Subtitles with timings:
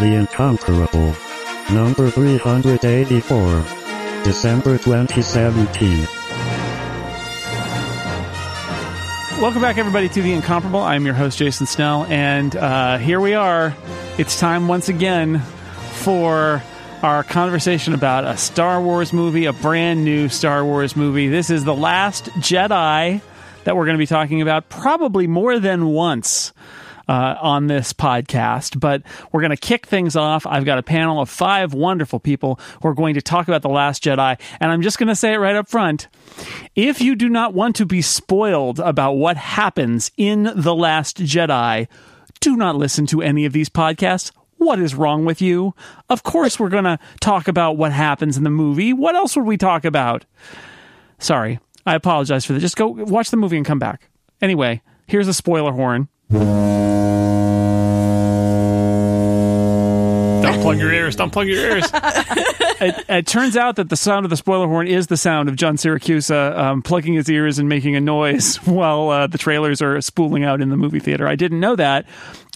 [0.00, 1.14] The Incomparable.
[1.72, 3.64] Number 384.
[4.24, 6.06] December 2017.
[9.40, 10.80] Welcome back, everybody, to The Incomparable.
[10.80, 13.72] I'm your host, Jason Snell, and uh, here we are.
[14.18, 16.60] It's time once again for
[17.04, 21.28] our conversation about a Star Wars movie, a brand new Star Wars movie.
[21.28, 23.20] This is The Last Jedi
[23.62, 26.52] that we're going to be talking about probably more than once.
[27.06, 30.46] Uh, on this podcast, but we're going to kick things off.
[30.46, 33.68] I've got a panel of five wonderful people who are going to talk about The
[33.68, 36.08] Last Jedi, and I'm just going to say it right up front.
[36.74, 41.88] If you do not want to be spoiled about what happens in The Last Jedi,
[42.40, 44.32] do not listen to any of these podcasts.
[44.56, 45.74] What is wrong with you?
[46.08, 48.94] Of course, we're going to talk about what happens in the movie.
[48.94, 50.24] What else would we talk about?
[51.18, 52.60] Sorry, I apologize for that.
[52.60, 54.08] Just go watch the movie and come back.
[54.40, 56.08] Anyway, here's a spoiler horn.
[56.30, 56.44] Don't
[60.62, 61.16] plug your ears.
[61.16, 61.84] Don't plug your ears.
[61.94, 65.56] it, it, turns out that the sound of the spoiler horn is the sound of
[65.56, 70.00] John Siracusa um, plugging his ears and making a noise while uh, the trailers are
[70.00, 71.26] spooling out in the movie theater.
[71.26, 72.06] I didn't know that.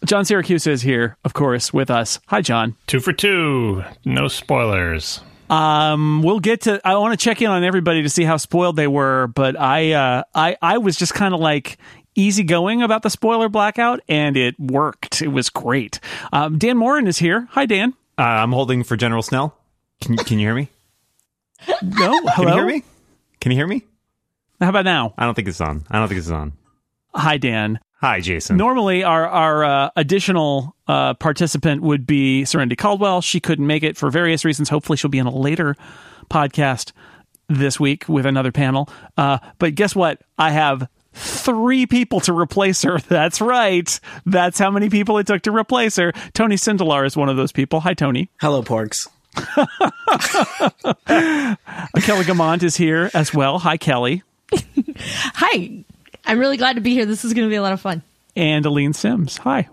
[0.04, 2.20] John Siracusa is here, of course, with us.
[2.28, 2.76] Hi, John.
[2.86, 3.82] Two for two.
[4.04, 5.20] No spoilers.
[5.50, 6.80] Um, we'll get to.
[6.84, 9.92] I want to check in on everybody to see how spoiled they were, but I,
[9.92, 11.78] uh, I, I was just kind of like
[12.18, 15.22] easygoing about the spoiler blackout, and it worked.
[15.22, 16.00] It was great.
[16.32, 17.48] Um, Dan Moren is here.
[17.52, 17.94] Hi, Dan.
[18.18, 19.56] Uh, I'm holding for General Snell.
[20.00, 20.68] Can, can you hear me?
[21.82, 22.20] No.
[22.26, 22.30] Hello.
[22.34, 22.84] Can you hear me?
[23.40, 23.84] Can you hear me?
[24.60, 25.14] How about now?
[25.16, 25.84] I don't think it's on.
[25.88, 26.52] I don't think it's on.
[27.14, 27.78] Hi, Dan.
[28.00, 28.56] Hi, Jason.
[28.56, 33.20] Normally, our our uh, additional uh, participant would be Serenity Caldwell.
[33.20, 34.68] She couldn't make it for various reasons.
[34.68, 35.76] Hopefully, she'll be in a later
[36.30, 36.92] podcast
[37.48, 38.88] this week with another panel.
[39.16, 40.22] Uh, but guess what?
[40.38, 42.98] I have three people to replace her.
[43.08, 43.98] That's right.
[44.24, 46.12] That's how many people it took to replace her.
[46.32, 47.80] Tony Sindelar is one of those people.
[47.80, 48.30] Hi, Tony.
[48.40, 49.08] Hello, porks.
[52.02, 53.58] Kelly Guimont is here as well.
[53.58, 54.22] Hi, Kelly.
[54.96, 55.84] Hi.
[56.24, 57.06] I'm really glad to be here.
[57.06, 58.02] This is going to be a lot of fun.
[58.36, 59.38] And Aleen Simms.
[59.38, 59.68] Hi.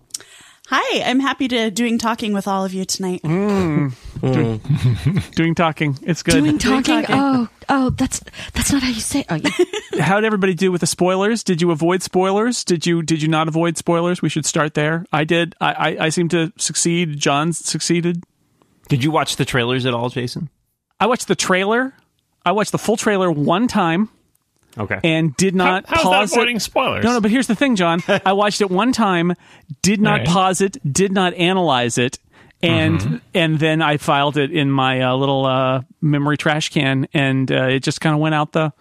[0.68, 3.22] Hi, I'm happy to doing talking with all of you tonight.
[3.22, 3.94] Mm.
[4.22, 5.32] Mm.
[5.36, 6.44] doing talking, it's good.
[6.44, 6.82] Doing talking?
[6.82, 7.16] doing talking?
[7.16, 8.22] Oh, oh, that's
[8.54, 9.26] that's not how you say.
[9.30, 9.72] It.
[9.94, 11.44] Oh, how did everybody do with the spoilers?
[11.44, 12.64] Did you avoid spoilers?
[12.64, 14.24] Did you did you not avoid spoilers?
[14.24, 15.06] We should start there.
[15.14, 15.54] I did.
[15.62, 17.20] I I, I seem to succeed.
[17.20, 18.24] John succeeded.
[18.90, 20.50] Did you watch the trailers at all, Jason?
[21.00, 21.94] I watched the trailer.
[22.44, 24.10] I watched the full trailer one time.
[24.78, 25.00] Okay.
[25.04, 26.62] And did not How, how's pause that avoiding it.
[26.62, 27.04] spoilers?
[27.04, 28.02] No, no, but here's the thing, John.
[28.26, 29.34] I watched it one time,
[29.82, 30.28] did not Right.
[30.28, 32.20] pause it, did not analyze it,
[32.62, 33.16] and Mm-hmm.
[33.34, 37.68] and then I filed it in my uh, little uh, memory trash can, and uh,
[37.68, 38.74] it just kind of went out the.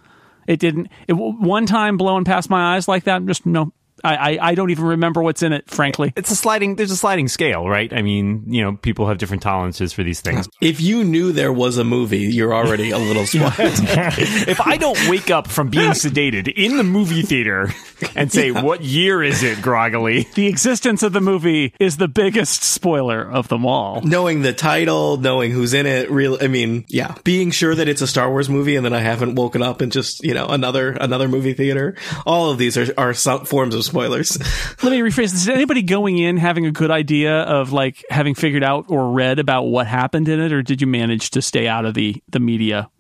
[0.47, 0.89] It didn't.
[1.09, 3.25] It one time blowing past my eyes like that.
[3.27, 3.73] Just no.
[4.05, 6.13] I, I, I don't even remember what's in it, frankly.
[6.17, 6.77] It's a sliding.
[6.77, 7.93] There's a sliding scale, right?
[7.93, 10.49] I mean, you know, people have different tolerances for these things.
[10.61, 13.55] If you knew there was a movie, you're already a little spoiled.
[13.59, 17.71] if I don't wake up from being sedated in the movie theater
[18.15, 22.63] and say, "What year is it?" groggily, The existence of the movie is the biggest
[22.63, 24.03] spoiler of them all.
[24.03, 26.37] knowing the title, knowing who's in it, real.
[26.41, 29.37] I mean, yeah, being sure that it's a Star Wars movie, and then I haven't
[29.37, 31.97] woken up in just you know another another movie theater.
[32.27, 34.39] All of these are are some forms of spoilers.
[34.83, 35.43] Let me rephrase this.
[35.43, 39.39] Is anybody going in having a good idea of like having figured out or read
[39.39, 42.41] about what happened in it, or did you manage to stay out of the the
[42.41, 42.91] media?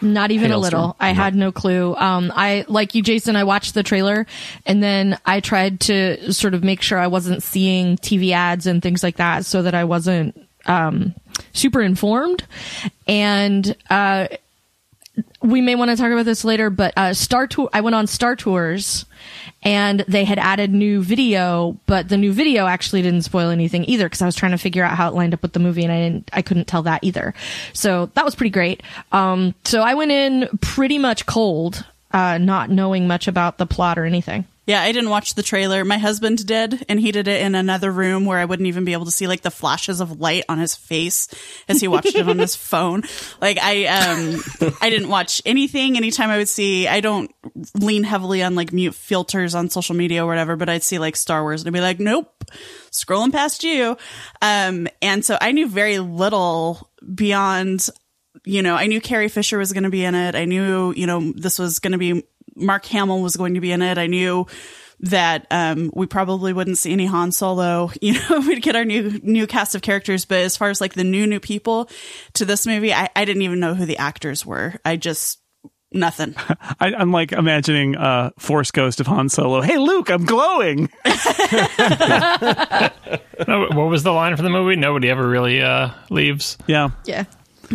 [0.00, 0.96] Not even a little.
[1.00, 1.94] I had no clue.
[1.96, 3.36] Um, I like you, Jason.
[3.36, 4.26] I watched the trailer,
[4.66, 8.82] and then I tried to sort of make sure I wasn't seeing TV ads and
[8.82, 11.14] things like that, so that I wasn't um,
[11.52, 12.44] super informed.
[13.06, 14.28] And uh,
[15.42, 17.68] we may want to talk about this later, but uh, Star Tour.
[17.72, 19.06] I went on Star Tours,
[19.64, 24.06] and they had added new video, but the new video actually didn't spoil anything either
[24.06, 25.92] because I was trying to figure out how it lined up with the movie, and
[25.92, 26.30] I didn't.
[26.32, 27.34] I couldn't tell that either.
[27.72, 28.82] So that was pretty great.
[29.10, 33.98] Um, so I went in pretty much cold, uh, not knowing much about the plot
[33.98, 34.44] or anything.
[34.66, 35.84] Yeah, I didn't watch the trailer.
[35.84, 38.94] My husband did, and he did it in another room where I wouldn't even be
[38.94, 41.28] able to see like the flashes of light on his face
[41.68, 43.02] as he watched it on his phone.
[43.42, 44.42] Like I um
[44.80, 45.96] I didn't watch anything.
[45.96, 47.30] Anytime I would see I don't
[47.74, 51.16] lean heavily on like mute filters on social media or whatever, but I'd see like
[51.16, 52.44] Star Wars and I'd be like, Nope,
[52.90, 53.98] scrolling past you.
[54.40, 57.90] Um and so I knew very little beyond
[58.46, 60.34] you know, I knew Carrie Fisher was going to be in it.
[60.34, 62.24] I knew, you know, this was going to be
[62.56, 63.98] Mark Hamill was going to be in it.
[63.98, 64.46] I knew
[65.00, 67.90] that um, we probably wouldn't see any Han Solo.
[68.00, 70.24] You know, we'd get our new new cast of characters.
[70.24, 71.88] But as far as like the new new people
[72.34, 74.74] to this movie, I, I didn't even know who the actors were.
[74.84, 75.40] I just
[75.94, 76.34] Nothing.
[76.80, 79.60] I, I'm like imagining uh, Force Ghost of Han Solo.
[79.60, 80.90] Hey, Luke, I'm glowing.
[83.46, 84.76] What was the line for the movie?
[84.76, 86.56] Nobody ever really uh, leaves.
[86.66, 86.90] Yeah.
[87.04, 87.24] Yeah.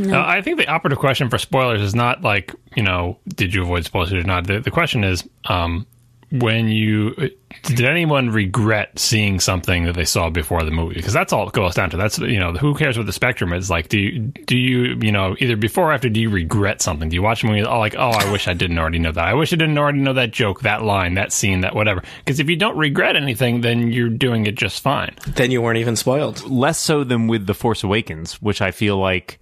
[0.07, 3.63] Uh, I think the operative question for spoilers is not like you know, did you
[3.63, 4.47] avoid spoilers or not?
[4.47, 5.85] The, the question is, um,
[6.31, 7.15] when you
[7.63, 10.95] did anyone regret seeing something that they saw before the movie?
[10.95, 11.97] Because that's all it goes down to.
[11.97, 13.69] That's you know, who cares what the spectrum is?
[13.69, 16.07] Like, do you do you you know either before or after?
[16.09, 17.09] Do you regret something?
[17.09, 17.63] Do you watch a movie?
[17.63, 19.25] Oh, like, oh, I wish I didn't already know that.
[19.25, 22.03] I wish I didn't already know that joke, that line, that scene, that whatever.
[22.19, 25.15] Because if you don't regret anything, then you're doing it just fine.
[25.27, 26.47] Then you weren't even spoiled.
[26.47, 29.39] less so than with the Force Awakens, which I feel like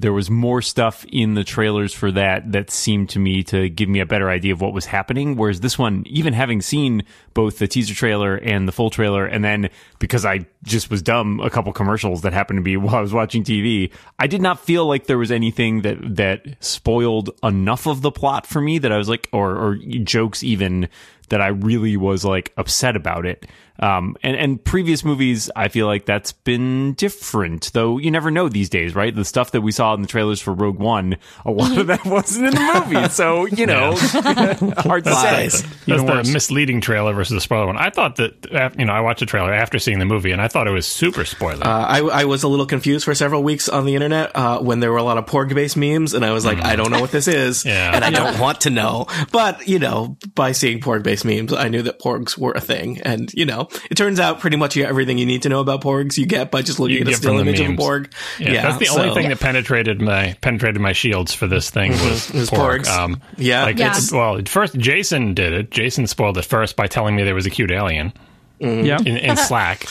[0.00, 3.88] there was more stuff in the trailers for that that seemed to me to give
[3.88, 5.36] me a better idea of what was happening.
[5.36, 7.02] Whereas this one, even having seen
[7.34, 11.40] both the teaser trailer and the full trailer, and then because I just was dumb,
[11.40, 14.60] a couple commercials that happened to be while I was watching TV, I did not
[14.60, 18.92] feel like there was anything that that spoiled enough of the plot for me that
[18.92, 20.88] I was like, or or jokes even
[21.28, 23.46] that I really was like upset about it.
[23.80, 28.48] Um, and, and previous movies, I feel like that's been different, though you never know
[28.48, 29.14] these days, right?
[29.14, 32.04] The stuff that we saw in the trailers for Rogue One, a lot of that
[32.04, 33.08] wasn't in the movie.
[33.10, 33.94] So, you know,
[34.78, 35.44] hard to say.
[35.44, 35.62] Lies.
[35.86, 37.76] That's the misleading trailer versus the spoiler one.
[37.76, 40.48] I thought that you know I watched the trailer after seeing the movie, and I
[40.48, 41.66] thought it was super spoiler.
[41.66, 44.80] Uh, I, I was a little confused for several weeks on the internet uh, when
[44.80, 47.00] there were a lot of porg based memes, and I was like, I don't know
[47.00, 47.94] what this is, Yeah.
[47.94, 49.06] and I don't want to know.
[49.32, 53.00] But you know, by seeing porg based memes, I knew that porgs were a thing,
[53.02, 56.16] and you know, it turns out pretty much everything you need to know about porgs
[56.18, 58.12] you get by just looking You at a still from the image of a porg.
[58.38, 61.92] yeah, that's the so- only thing that penetrated my penetrated my shields for this thing
[61.92, 62.80] was, was porg.
[62.84, 62.88] porgs.
[62.88, 63.64] Um, Yeah.
[63.64, 63.96] like Yeah.
[63.96, 65.70] it's well, at first Jason did it.
[65.70, 68.12] Jason spoiled it first by telling me there was a cute alien
[68.60, 68.98] Yeah.
[68.98, 69.86] in, in Slack.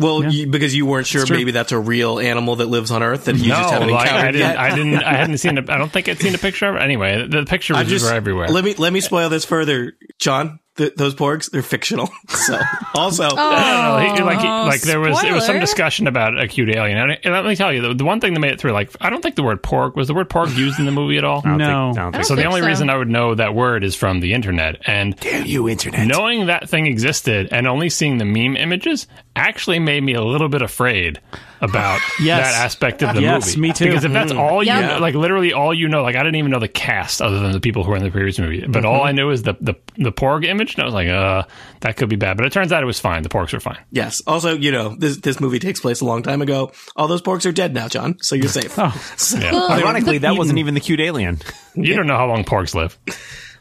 [0.00, 3.24] Well, you, because you weren't sure maybe that's a real animal that lives on Earth
[3.24, 4.40] that you no, just haven't like, encountered I didn't.
[4.48, 4.58] yet.
[4.58, 4.94] I didn't.
[5.02, 5.58] I hadn't seen.
[5.58, 6.82] A, I don't think I'd seen a picture of it.
[6.82, 8.46] Anyway, the, the pictures I'm just were everywhere.
[8.46, 10.60] Let me let me spoil this further, John.
[10.78, 12.08] Th- those porgs, they're fictional.
[12.28, 12.58] So
[12.94, 16.70] also, oh, No, no, like, like there was it was some discussion about a cute
[16.70, 16.96] alien.
[16.96, 18.90] And, and let me tell you, the, the one thing that made it through, like,
[19.00, 21.24] I don't think the word porg was the word porg used in the movie at
[21.24, 21.42] all.
[21.44, 21.88] I don't No.
[21.92, 22.66] think- I don't think So don't the only so.
[22.68, 24.80] reason I would know that word is from the internet.
[24.86, 26.06] And Damn you, internet.
[26.06, 30.48] knowing that thing existed and only seeing the meme images actually made me a little
[30.48, 31.20] bit afraid
[31.60, 32.52] about Yes.
[32.52, 33.60] that aspect of the Yes, movie.
[33.68, 33.86] me too.
[33.86, 34.94] Because if that's all you Yeah.
[34.94, 37.52] know, like literally all you know, like I didn't even know the cast other than
[37.52, 38.64] the people who were in the previous movie.
[38.66, 41.42] But all I knew is the, the the porg image, and I was like, uh,
[41.80, 42.36] that could be bad.
[42.36, 43.22] But it turns out it was fine.
[43.22, 43.78] The porgs were fine.
[43.90, 44.22] yes.
[44.26, 46.72] Also, you know, this this movie takes place a long time ago.
[46.96, 48.16] All those porgs are dead now, John.
[48.20, 48.72] So you're safe.
[49.16, 49.66] So- Yeah.
[49.70, 51.38] Ironically, that wasn't even the cute alien.
[51.74, 52.98] You don't know how long porgs live.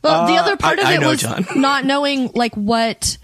[0.03, 1.45] Well, the Uh, other part I- of I it know, was John.
[1.55, 3.17] not knowing like what,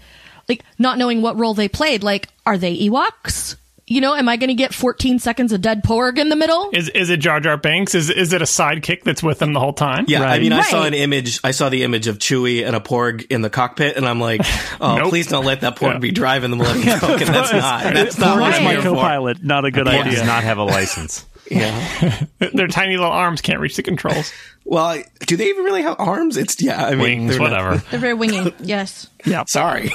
[0.48, 2.02] like not knowing what role they played.
[2.02, 3.56] Like, are they Ewoks?
[3.86, 6.70] You know, am I going to get 14 seconds of dead porg in the middle?
[6.72, 7.94] Is is it Jar Jar Binks?
[7.94, 10.06] Is is it a sidekick that's with him the whole time?
[10.08, 10.40] Yeah, I Right.
[10.40, 11.38] mean, I saw an image.
[11.44, 14.40] I saw the image of Chewie and a porg in the cockpit, and I'm like,
[14.80, 15.10] "Oh, Nope.
[15.10, 17.82] please don't let that porg be driving the Millennium Falcon." That's not.
[17.92, 19.44] That's not Porg what is I'm my co-pilot.
[19.44, 20.12] Not a good Porg idea.
[20.12, 21.26] does not have a license.
[21.50, 22.24] Yeah.
[22.38, 24.32] Their tiny little arms can't reach the controls.
[24.66, 26.36] Well, I- do they even really have arms?
[26.38, 26.84] It's yeah.
[26.84, 27.76] I mean, Wings, they're not- whatever.
[27.90, 28.54] They're very wingy.
[28.60, 29.08] yes.
[29.26, 29.44] Yeah.
[29.46, 29.88] Sorry.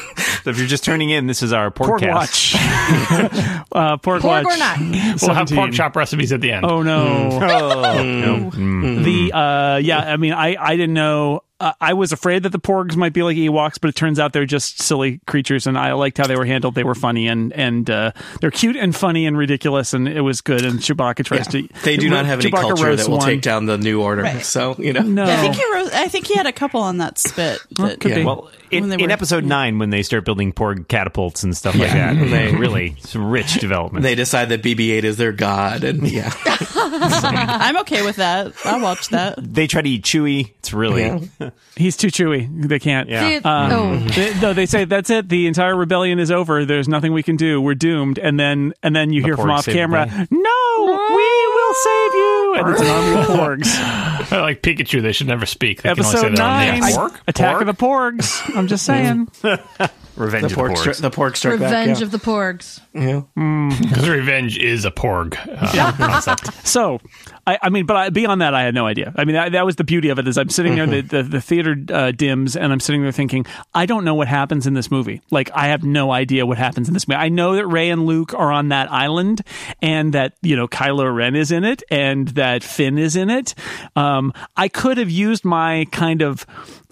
[0.44, 2.13] So if you're just turning in, this is our pork, podcast.
[2.13, 2.56] watch.
[3.74, 4.45] uh, porg, Porg watch.
[4.45, 4.80] or not?
[5.21, 6.66] We'll have pork chop recipes at the end.
[6.66, 7.30] Oh no.
[7.33, 8.51] Oh, no.
[8.51, 9.04] Mm.
[9.04, 12.60] The uh yeah, I mean I I didn't know uh, I was afraid that the
[12.60, 15.94] porgs might be like Ewoks, but it turns out they're just silly creatures, and I
[15.94, 16.76] liked how they were handled.
[16.76, 18.12] They were funny and and uh,
[18.42, 20.63] they're cute and funny and ridiculous, and it was good.
[20.66, 21.68] And Chewbacca tries to.
[21.84, 23.28] They do not have any Chewbacca culture roasts that will one.
[23.28, 24.22] take down the new order.
[24.24, 24.44] Right.
[24.44, 26.98] So you know, No, I think he wrote, I think he had a couple on
[27.00, 27.60] that spit.
[27.72, 28.24] That, could be.
[28.24, 31.75] Well, in, When in were- episode nine, when they start building Porg catapults and stuff
[31.75, 34.04] like that, they really some rich development.
[34.04, 38.54] they decide that BB-8 is their god, and yeah, I'm okay with that.
[38.66, 39.36] I'll watch that.
[39.42, 40.51] They try to eat Chewie.
[40.60, 41.06] It's really
[41.39, 41.49] Yeah.
[41.75, 42.48] He's too chewy.
[42.68, 43.10] They can't.
[43.10, 43.29] Yeah.
[43.29, 45.29] Dude, Uh, oh, they, no, they say that's it.
[45.29, 46.65] The entire rebellion is over.
[46.65, 47.60] There's nothing we can do.
[47.62, 48.18] We're doomed.
[48.20, 50.27] And then and then you hear from off camera, day.
[50.32, 53.25] "No, we will save you." And it's an army of
[53.60, 54.32] porgs.
[54.32, 55.82] like Pikachu, they should never speak.
[55.82, 56.96] They Episode can only say nine, names.
[56.96, 57.22] Pork?
[57.27, 57.62] Attack Pork?
[57.62, 58.56] of the Porgs.
[58.58, 59.27] I'm just saying.
[60.15, 60.77] Revenge the of the Porgs.
[60.86, 62.03] stri- the pork struck Revenge back.
[62.03, 62.82] of the Porgs.
[62.94, 63.22] yeah.
[63.38, 63.77] yeah.
[63.82, 66.68] Because revenge is a porg uh, concept.
[66.68, 67.00] So,
[67.48, 69.13] I, I mean, but I, beyond that, I had no idea.
[69.15, 70.27] I mean, that, that was the beauty of it.
[70.27, 73.46] Is I'm sitting there, the, the, the theater uh, dims, and I'm sitting there thinking,
[73.74, 75.22] I don't know what happens in this movie.
[75.31, 77.19] Like, I have no idea what happens in this movie.
[77.19, 79.41] I know that Rey and Luke are on that island,
[79.81, 83.55] and that you know Kylo Ren is in it, and that Finn is in it.
[83.96, 86.46] Um, I could have used my kind of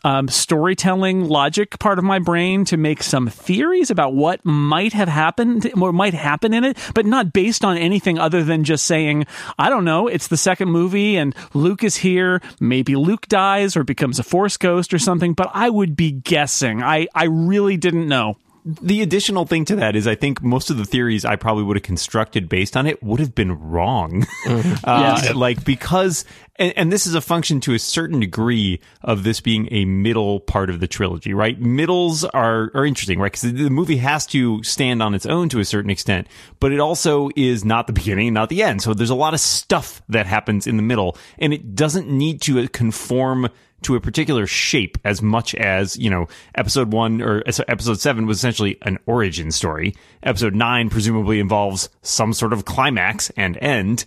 [0.08, 5.10] um, storytelling logic part of my brain to make some theories about what might have
[5.10, 9.26] happened or might happen in it, but not based on anything other than just saying,
[9.60, 12.42] I don't know, it's the second movie and Luke is here.
[12.62, 16.82] Maybe Luke dies or becomes a force ghost or something, but I would be guessing.
[16.82, 18.38] I, I really didn't know
[18.68, 21.78] the additional thing to that is I think most of the theories I probably would
[21.78, 24.28] have constructed based on it would have been wrong.
[24.48, 25.34] uh, Yes.
[25.34, 26.26] Like because,
[26.58, 30.42] and, and this is a function to a certain degree of this being a middle
[30.42, 31.58] part of the trilogy, right?
[31.60, 33.32] Middles are, are interesting, right?
[33.32, 36.28] Because the movie has to stand on its own to a certain extent,
[36.60, 38.82] but it also is not the beginning, not the end.
[38.82, 42.42] So there's a lot of stuff that happens in the middle and it doesn't need
[42.42, 43.50] to conform
[43.84, 48.26] to a particular shape as much as, you know, episode one or uh, episode seven
[48.26, 49.96] was essentially an origin story.
[50.24, 54.06] Episode nine presumably involves some sort of climax and end.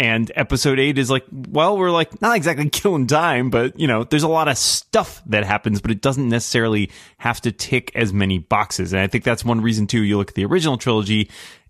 [0.00, 4.04] And episode eight is like, well, we're like not exactly killing time, but you know,
[4.04, 8.12] there's a lot of stuff that happens, but it doesn't necessarily have to tick as
[8.12, 8.92] many boxes.
[8.92, 10.02] And I think that's one reason too.
[10.02, 11.28] You look at the original trilogy,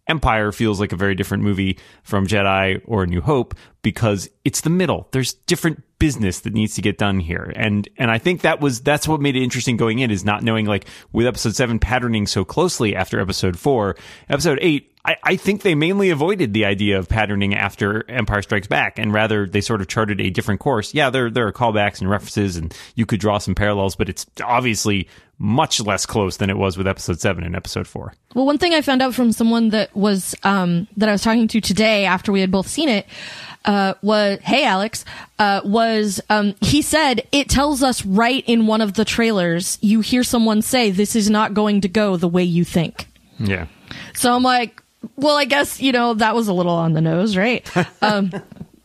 [0.09, 4.71] Empire feels like a very different movie from Jedi or New Hope because it's the
[4.71, 5.09] middle.
[5.13, 7.53] There's different business that needs to get done here.
[7.57, 10.43] And and I think that was that's what made it interesting going in is not
[10.43, 13.97] knowing like with episode 7 patterning so closely after episode 4.
[14.29, 18.67] Episode 8 I, I think they mainly avoided the idea of patterning after Empire Strikes
[18.67, 20.93] Back, and rather they sort of charted a different course.
[20.93, 24.27] Yeah, there there are callbacks and references, and you could draw some parallels, but it's
[24.45, 28.13] obviously much less close than it was with Episode Seven and Episode Four.
[28.35, 31.49] Well, one thing I found out from someone that was um, that I was talking
[31.49, 33.07] to today after we had both seen it
[33.65, 35.05] uh, was, "Hey, Alex,"
[35.39, 39.79] uh, was um, he said it tells us right in one of the trailers.
[39.81, 43.07] You hear someone say, "This is not going to go the way you think."
[43.39, 43.67] Yeah.
[44.15, 44.83] So I'm like,
[45.17, 47.67] well, I guess, you know, that was a little on the nose, right?
[48.03, 48.33] um,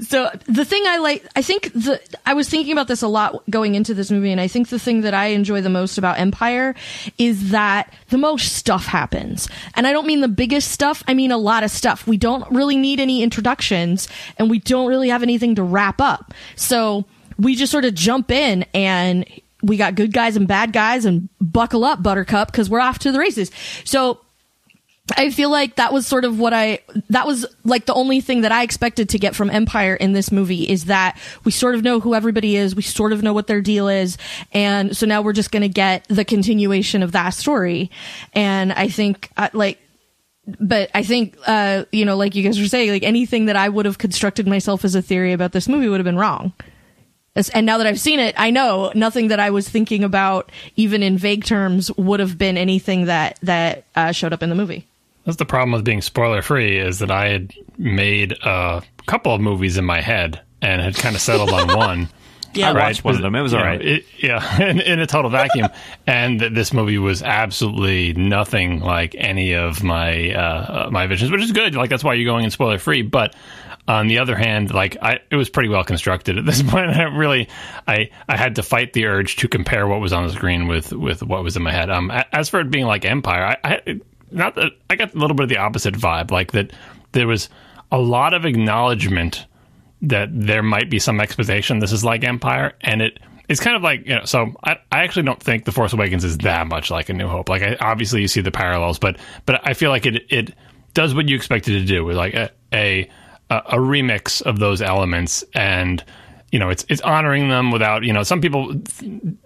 [0.06, 3.44] so the thing I like, I think the, I was thinking about this a lot
[3.50, 6.20] going into this movie, and I think the thing that I enjoy the most about
[6.20, 6.76] Empire
[7.18, 9.48] is that the most stuff happens.
[9.76, 12.08] And I don't mean the biggest stuff, I mean a lot of stuff.
[12.08, 14.08] We don't really need any introductions,
[14.38, 16.34] and we don't really have anything to wrap up.
[16.56, 17.06] So
[17.38, 19.26] we just sort of jump in and
[19.62, 23.12] we got good guys and bad guys and buckle up buttercup because we're off to
[23.12, 23.50] the races.
[23.86, 24.20] So
[25.18, 26.80] I feel like that was sort of what I,
[27.10, 30.32] that was like the only thing that I expected to get from Empire in this
[30.32, 32.74] movie is that we sort of know who everybody is.
[32.74, 34.18] We sort of know what their deal is.
[34.54, 37.92] And so now we're just going to get the continuation of that story.
[38.32, 39.78] And I think, uh, like,
[40.60, 43.68] but I think, uh, you know, like you guys were saying, like anything that I
[43.68, 46.54] would have constructed myself as a theory about this movie would have been wrong.
[47.54, 51.02] And now that I've seen it, I know nothing that I was thinking about, even
[51.04, 54.86] in vague terms, would have been anything that that uh, showed up in the movie.
[55.26, 59.40] That's the problem with being spoiler free is that I had made a couple of
[59.42, 62.10] movies in my head and had kind of settled on one.
[62.54, 62.70] Yeah.
[62.70, 63.34] I watched one of them.
[63.34, 63.80] It was all right.
[63.80, 65.70] know, it- yeah, in, in a total vacuum.
[66.06, 71.32] and th- this movie was absolutely nothing like any of my uh, uh, my visions,
[71.32, 71.74] which is good.
[71.76, 73.02] Like that's why you're going in spoiler free.
[73.02, 73.36] But
[73.88, 76.92] on the other hand, like I, it was pretty well constructed at this point.
[76.92, 77.50] I really,
[77.88, 80.92] I I had to fight the urge to compare what was on the screen with
[80.94, 81.90] with what was in my head.
[81.90, 84.00] Um, as for it being like Empire, I, I
[84.34, 86.72] not that I got a little bit of the opposite vibe, like that
[87.12, 87.50] there was
[87.92, 89.46] a lot of acknowledgement
[90.02, 93.82] that there might be some expectation this is like Empire, and it it's kind of
[93.82, 94.26] like you know.
[94.26, 97.28] So I, I actually don't think the Force Awakens is that much like A New
[97.28, 97.50] Hope.
[97.50, 100.54] Like I, obviously you see the parallels, but but I feel like it it
[100.94, 103.10] does what you expect it to do with like a a,
[103.50, 106.04] a remix of those elements, and
[106.52, 108.76] you know it's it's honoring them without you know some people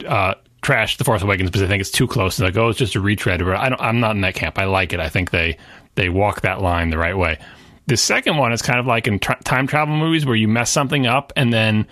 [0.07, 2.37] uh, trash the Force Awakens because I think it's too close.
[2.37, 3.39] They're like, oh, it's just a retread.
[3.39, 4.57] But I don't, I'm not in that camp.
[4.57, 4.99] I like it.
[4.99, 5.57] I think they
[5.95, 7.39] they walk that line the right way.
[7.87, 10.69] The second one is kind of like in tra- time travel movies where you mess
[10.69, 11.87] something up and then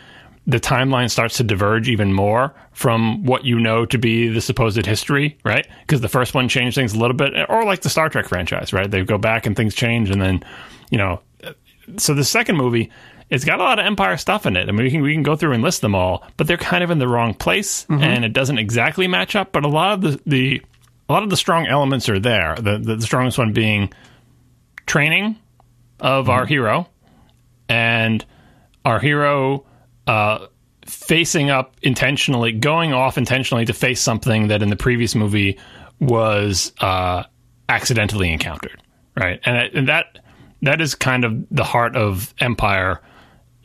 [0.47, 4.85] the timeline starts to diverge even more from what you know to be the supposed
[4.85, 5.67] history, right?
[5.81, 8.71] Because the first one changed things a little bit, or like the Star Trek franchise,
[8.71, 8.89] right?
[8.89, 10.43] They go back and things change, and then,
[10.91, 11.21] you know,
[11.97, 12.91] so the second movie,
[13.29, 14.69] it's got a lot of Empire stuff in it.
[14.69, 16.83] I mean, we can we can go through and list them all, but they're kind
[16.83, 19.51] of in the wrong place, and it doesn't exactly match up.
[19.51, 20.61] But a lot of the the
[21.09, 22.55] a lot of the strong elements are there.
[22.55, 23.91] The the, the strongest one being
[24.85, 25.37] training
[25.99, 26.87] of our hero,
[27.67, 28.23] and
[28.83, 29.65] our hero
[30.05, 30.45] uh,
[30.85, 35.57] facing up intentionally, going off intentionally to face something that in the previous movie
[35.99, 37.23] was uh,
[37.69, 38.81] accidentally encountered,
[39.17, 39.39] right?
[39.45, 40.19] And, and that
[40.61, 43.01] that is kind of the heart of Empire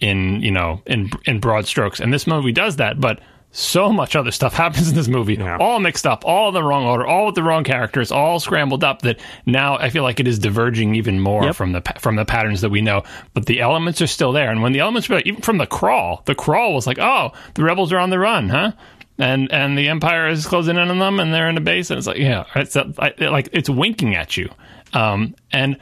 [0.01, 2.01] in you know in in broad strokes.
[2.01, 3.21] And this movie does that, but
[3.53, 6.85] so much other stuff happens in this movie, all mixed up, all in the wrong
[6.85, 9.03] order, all with the wrong characters, all scrambled up.
[9.03, 12.61] That now I feel like it is diverging even more from the from the patterns
[12.61, 13.03] that we know.
[13.35, 16.23] But the elements are still there, and when the elements were even from the crawl,
[16.27, 18.73] the crawl was like, oh, the rebels are on the run, huh?
[19.21, 21.99] and and the Empire is closing in on them, and they're in a base, and
[21.99, 24.51] it's like, yeah, it's uh, I, like it's winking at you.
[24.93, 25.77] Um, and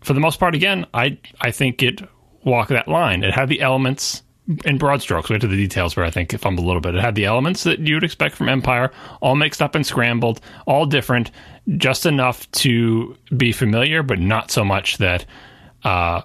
[0.00, 2.00] for the most part, again, I I think it
[2.44, 3.22] walked that line.
[3.22, 4.22] It had the elements
[4.64, 5.28] in broad strokes.
[5.28, 6.94] We get to the details where I think it fumbled a little bit.
[6.94, 10.86] It had the elements that you'd expect from Empire, all mixed up and scrambled, all
[10.86, 11.30] different,
[11.76, 15.24] just enough to be familiar, but not so much that,
[15.84, 16.22] uh,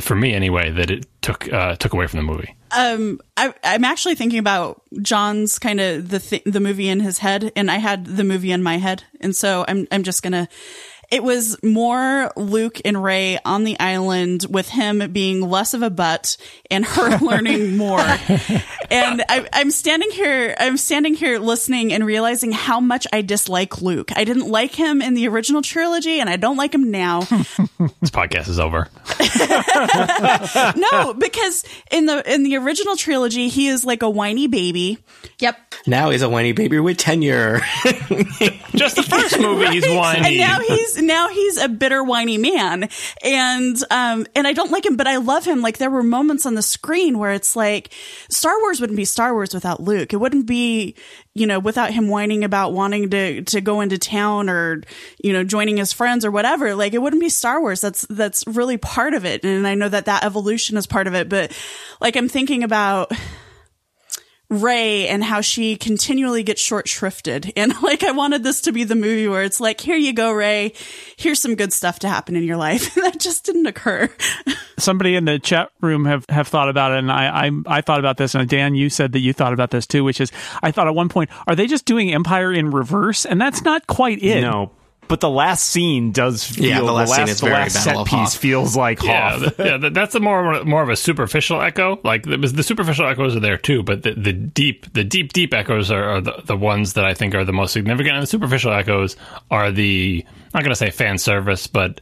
[0.00, 2.54] for me anyway, that it took uh, took away from the movie.
[2.76, 7.18] Um, I, I'm actually thinking about John's kind of the th- the movie in his
[7.18, 10.48] head, and I had the movie in my head, and so I'm I'm just gonna.
[11.10, 15.90] It was more Luke and Rey on the island with him being less of a
[15.90, 16.36] butt
[16.70, 18.00] and her learning more.
[18.00, 23.80] And I, I'm standing here, I'm standing here listening and realizing how much I dislike
[23.82, 24.10] Luke.
[24.16, 27.22] I didn't like him in the original trilogy, and I don't like him now.
[28.00, 28.88] This podcast is over.
[30.76, 34.98] no, because in the in the original trilogy, he is like a whiny baby.
[35.40, 35.56] Yep.
[35.86, 37.60] Now he's a whiny baby with tenure.
[38.74, 40.26] Just the first movie, he's whiny.
[40.26, 42.88] and now he's now he's a bitter whiny man.
[43.22, 45.62] And um and i don't like him but i love him.
[45.62, 47.92] Like there were moments on the screen where it's like
[48.30, 50.12] star wars wouldn't be star wars without luke.
[50.12, 50.94] It wouldn't be
[51.34, 54.82] you know without him whining about wanting to to go into town or
[55.22, 56.74] you know joining his friends or whatever.
[56.74, 57.80] Like it wouldn't be star wars.
[57.80, 59.44] That's that's really part of it.
[59.44, 61.52] And i know that that evolution is part of it but
[62.00, 63.12] like i'm thinking about
[64.48, 67.52] Rey and how she continually gets short shrifted.
[67.56, 70.30] And like, I wanted this to be the movie where it's like, here you go,
[70.30, 70.72] Rey.
[71.16, 72.96] Here's some good stuff to happen in your life.
[72.96, 74.08] And that just didn't occur.
[74.78, 77.98] Somebody in the chat room have, have thought about it, and I, I I thought
[77.98, 80.30] about this, and uh, Dan, you said that you thought about this too, which is
[80.62, 83.24] I thought at one point, are they just doing Empire in reverse?
[83.24, 84.40] And that's not quite it.
[84.42, 84.72] No.
[85.08, 87.96] But the last scene does feel Yeah, the last scene is the very last set
[87.96, 88.36] of piece Hoth.
[88.36, 89.58] feels like Yeah, Hoth.
[89.58, 92.00] yeah, that's a more more of a superficial echo.
[92.04, 95.54] Like the, the superficial echoes are there too, but the, the deep the deep deep
[95.54, 98.14] echoes are, are the, the ones that I think are the most significant.
[98.14, 99.16] And the superficial echoes
[99.50, 102.00] are the I'm not going to say fan service, but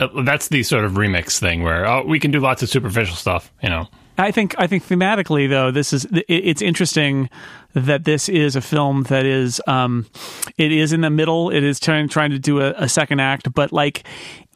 [0.00, 3.16] uh, that's the sort of remix thing where oh we can do lots of superficial
[3.16, 3.88] stuff, you know.
[4.18, 7.30] I think I think thematically though this is it's interesting
[7.74, 10.06] that this is a film that is um
[10.56, 11.50] it is in the middle.
[11.50, 14.04] It is trying trying to do a, a second act but like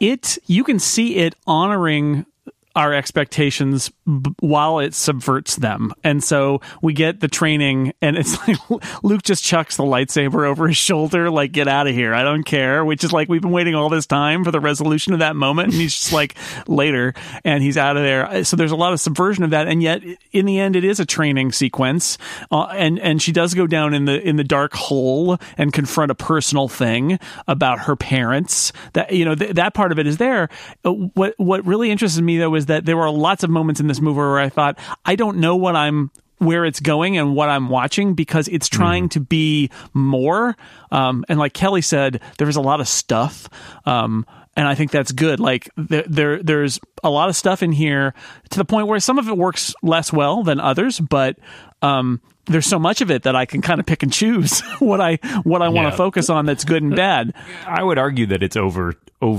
[0.01, 2.27] it you can see it honoring
[2.75, 5.93] our expectations b- while it subverts them.
[6.03, 8.59] And so we get the training and it's like
[9.03, 12.15] luke just chucks the lightsaber over his shoulder like get out of here.
[12.15, 15.13] I don't care which is like we've been waiting all this time for the resolution
[15.13, 16.35] of that moment and he's just like
[16.67, 19.83] later and he's out of there so there's a lot of subversion of that and
[19.83, 22.19] yet in the end it is a training sequence
[22.51, 26.11] uh, and and she does go down in the in the dark hole and confront
[26.11, 28.73] a personal thing about her parents.
[28.93, 30.49] That you know th- that part of it is there.
[30.85, 33.87] Uh, what what really interested me though is that there were lots of moments in
[33.87, 37.49] this movie where I thought I don't know what I'm where it's going and what
[37.49, 40.57] I'm watching because it's trying to be more.
[40.91, 43.49] Um, and like Kelly said, there was a lot of stuff.
[43.87, 45.39] Um, and I think that's good.
[45.39, 48.13] Like there, there, there's a lot of stuff in here
[48.51, 51.39] to the point where some of it works less well than others, but,
[51.83, 55.01] um, there's so much of it that I can kind of pick and choose what
[55.01, 55.91] I what I want Yeah.
[55.91, 57.35] to focus on that's good and bad.
[57.67, 58.95] I would argue that it's over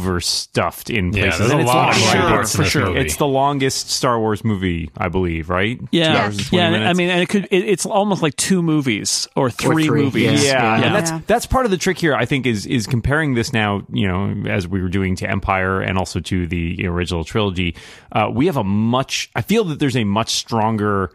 [0.08, 1.40] overstuffed in Yeah, places.
[1.40, 2.12] there's a and it's lot of long.
[2.12, 2.86] blank Sure, in for sure.
[2.88, 3.00] movie.
[3.02, 5.78] It's the longest Star Wars movie, I believe, right?
[5.78, 6.90] Two Yeah, hours and yeah.
[6.90, 10.46] I mean, and it could it, it's almost like two movies or three, three, movies.
[10.46, 10.78] yeah.
[10.80, 12.16] yeah, and that's that's part of the trick here.
[12.16, 15.82] I think is is comparing this now, you know, as we were doing to Empire
[15.82, 17.76] and also to the original trilogy.
[18.14, 19.30] Uh, we have a much.
[19.36, 21.12] I feel that there's a much stronger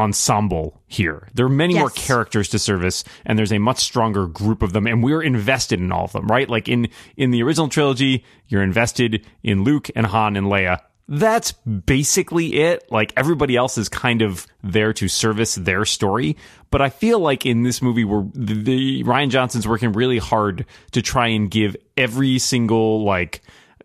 [0.00, 1.28] ensemble here.
[1.34, 4.86] There are many more characters to service, and there's a much stronger group of them,
[4.86, 6.48] and we're invested in all of them, right?
[6.48, 10.80] Like in in the original trilogy, you're invested in Luke and Han and Leia.
[11.06, 12.90] That's basically it.
[12.90, 16.36] Like everybody else is kind of there to service their story.
[16.70, 20.66] But I feel like in this movie, where the, the Rian Johnson's working really hard
[20.92, 23.42] to try and give every single like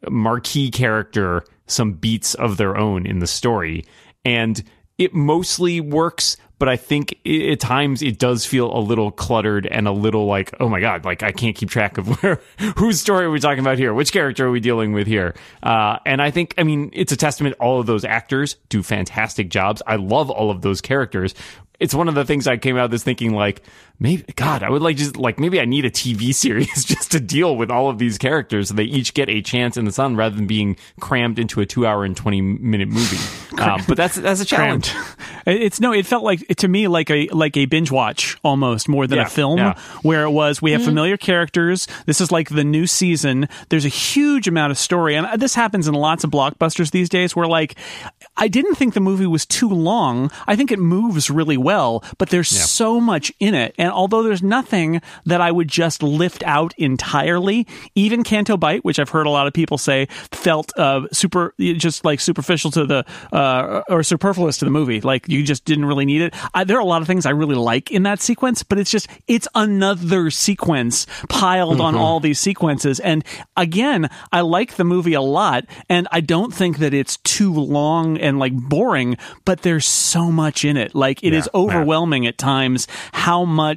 [0.07, 3.85] marquee character some beats of their own in the story.
[4.23, 4.63] And
[4.97, 9.67] it mostly works, but I think i at times it does feel a little cluttered
[9.67, 12.39] and a little like, oh my god, like I can't keep track of where
[12.77, 15.35] whose story are we talking about here, which character are we dealing with here.
[15.61, 17.55] Uh, and I think, I mean, it's a testament.
[17.59, 19.81] All of those actors do fantastic jobs.
[19.85, 21.35] I love all of those characters.
[21.77, 23.61] It's one of the things I came out of this thinking like,
[23.99, 27.19] maybe God, I would like just like maybe I need a TV series just to
[27.19, 30.15] deal with all of these characters so they each get a chance in the sun
[30.15, 33.17] rather than being crammed into a two hour and twenty minute movie.
[33.61, 34.89] um, but that's that's a challenge.
[35.45, 38.89] It- It's no, it felt like to me like a like a binge watch almost
[38.89, 39.79] more than Yeah, a film yeah.
[40.01, 41.87] where it was we have familiar characters.
[42.05, 43.47] This is like the new season.
[43.69, 47.35] There's a huge amount of story, and this happens in lots of blockbusters these days.
[47.35, 47.75] Where like
[48.37, 50.31] I didn't think the movie was too long.
[50.47, 53.75] I think it moves really well, but there's so much in it.
[53.77, 58.99] And although there's nothing that I would just lift out entirely, even Canto Bight, which
[58.99, 63.05] I've heard a lot of people say felt uh, super, just like superficial to the,
[63.31, 65.01] uh, or superfluous to the movie.
[65.01, 66.33] Like you just didn't really need it.
[66.53, 68.91] I, there are a lot of things I really like in that sequence, but it's
[68.91, 72.99] just, it's another sequence piled on all these sequences.
[72.99, 73.23] And
[73.57, 78.17] again, I like the movie a lot, and I don't think that it's too long
[78.17, 80.93] and like boring, but there's so much in it.
[80.95, 81.65] Like it is Yeah, yeah.
[81.65, 83.74] overwhelming at times how much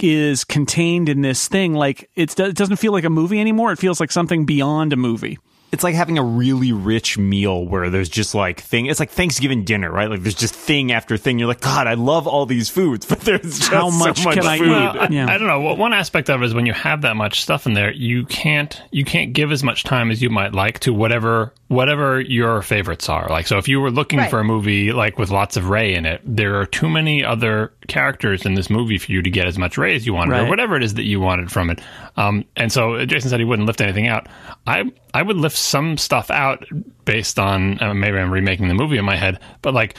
[0.00, 1.74] is contained in this thing.
[1.74, 3.72] Like it doesn't feel like a movie anymore.
[3.72, 5.38] It feels like something beyond a movie.
[5.70, 8.86] It's like having a really rich meal where there's just like thing.
[8.86, 10.08] It's like Thanksgiving dinner, right?
[10.10, 11.38] Like there's just thing after thing.
[11.38, 14.38] You're like, God, I love all these foods, but there's just How much so much
[14.38, 14.66] can I food.
[14.66, 14.70] eat?
[14.70, 15.26] Well, I, Yeah.
[15.28, 15.60] I don't know.
[15.60, 18.24] Well, one aspect of it is when you have that much stuff in there, you
[18.24, 22.62] can't you can't give as much time as you might like to whatever whatever your
[22.62, 23.28] favorites are.
[23.28, 24.30] Like, so if you were looking Right.
[24.30, 27.74] for a movie like with lots of Rey in it, there are too many other
[27.88, 30.46] characters in this movie for you to get as much Rey as you wanted, Right.
[30.46, 31.82] or whatever it is that you wanted from it.
[32.16, 34.28] Um, and so Jason said he wouldn't lift anything out.
[34.66, 36.64] I I would lift some stuff out
[37.04, 39.96] based on uh, maybe I'm remaking the movie in my head, but like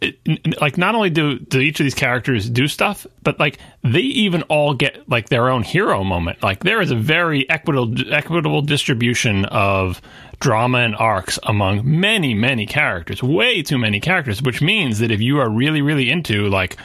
[0.00, 4.00] it, like not only do do each of these characters do stuff, but like they
[4.00, 6.42] even all get like their own hero moment.
[6.42, 10.00] Like there is a very equitable equitable distribution of
[10.40, 13.22] drama and arcs among many many characters.
[13.22, 16.76] Way too many characters, which means that if you are really really into like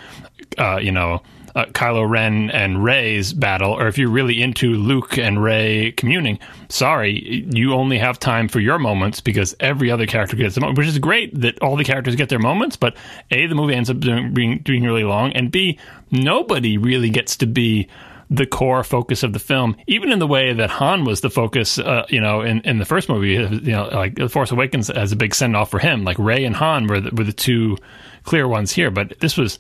[0.58, 1.22] uh, you know.
[1.56, 6.38] Uh, Kylo Ren and Rey's battle, or if you're really into Luke and Rey communing,
[6.68, 10.78] sorry, you only have time for your moments because every other character gets a moment,
[10.78, 12.98] which is great that all the characters get their moments, but
[13.32, 15.80] A, the movie ends up doing, being, being really long, and B,
[16.12, 17.88] nobody really gets to be
[18.30, 21.78] the core focus of the film, even in the way that Han was the focus,
[21.78, 25.12] uh, you know, in, in the first movie, you know, like The Force Awakens as
[25.12, 26.04] a big send off for him.
[26.04, 27.78] Like Rey and Han were the, were the two
[28.24, 29.60] clear ones here, but this was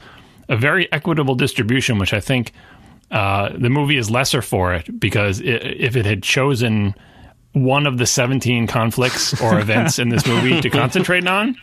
[0.49, 2.51] a very equitable distribution, which I think
[3.11, 6.95] uh, the movie is lesser for it because i if it had chosen
[7.53, 11.55] one of the 17 conflicts or events in this movie to concentrate on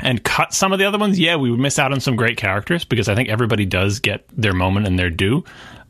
[0.00, 2.36] and cut some of the other ones, yeah, we would miss out on some great
[2.36, 5.44] characters because I think everybody does get their moment and their due.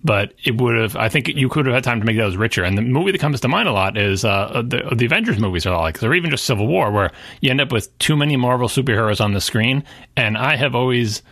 [0.04, 2.62] But it would have, I think you could have had time to make those richer.
[2.62, 5.66] And the movie that comes to mind a lot is uh, the, the Avengers movies
[5.66, 7.10] are like, or even just Civil War, where
[7.40, 9.82] you end up with too many Marvel superheroes on the screen.
[10.16, 11.22] And I have always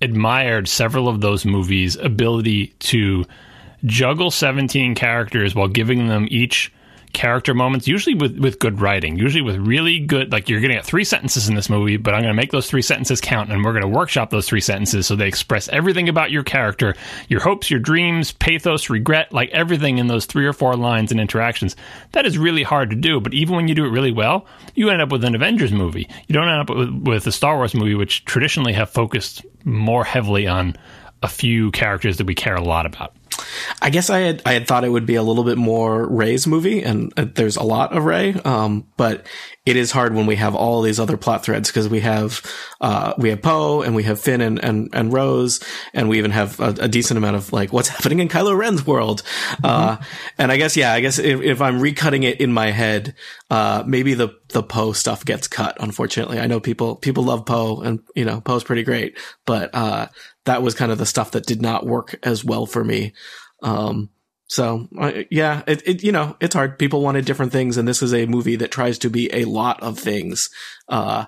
[0.00, 3.24] admired several of those movies' ability to
[3.84, 6.72] juggle 17 characters while giving them each
[7.12, 10.76] character moments usually with with good writing usually with really good like you're going to
[10.76, 13.50] get three sentences in this movie but i'm going to make those three sentences count
[13.50, 16.94] and we're going to workshop those three sentences so they express everything about your character
[17.28, 21.20] your hopes your dreams pathos regret like everything in those three or four lines and
[21.20, 21.76] interactions.
[22.12, 24.90] That is really hard to do but even when you do it really well you
[24.90, 26.08] end up with an avengers movie.
[26.26, 30.04] You don't end up with, with a star wars movie which traditionally have focused more
[30.04, 30.76] heavily on
[31.22, 33.14] a few characters that we care a lot about
[33.80, 36.46] I guess I had I had thought it would be a little bit more Rey's
[36.46, 38.34] movie, and uh, there's a lot of Rey.
[38.44, 39.26] Um, but
[39.68, 42.42] it is hard when we have all these other plot threads because we have
[42.80, 45.60] uh, we have Poe and we have Finn and, and and Rose,
[45.92, 48.86] and we even have a, a decent amount of like what's happening in Kylo Ren's
[48.86, 49.22] world.
[49.62, 49.98] Uh,
[50.38, 53.14] and I guess yeah, I guess if, if I'm recutting it in my head,
[53.50, 55.76] uh, maybe the the Poe stuff gets cut.
[55.80, 60.08] Unfortunately, I know people people love Poe, and you know Poe's pretty great, but uh,
[60.44, 63.12] that was kind of the stuff that did not work as well for me.
[63.62, 64.10] Um,
[64.48, 64.88] so
[65.30, 66.78] yeah, it, it you know it's hard.
[66.78, 69.82] People wanted different things, and this is a movie that tries to be a lot
[69.82, 70.48] of things.
[70.88, 71.26] Uh,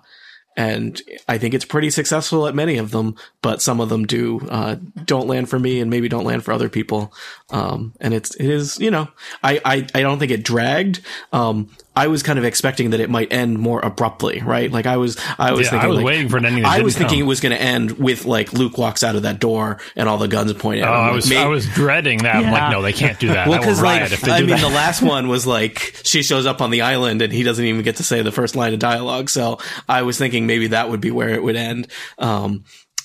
[0.56, 4.40] and I think it's pretty successful at many of them, but some of them do
[4.48, 7.12] uh, don't land for me, and maybe don't land for other people.
[7.50, 9.08] Um, and it's it is you know
[9.42, 11.00] I I, I don't think it dragged.
[11.32, 14.70] Um, I was kind of expecting that it might end more abruptly, right?
[14.70, 16.80] Like I was I was Yeah, I thinking was like, waiting for an ending I
[16.82, 17.26] was didn't thinking come.
[17.26, 20.16] it was going to end with like Luke walks out of that door and all
[20.16, 20.98] the guns point at Oh, him.
[21.10, 22.36] I was may- I was dreading that.
[22.36, 23.48] I'm like, no, they can't do that.
[23.48, 24.60] well, I because like if they I mean, that.
[24.60, 27.82] the last one was like she shows up on the island and he doesn't even
[27.82, 29.28] get to say the first line of dialogue.
[29.28, 31.88] So I was thinking maybe that would be where it would end.
[32.18, 32.64] Um,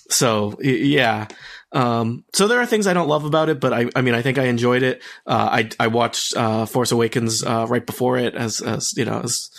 [0.10, 1.28] so yeah.
[1.76, 4.22] Um, so there are things I don't love about it, but I, I mean, I
[4.22, 5.04] think I enjoyed it.
[5.28, 9.20] Uh, I, I watched, uh, Force Awakens, uh, right before it as, as, you know,
[9.24, 9.50] as,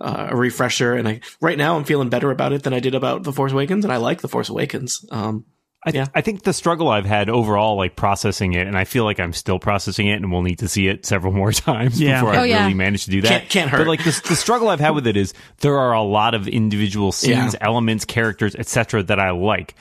[0.00, 0.92] uh, a refresher.
[0.94, 3.52] And I, right now I'm feeling better about it than I did about The Force
[3.52, 3.84] Awakens.
[3.84, 5.04] And I like The Force Awakens.
[5.10, 5.46] Um,
[5.84, 6.06] I, Yeah.
[6.14, 9.32] I think the struggle I've had overall, like processing it, and I feel like I'm
[9.32, 12.20] still processing it, and we'll need to see it several more times Yeah.
[12.20, 12.62] before I Oh, yeah.
[12.62, 13.28] really manage to do that.
[13.28, 13.78] Can't- can't hurt.
[13.78, 16.46] But like the, the struggle I've had with it is there are a lot of
[16.48, 17.58] individual scenes, Yeah.
[17.66, 19.02] elements, characters, etc.
[19.04, 19.74] that I like.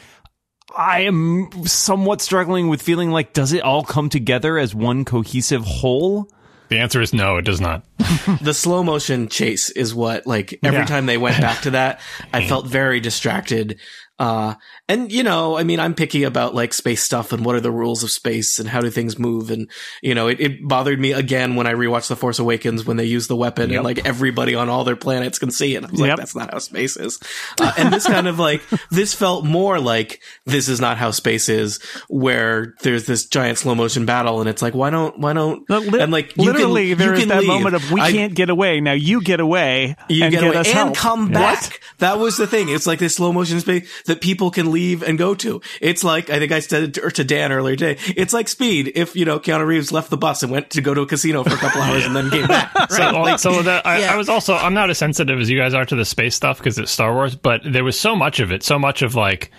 [0.77, 5.63] I am somewhat struggling with feeling like does it all come together as one cohesive
[5.63, 6.29] whole?
[6.69, 7.83] the answer is no, it does not.
[8.41, 10.85] the slow motion chase is what like every Yeah.
[10.85, 11.99] time they went back to that,
[12.33, 13.79] I felt very distracted.
[14.21, 14.53] Uh,
[14.87, 17.71] and you know, I mean, I'm picky about like space stuff and what are the
[17.71, 19.49] rules of space and how do things move.
[19.49, 19.67] And
[20.03, 23.05] you know, it, it bothered me again when I rewatched The Force Awakens when they
[23.05, 25.83] use the weapon and like everybody on all their planets can see it.
[25.83, 27.19] I was like, that's not how space is.
[27.59, 31.49] Uh, and this kind of like, this felt more like this is not how space
[31.49, 35.67] is where there's this giant slow motion battle and it's like, why don't, why don't,
[35.67, 37.47] li- and like, you can- literally, you there is that leave.
[37.47, 38.81] moment of we I- can't get away.
[38.81, 40.95] Now you get away you and get, get away and help.
[40.95, 41.33] come What?
[41.33, 41.79] back.
[41.97, 42.69] That was the thing.
[42.69, 45.61] It's like this slow motion space that people can leave and go to.
[45.79, 47.97] It's like I think I said it to, to Dan earlier today.
[48.17, 48.91] It's like Speed.
[48.95, 51.43] If you know Keanu Reeves left the bus and went to go to a casino
[51.43, 52.71] for a couple hours and then came back.
[52.91, 53.39] So, Right?
[53.39, 54.13] so that I, Yeah.
[54.13, 56.57] I was also I'm not as sensitive as you guys are to the space stuff
[56.57, 59.49] because it's Star Wars, but there was so much of it, so much of like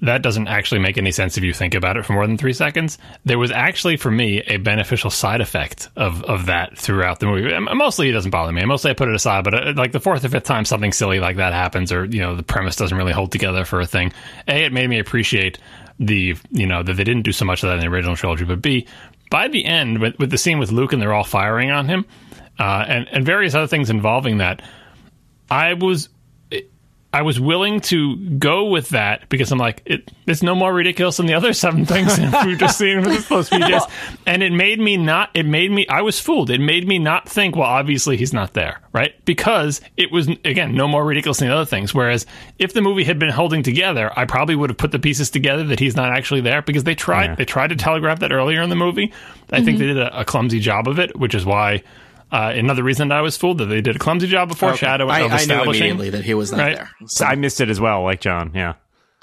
[0.00, 2.52] that doesn't actually make any sense if you think about it for more than three
[2.52, 2.98] seconds.
[3.24, 7.58] There was actually for me a beneficial side effect of of that throughout the movie.
[7.74, 8.64] Mostly it doesn't bother me.
[8.64, 11.18] Mostly I put it aside, but uh, like the fourth or fifth time something silly
[11.20, 14.12] like that happens, or you know the premise doesn't really hold together for a thing.
[14.46, 15.58] A, it made me appreciate
[15.98, 18.44] the you know that they didn't do so much of that in the original trilogy,
[18.44, 18.86] but B,
[19.30, 22.06] by the end with, with the scene with Luke and they're all firing on him,
[22.58, 24.62] uh, and and various other things involving that,
[25.50, 26.08] I was
[27.10, 31.16] I was willing to go with that because I'm like, it, it's no more ridiculous
[31.16, 33.88] than the other seven things we've just seen with supposed to be just.
[34.26, 36.50] And it made me not, it made me, I was fooled.
[36.50, 39.14] It made me not think, well, obviously he's not there, right?
[39.24, 41.94] Because it was, again, no more ridiculous than the other things.
[41.94, 42.26] Whereas
[42.58, 45.64] if the movie had been holding together, I probably would have put the pieces together
[45.64, 47.34] that he's not actually there because they tried, Yeah.
[47.36, 49.14] they tried to telegraph that earlier in the movie.
[49.50, 49.78] I think mm-hmm.
[49.78, 51.82] they did a, a clumsy job of it, which is why.
[52.30, 55.10] Uh, another reason that I was fooled that they did a clumsy job of foreshadowing
[55.10, 56.76] I, of I knew immediately that he was not Right.
[56.76, 56.90] there.
[57.06, 58.52] So, I missed it as well, like John.
[58.54, 58.74] Yeah.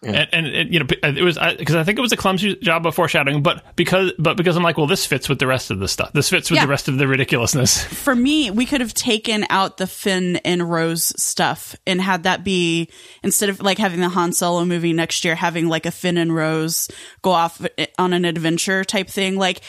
[0.03, 2.85] and, and it, you know it was because I, think it was a clumsy job
[2.85, 5.79] of foreshadowing, but because but because I'm like, well, this fits with the rest of
[5.79, 6.11] the stuff.
[6.13, 6.65] This fits with Yeah.
[6.65, 7.83] the rest of the ridiculousness.
[7.85, 12.43] for me, we could have taken out the Finn and Rose stuff and had that
[12.43, 12.89] be
[13.23, 16.35] instead of like having the Han Solo movie next year, having like a Finn and
[16.35, 16.87] Rose
[17.23, 17.65] go off
[17.97, 19.37] on an adventure type thing.
[19.37, 19.61] Like,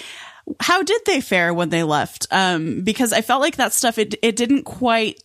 [0.61, 2.27] how did they fare when they left?
[2.31, 5.23] Um, because I felt like that stuff it it didn't quite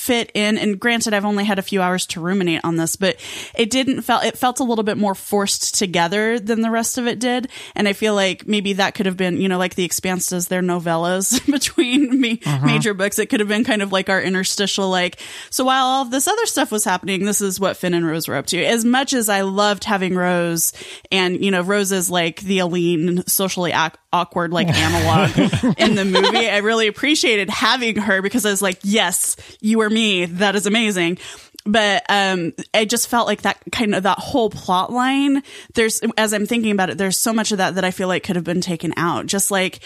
[0.00, 3.16] fit in and granted i've only had a few hours to ruminate on this but
[3.54, 7.06] it didn't felt it felt a little bit more forced together than the rest of
[7.06, 7.50] it did.
[7.74, 10.48] And i feel like maybe that could have been you know like the expanse does
[10.48, 12.64] their novellas between me uh-huh.
[12.66, 13.18] major books.
[13.18, 16.46] It could have been kind of like our interstitial like so while all this other
[16.46, 18.64] stuff was happening this is what finn and rose were up to.
[18.64, 20.72] As much as i loved having rose
[21.12, 26.04] and you know rose is like the aleen socially ac- awkward like analog in the
[26.06, 30.56] movie i really appreciated having her because i was like yes you are me that
[30.56, 31.18] is amazing.
[31.66, 35.42] But um i just felt like that kind of that whole plot line
[35.74, 38.22] there's as i'm thinking about it there's so much of that that i feel like
[38.22, 39.26] could have been taken out.
[39.26, 39.80] Just like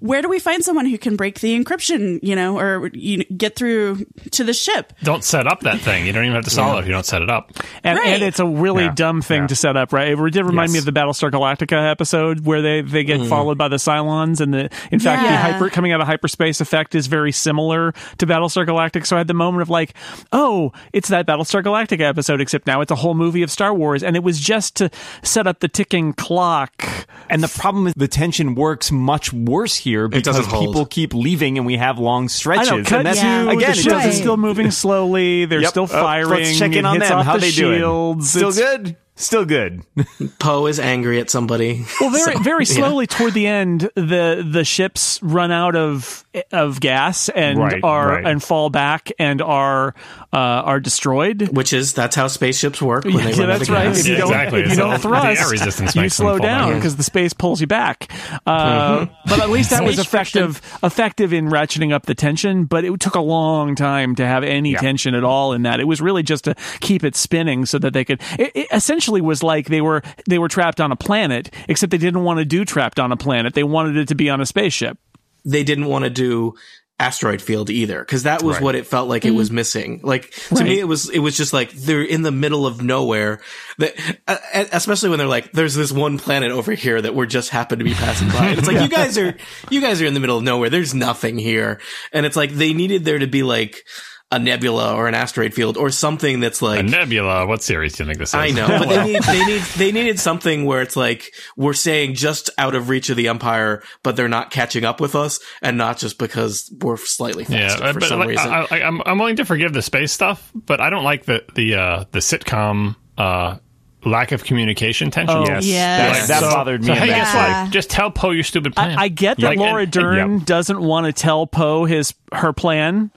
[0.00, 3.24] where do we find someone who can break the encryption you know or you know,
[3.36, 6.06] get through to the ship don't set up that thing.
[6.06, 7.52] You don't even have to solve it if you don't set it up.
[7.84, 8.08] And, Right.
[8.08, 9.46] and it's a really Yeah, dumb thing yeah.
[9.48, 10.08] to set up, right?
[10.08, 13.28] It did remind me of the Battlestar Galactica episode where they, they get mm-hmm.
[13.28, 16.94] followed by the Cylons, and the in fact the hyper coming out of hyperspace effect
[16.94, 19.06] is very similar to Battlestar Galactica.
[19.06, 19.94] So I had the moment of like,
[20.32, 24.02] oh, it's that Battlestar Galactica episode, except now it's a whole movie of Star Wars,
[24.02, 24.90] and it was just to
[25.22, 26.84] set up the ticking clock.
[27.30, 31.66] And the problem is the tension works much worse here because people keep leaving and
[31.66, 32.70] we have long stretches.
[32.70, 33.42] know, cut and that's, to Yeah.
[33.44, 35.44] again, the it ship doesn't is still moving slowly.
[35.46, 35.70] They're Yep.
[35.70, 36.44] still Oh, firing.
[36.44, 37.24] let's check in on hits them.
[37.24, 37.78] How the they doing?
[37.78, 38.30] shields.
[38.30, 38.96] Still It's- good.
[39.20, 39.82] Still good.
[40.38, 41.84] Poe is angry at somebody.
[42.00, 42.72] Well, very So, very yeah.
[42.76, 48.08] slowly toward the end, the the ships run out of of gas and Right, are
[48.10, 48.24] right.
[48.24, 49.96] and fall back and are
[50.32, 51.48] uh, are destroyed.
[51.52, 53.84] Which is that's how spaceships work when they yeah, run out that's of right.
[53.84, 54.00] gas.
[54.00, 54.60] If you Yeah, don't, exactly.
[54.60, 57.60] if you So don't the air thrust, resistance you slow down because the space pulls
[57.60, 58.10] you back.
[58.46, 62.64] Uh, But at least that was effective effective in ratcheting up the tension.
[62.64, 64.80] But it took a long time to have any Yeah.
[64.80, 65.80] tension at all in that.
[65.80, 68.20] It was really just to keep it spinning so that they could.
[68.38, 71.98] It, it essentially was like they were they were trapped on a planet, except they
[71.98, 73.54] didn't want to do trapped on a planet.
[73.54, 74.98] They wanted it to be on a spaceship.
[75.44, 76.52] they didn't want to do
[77.00, 78.62] asteroid field either because that was Right.
[78.62, 80.00] what it felt like it was missing.
[80.02, 80.64] Like to Right.
[80.64, 83.40] me it was it was just like they're in the middle of nowhere.
[83.78, 83.94] That
[84.26, 84.36] uh,
[84.72, 87.84] especially when they're like there's this one planet over here that we're just happen to
[87.84, 88.48] be passing by.
[88.48, 89.36] And it's like you guys are
[89.70, 90.70] you guys are in the middle of nowhere.
[90.70, 91.80] There's nothing here.
[92.12, 93.84] And it's like they needed there to be like
[94.30, 97.46] a nebula or an asteroid field or something that's like A nebula.
[97.46, 98.34] What series do you think this is?
[98.34, 102.14] I know, but they need they need they needed something where it's like we're saying
[102.14, 105.78] just out of reach of the empire, but they're not catching up with us, and
[105.78, 108.50] not just because we're slightly faster uh, for but some like, reason.
[108.50, 111.42] I, I, I'm I'm willing to forgive the space stuff, but I don't like the
[111.54, 113.56] the uh, the sitcom uh,
[114.04, 115.38] lack of communication tension.
[115.38, 116.28] Oh, Yes, Yes.
[116.28, 116.98] that, that So- bothered so, me.
[116.98, 117.64] hey, guess that.
[117.64, 117.72] what?
[117.72, 118.98] Just tell Poe your stupid plan.
[118.98, 120.46] I, I get that Like, Laura and- Dern yep.
[120.46, 123.10] doesn't want to tell Poe his her plan.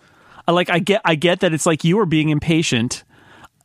[0.47, 3.03] I Like I get, I get that it's like you are being impatient.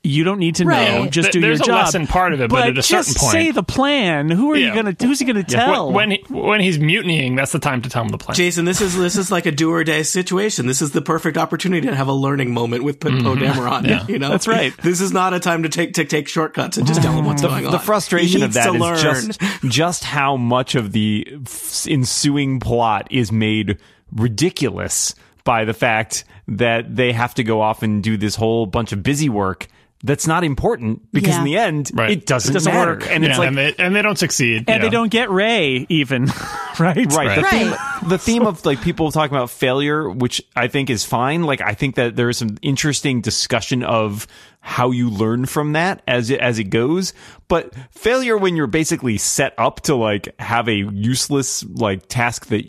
[0.03, 0.71] You don't need to know.
[0.71, 1.11] Right.
[1.11, 1.85] Just Th- do there's your a job.
[1.87, 4.31] lesson part of it, but at a certain just point- say the plan.
[4.31, 4.95] Who are you gonna?
[5.01, 5.41] Who's he gonna?
[5.41, 5.87] Who's he gonna tell?
[5.91, 8.37] when when, he, when he's mutinying, that's the time to tell him the plan.
[8.37, 10.69] Jason, this is this is like a do or die situation.
[10.69, 13.43] This is the perfect opportunity to have a learning moment with Poe mm-hmm.
[13.43, 14.09] Dameron.
[14.09, 14.73] You know, That's right.
[14.77, 17.43] This is not a time to take to take shortcuts and just tell him what's
[17.43, 17.73] going on.
[17.73, 18.99] the frustration of that is to learn.
[18.99, 23.79] just just how much of the f- ensuing plot is made
[24.12, 28.93] ridiculous by the fact that they have to go off and do this whole bunch
[28.93, 29.69] of busy work
[30.07, 31.38] that's not important because Yeah.
[31.38, 32.11] in the end Right.
[32.11, 32.92] it doesn't, It doesn't matter.
[32.92, 33.07] work.
[33.11, 35.31] and Yeah, it's like and they and they don't succeed, and you they don't get
[35.31, 36.27] Rey even,
[36.79, 36.97] right?
[37.12, 37.51] right, The, Right.
[37.51, 37.75] theme,
[38.09, 41.73] the theme of like people talking about failure which i think is fine like i
[41.75, 44.27] think that there is some interesting discussion of
[44.61, 47.14] how you learn from that as it as it goes
[47.49, 52.64] but failure when you're basically set up to like have a useless like task that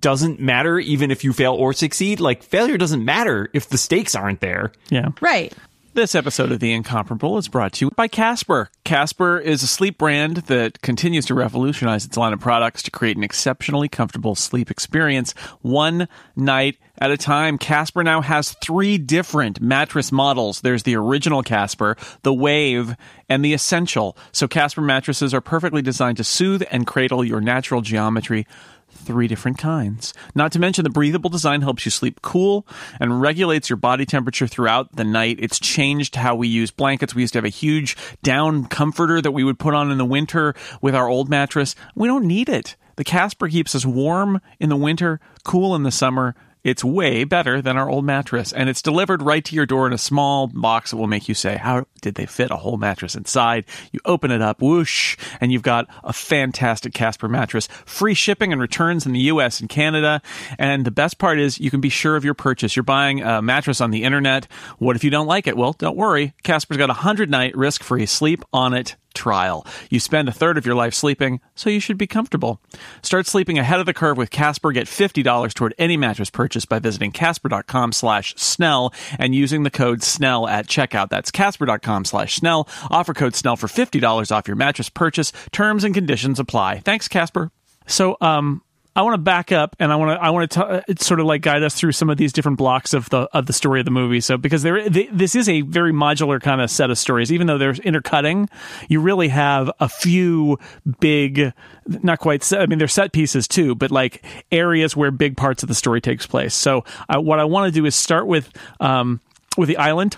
[0.00, 4.14] doesn't matter even if you fail or succeed like failure doesn't matter if the stakes
[4.14, 5.08] aren't there Yeah.
[5.20, 5.52] Right.
[5.92, 8.70] This episode of The Incomparable is brought to you by Casper.
[8.84, 13.16] Casper is a sleep brand that continues to revolutionize its line of products to create
[13.16, 17.58] an exceptionally comfortable sleep experience one night at a time.
[17.58, 20.60] Casper now has three different mattress models.
[20.60, 22.94] There's the original Casper, the Wave,
[23.28, 24.16] and the Essential.
[24.30, 28.46] So Casper mattresses are perfectly designed to soothe and cradle your natural geometry
[28.90, 30.12] three different kinds.
[30.34, 32.66] Not to mention the breathable design helps you sleep cool
[32.98, 35.38] and regulates your body temperature throughout the night.
[35.40, 37.14] It's changed how we use blankets.
[37.14, 40.04] We used to have a huge down comforter that we would put on in the
[40.04, 41.74] winter with our old mattress.
[41.94, 42.76] We don't need it.
[42.96, 46.34] The Casper keeps us warm in the winter, cool in the summer.
[46.62, 49.92] It's way better than our old mattress, and it's delivered right to your door in
[49.92, 53.14] a small box that will make you say, How did they fit a whole mattress
[53.14, 53.64] inside?
[53.92, 57.68] You open it up, whoosh, and you've got a fantastic Casper mattress.
[57.86, 60.20] Free shipping and returns in the US and Canada.
[60.58, 62.76] And the best part is you can be sure of your purchase.
[62.76, 64.46] You're buying a mattress on the internet.
[64.78, 65.56] What if you don't like it?
[65.56, 66.34] Well, don't worry.
[66.42, 69.66] Casper's got a 100 night risk free sleep on it trial.
[69.90, 72.60] You spend a third of your life sleeping, so you should be comfortable.
[73.02, 74.72] Start sleeping ahead of the curve with Casper.
[74.72, 80.02] Get $50 toward any mattress purchase by visiting casper.com slash snell and using the code
[80.02, 81.08] snell at checkout.
[81.08, 82.68] That's casper.com slash snell.
[82.90, 85.32] Offer code snell for $50 off your mattress purchase.
[85.52, 86.80] Terms and conditions apply.
[86.80, 87.50] Thanks, Casper.
[87.86, 88.62] So, um,
[88.96, 91.26] I want to back up and I want to I want to uh, sort of
[91.26, 93.84] like guide us through some of these different blocks of the of the story of
[93.84, 94.20] the movie.
[94.20, 97.46] So because there th- this is a very modular kind of set of stories, even
[97.46, 98.48] though they're intercutting,
[98.88, 100.58] you really have a few
[100.98, 101.52] big,
[101.86, 102.42] not quite.
[102.42, 105.74] Set, I mean, they're set pieces too, but like areas where big parts of the
[105.74, 106.54] story takes place.
[106.54, 108.50] So uh, what I want to do is start with
[108.80, 109.20] um,
[109.56, 110.16] with the island,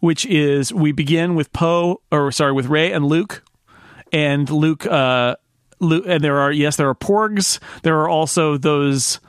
[0.00, 3.44] which is we begin with Poe or sorry with Rey and Luke,
[4.12, 4.84] and Luke.
[4.84, 5.36] Uh,
[5.80, 7.58] and there are yes, there are porgs.
[7.82, 9.20] There are also those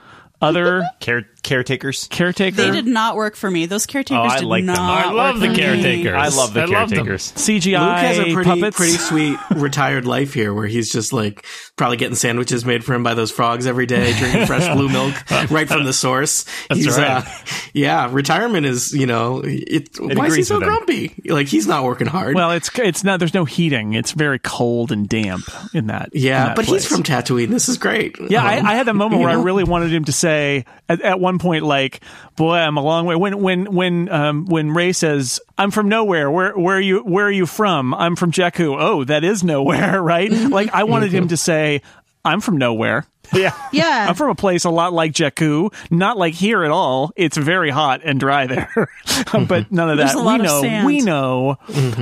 [0.42, 2.56] other Care- caretakers caretaker.
[2.56, 3.65] They did not work for me.
[3.65, 4.75] Those caretakers Oh, I did like them.
[4.75, 5.06] not.
[5.08, 5.58] I love work the for me.
[5.58, 6.13] caretakers.
[6.13, 6.97] i love the I love them.
[7.06, 8.77] caretakers CGI Luke has a pretty puppets.
[8.77, 11.45] pretty sweet retired life here, where he's just like
[11.77, 15.13] probably getting sandwiches made for him by those frogs every day, drinking fresh blue milk
[15.51, 16.45] right from the source.
[16.73, 17.25] he's, right.
[17.25, 19.89] uh, yeah, retirement is you know it.
[19.99, 20.69] why is he agrees so with him.
[20.69, 21.21] grumpy?
[21.25, 22.36] Like he's not working hard.
[22.36, 23.19] well, it's it's not.
[23.19, 23.93] There's no heating.
[23.93, 26.10] It's very cold and damp in that.
[26.13, 26.84] in yeah, that but place.
[26.84, 27.49] he's from Tatooine.
[27.49, 28.15] This is great.
[28.30, 29.43] Yeah, Um, I, I had that moment you where I know?
[29.43, 32.02] really wanted him to say at, at one point, like,
[32.36, 36.30] "Boy, I'm a long way." When when when um, when Rey says, "I'm from nowhere,"
[36.32, 37.94] where where are you where are you from?
[37.94, 38.76] I'm from Jakku.
[38.80, 40.32] Oh, that is nowhere, right?
[40.32, 41.82] like I wanted him to say,
[42.26, 44.08] "I'm from nowhere." yeah Yeah.
[44.10, 47.12] I'm from a place a lot like Jakku, not like here at all.
[47.15, 48.70] It's very hot and dry there,
[49.48, 50.20] but none of There's that.
[50.20, 50.62] a lot we of know.
[50.62, 50.86] sand.
[50.86, 51.58] We know.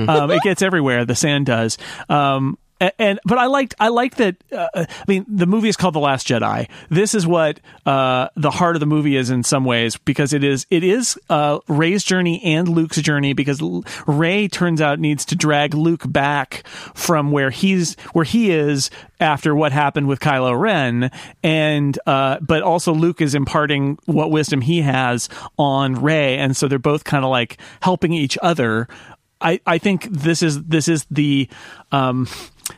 [0.08, 1.04] Um, it gets everywhere.
[1.04, 1.78] The sand does.
[2.08, 2.59] Um, a-
[2.98, 4.36] and but I liked I liked that.
[4.50, 6.68] Uh, I mean, the movie is called The Last Jedi.
[6.88, 10.42] This is what uh, the heart of the movie is in some ways because it
[10.42, 13.60] is it is uh, Rey's journey and Luke's journey because
[14.06, 18.90] Rey turns out needs to drag Luke back from where he's where he is
[19.20, 21.10] after what happened with Kylo Ren,
[21.42, 26.66] and uh, but also Luke is imparting what wisdom he has on Rey, and so
[26.66, 28.88] they're both kind of like helping each other.
[29.40, 31.48] I, I think this is this is the
[31.92, 32.28] um,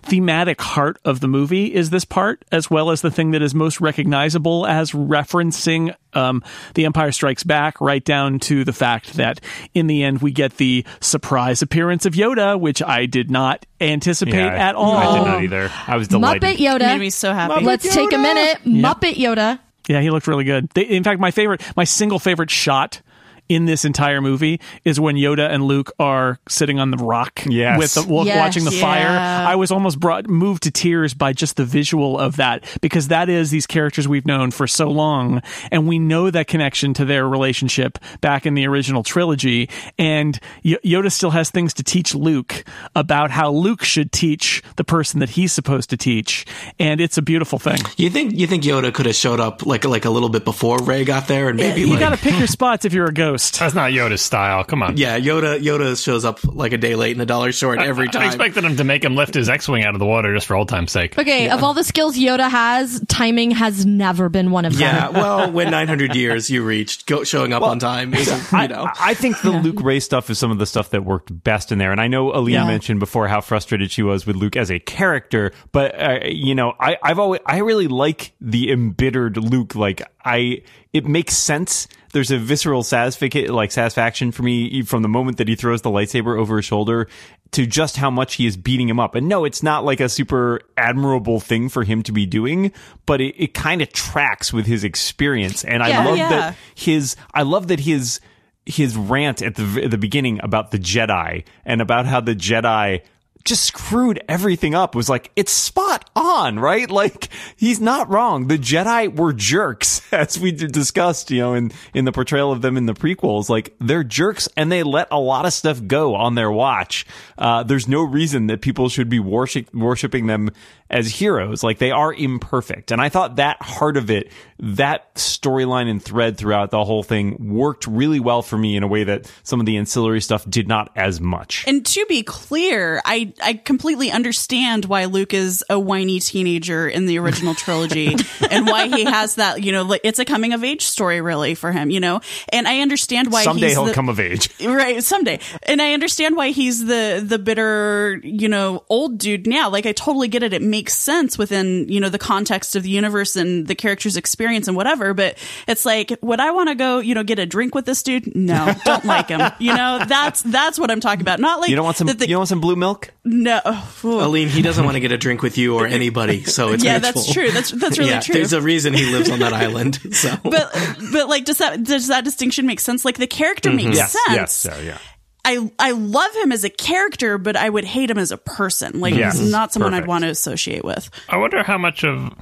[0.03, 3.55] thematic heart of the movie is this part as well as the thing that is
[3.55, 6.43] most recognizable as referencing um,
[6.75, 9.41] the empire strikes back right down to the fact that
[9.75, 14.35] in the end we get the surprise appearance of yoda which i did not anticipate
[14.35, 16.81] Yeah, at all i did not either i was delighted Muppet Yoda.
[16.81, 17.65] Made me so happy.
[17.65, 18.59] Let's take a minute.
[18.65, 19.59] Muppet Yoda.
[19.89, 20.69] Yeah, he looked really good.
[20.71, 23.01] They, in fact, my favorite, my single favorite shot
[23.49, 27.79] in this entire movie is when Yoda and Luke are sitting on the rock Yes.
[27.79, 28.39] with the, wa- Yes.
[28.39, 29.09] watching the fire.
[29.09, 33.29] I was almost brought moved to tears by just the visual of that because that
[33.29, 37.29] is these characters we've known for so long and we know that connection to their
[37.29, 39.69] relationship back in the original trilogy
[39.99, 42.65] and y- Yoda still has things to teach Luke
[42.95, 46.47] about how Luke should teach the person that he's supposed to teach
[46.79, 47.79] and it's a beautiful thing.
[47.97, 50.79] You think you think Yoda could have showed up like like a little bit before
[50.79, 53.13] Rey got there, and maybe You like got to pick your spots if you're a
[53.13, 53.32] ghost.
[53.33, 54.65] That's not Yoda's style.
[54.65, 54.97] Come on.
[54.97, 58.23] yeah, Yoda Yoda shows up like a day late and a dollar short every time.
[58.23, 60.55] I expected him to make him lift his X-wing out of the water just for
[60.57, 61.19] old time's sake.
[61.19, 64.83] Okay, of all the skills Yoda has, timing has never been one of them.
[64.83, 68.85] yeah, well, when 900 years you reached, go, showing up on time is you know.
[68.85, 71.73] I, I think the Luke Rey stuff is some of the stuff that worked best
[71.73, 71.93] in there.
[71.93, 72.67] And I know Aleen Yeah.
[72.67, 76.75] mentioned before how frustrated she was with Luke as a character, but uh, you know,
[76.79, 79.75] I, I've always I really like the embittered Luke.
[79.75, 80.63] Like I,
[80.93, 81.89] it makes sense.
[82.13, 86.39] There's a visceral like satisfaction for me from the moment that he throws the lightsaber
[86.39, 87.09] over his shoulder
[87.53, 89.15] to just how much he is beating him up.
[89.15, 92.73] And no, it's not like a super admirable thing for him to be doing,
[93.07, 95.65] but it, it kind of tracks with his experience.
[95.65, 96.29] And I love Yeah.
[96.31, 98.21] that his I love that his
[98.65, 103.03] his rant at the at the beginning about the Jedi and about how the Jedi
[103.45, 104.95] just screwed everything up.
[104.95, 106.91] Was like it's spot on right?
[107.03, 108.47] Like he's not wrong.
[108.47, 112.77] The jedi were jerks as we discussed you know in in the portrayal of them
[112.77, 113.49] in the prequels.
[113.49, 117.07] Like they're jerks and they let a lot of stuff go on their watch.
[117.39, 120.51] Uh there's no reason that people should be worship, worshiping them
[120.91, 121.63] as heroes.
[121.63, 122.93] Like they are imperfect.
[122.93, 124.31] And i thought that heart of it
[124.63, 128.87] that storyline and thread throughout the whole thing worked really well for me in a
[128.87, 131.65] way that some of the ancillary stuff did not as much.
[131.67, 137.07] And to be clear, I I completely understand why Luke is a whiny teenager in
[137.07, 138.17] the original trilogy
[138.51, 141.55] and why he has that, you know, like it's a coming of age story really
[141.55, 142.21] for him, you know.
[142.49, 145.93] And I understand why someday he's he'll the, come of age right someday and i
[145.93, 150.43] understand why he's the the bitter you know old dude now like i totally get
[150.43, 154.17] it it makes sense within you know the context of the universe and the character's
[154.17, 155.37] experience and whatever but
[155.69, 158.35] it's like would i want to go you know get a drink with this dude
[158.35, 161.77] no don't like him you know that's that's what i'm talking about not like You
[161.77, 162.07] don't want some.
[162.09, 163.11] the- you don't want some blue milk?
[163.25, 166.83] No Aleen, he doesn't want to get a drink with you or anybody, so it's
[166.83, 167.13] yeah mutual.
[167.13, 169.99] that's true that's that's really yeah, true There's a reason he lives on that island.
[170.15, 170.73] So but
[171.13, 173.95] but like does that does that distinction make sense like the character makes Mm-hmm.
[173.97, 174.13] Yes.
[174.13, 174.53] sense Yes.
[174.57, 174.99] So, yeah.
[175.45, 178.99] I I love him as a character, but I would hate him as a person.
[179.01, 179.39] Like Yes.
[179.39, 180.05] he's not someone Perfect.
[180.05, 181.09] I'd want to associate with.
[181.29, 182.33] I wonder how much of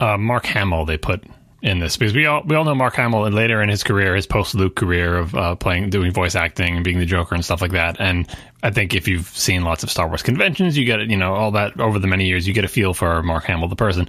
[0.00, 1.22] uh, Mark Hamill they put
[1.64, 4.14] in this because we all we all know Mark Hamill and later in his career,
[4.14, 7.42] his post Luke career of uh, playing, doing voice acting and being the Joker and
[7.44, 7.96] stuff like that.
[7.98, 8.28] And
[8.62, 11.32] I think if you've seen lots of Star Wars conventions, you get it, you know
[11.34, 14.08] all that over the many years, you get a feel for Mark Hamill the person.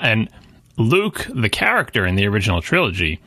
[0.00, 0.28] And
[0.76, 3.20] Luke, the character in the original trilogy,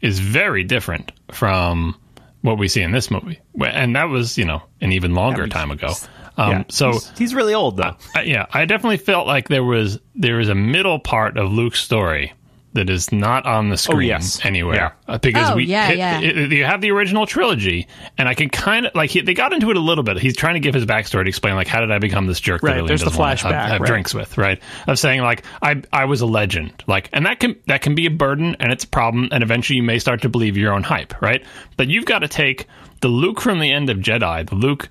[0.00, 1.96] is very different from
[2.42, 5.72] what we see in this movie, and that was you know an even longer time
[5.72, 5.92] ago.
[6.36, 6.64] Um, yeah.
[6.68, 7.96] So he's, he's really old though.
[8.14, 11.80] I- yeah, I definitely felt like there was there was a middle part of Luke's
[11.80, 12.32] story
[12.74, 14.44] that is not on the screen yes.
[14.44, 14.74] anywhere
[15.08, 15.14] Yeah.
[15.14, 16.20] Uh, because Oh, we yeah, it- yeah.
[16.20, 17.88] it- you have the original trilogy,
[18.18, 20.18] and I can kind of like he, they got into it a little bit.
[20.18, 22.62] He's trying to give his backstory to explain like how did I become this jerk
[22.62, 23.86] Right, that Aleen there's the doesn't want to have, flashback, have right.
[23.88, 24.60] drinks with, right?
[24.86, 28.06] Of saying like I I was a legend, like, and that can that can be
[28.06, 30.82] a burden and it's a problem, and eventually you may start to believe your own
[30.82, 31.42] hype, right?
[31.78, 32.66] But you've got to take
[33.00, 34.88] the Luke from the end of Jedi, the Luke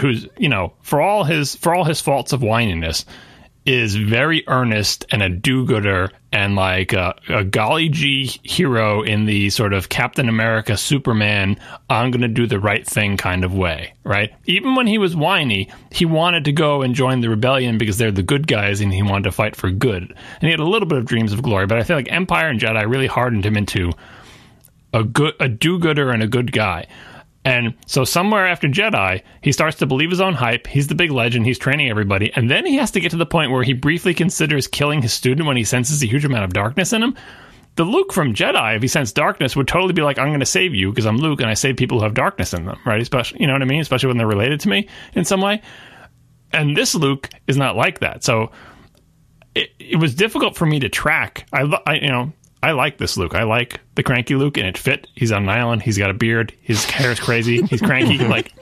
[0.00, 3.04] who's you know for all his for all his faults of whininess
[3.64, 9.50] is very earnest and a do-gooder and like a, a golly gee hero in the
[9.50, 11.58] sort of Captain America Superman
[11.90, 14.32] I'm going to do the right thing kind of way, right?
[14.46, 18.10] Even when he was whiny, he wanted to go and join the rebellion because they're
[18.10, 20.02] the good guys and he wanted to fight for good.
[20.02, 22.48] And he had a little bit of dreams of glory, but I feel like Empire
[22.48, 23.92] and Jedi really hardened him into
[24.92, 26.86] a good a do-gooder and a good guy.
[27.48, 30.66] And so somewhere after Jedi, he starts to believe his own hype.
[30.66, 31.46] He's the big legend.
[31.46, 32.30] He's training everybody.
[32.36, 35.14] And then he has to get to the point where he briefly considers killing his
[35.14, 37.16] student when he senses a huge amount of darkness in him.
[37.76, 40.46] The Luke from Jedi, if he sensed darkness, would totally be like, I'm going to
[40.46, 43.00] save you because I'm Luke and I save people who have darkness in them, right?
[43.00, 43.80] Especially, you know what I mean?
[43.80, 45.62] Especially when they're related to me in some way.
[46.52, 48.24] And this Luke is not like that.
[48.24, 48.50] So
[49.54, 51.46] it, it was difficult for me to track.
[51.50, 52.32] I, I, you know,
[52.62, 53.34] I like this Luke.
[53.34, 55.06] I like the cranky Luke, and it fit.
[55.14, 55.82] He's on an island.
[55.82, 56.52] He's got a beard.
[56.60, 57.62] His hair is crazy.
[57.62, 58.18] He's cranky.
[58.28, 58.52] like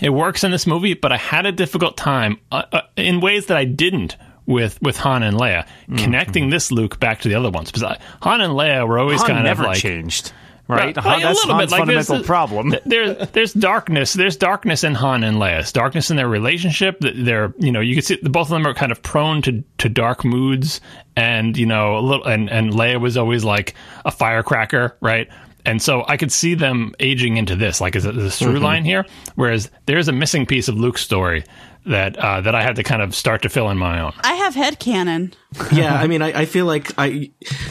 [0.00, 3.46] it works in this movie, but I had a difficult time uh, uh, in ways
[3.46, 4.16] that I didn't
[4.46, 5.66] with with Han and Leia
[5.96, 9.30] connecting this Luke back to the other ones because Han and Leia were always Han
[9.30, 10.32] kind never of like changed,
[10.68, 10.96] right?
[10.96, 12.74] Well, Han- like, a that's little Han's bit, like, there's fundamental the- problem.
[12.86, 14.12] There's there's darkness.
[14.14, 15.70] There's darkness in Han and Leia.
[15.72, 17.00] Darkness in their relationship.
[17.00, 19.62] Th- They're you know you can see both of them are kind of prone to
[19.78, 20.80] to dark moods,
[21.16, 25.28] and you know a little and and Leia was always like a firecracker, right?
[25.64, 28.54] and so I could see them aging into this, like as a, as a through
[28.54, 28.64] Mm-hmm.
[28.64, 29.06] line here.
[29.36, 31.44] Whereas there's a missing piece of Luke's story
[31.86, 34.12] that uh, that I had to kind of start to fill in my own.
[34.24, 35.34] I have head canon.
[35.72, 37.30] yeah, I mean, I, I feel like I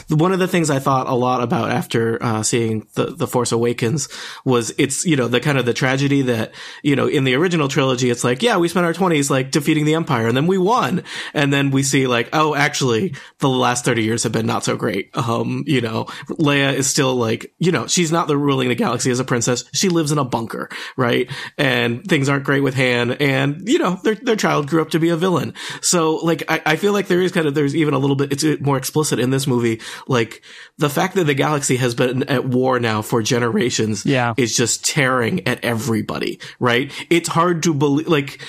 [0.10, 3.52] one of the things I thought a lot about after uh, seeing the the Force
[3.52, 4.10] Awakens
[4.46, 6.54] was it's you know the kind of the tragedy that
[6.84, 9.86] you know in the original trilogy it's like yeah we spent our twenties like defeating
[9.86, 11.04] the Empire and then we won
[11.34, 14.76] and then we see like oh actually the last thirty years have been not so
[14.76, 15.16] great.
[15.16, 19.12] Um, you know, Leia is still like you know she's not the ruling the galaxy
[19.12, 19.64] as a princess.
[19.74, 21.30] She lives in a bunker, right?
[21.58, 25.00] And things aren't great with Han, and you know their their child grew up to
[25.00, 25.54] be a villain.
[25.82, 28.32] So like I, I feel like there is kind of there's even a little bit
[28.32, 29.82] it's uh, more explicit in this movie.
[30.08, 30.42] Like
[30.78, 34.34] the fact that the galaxy has been at war now for generations, Yeah.
[34.38, 36.40] is just tearing at everybody.
[36.60, 36.92] Right?
[37.10, 38.42] It's hard to believe like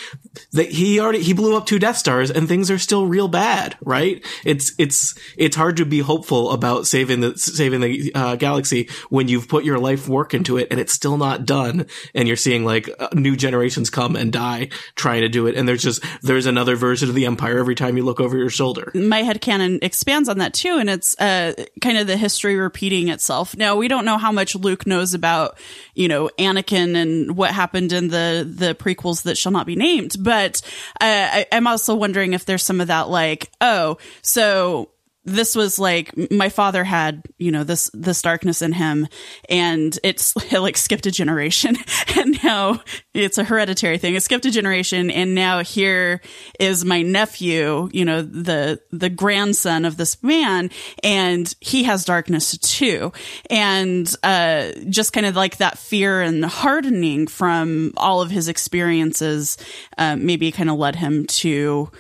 [0.53, 3.77] that he already he blew up two Death Stars and things are still real bad.
[3.83, 4.25] Right?
[4.45, 9.29] It's it's it's hard to be hopeful about saving the saving the uh, galaxy when
[9.29, 12.65] you've put your life work into it and it's still not done and you're seeing
[12.65, 16.47] like uh, new generations come and die trying to do it and there's just there's
[16.47, 19.79] another version of the empire every time you look over your shoulder my head canon
[19.83, 23.89] expands on that too and it's uh, kind of the history repeating itself now we
[23.89, 25.59] don't know how much luke knows about
[25.95, 30.22] you know anakin and what happened in the the prequels that shall not be named
[30.23, 30.61] but
[31.01, 34.91] uh, I, i'm also wondering if there's some of that like oh so
[35.25, 39.07] this was like my father had you know this this darkness in him
[39.49, 41.77] and it's it like skipped a generation.
[42.15, 42.83] And now
[43.15, 44.15] it's a hereditary thing.
[44.15, 46.21] It skipped a generation and now here
[46.61, 50.71] is my nephew you know the the grandson of this man
[51.03, 53.13] and he has darkness too.
[53.51, 59.57] And uh just kind of like that fear and hardening from all of his experiences
[59.99, 61.91] uh, maybe kind of led him to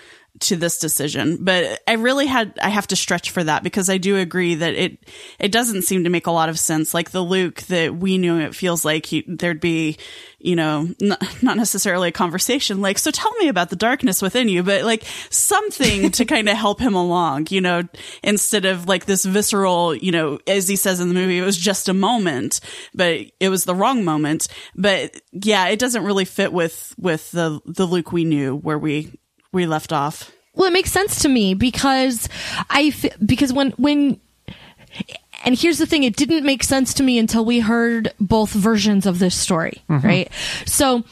[0.42, 3.98] to this decision but i really had i have to stretch for that because i
[3.98, 4.98] do agree that it
[5.38, 6.94] it doesn't seem to make a lot of sense.
[6.94, 9.96] Like the luke that we knew it feels like he, there'd be
[10.38, 14.48] you know n- not necessarily a conversation like so tell me about the darkness within
[14.48, 17.82] you but like something to kind of help him along you know
[18.24, 21.56] instead of like this visceral you know as he says in the movie it was
[21.56, 22.60] just a moment
[22.94, 24.48] but it was the wrong moment.
[24.74, 29.18] But yeah it doesn't really fit with with the the luke we knew where we
[29.52, 32.28] we left off Well, it makes sense to me because
[32.68, 32.92] I
[33.24, 34.20] because when when
[35.44, 39.06] and here's the thing, it didn't make sense to me until we heard both versions
[39.06, 40.30] of this story, right?
[40.66, 41.04] So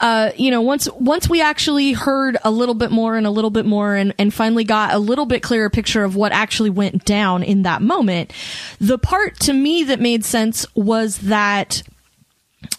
[0.00, 3.50] uh, you know, once once we actually heard a little bit more and a little
[3.50, 7.04] bit more and, and finally got a little bit clearer picture of what actually went
[7.04, 8.32] down in that moment,
[8.80, 11.82] the part to me that made sense was that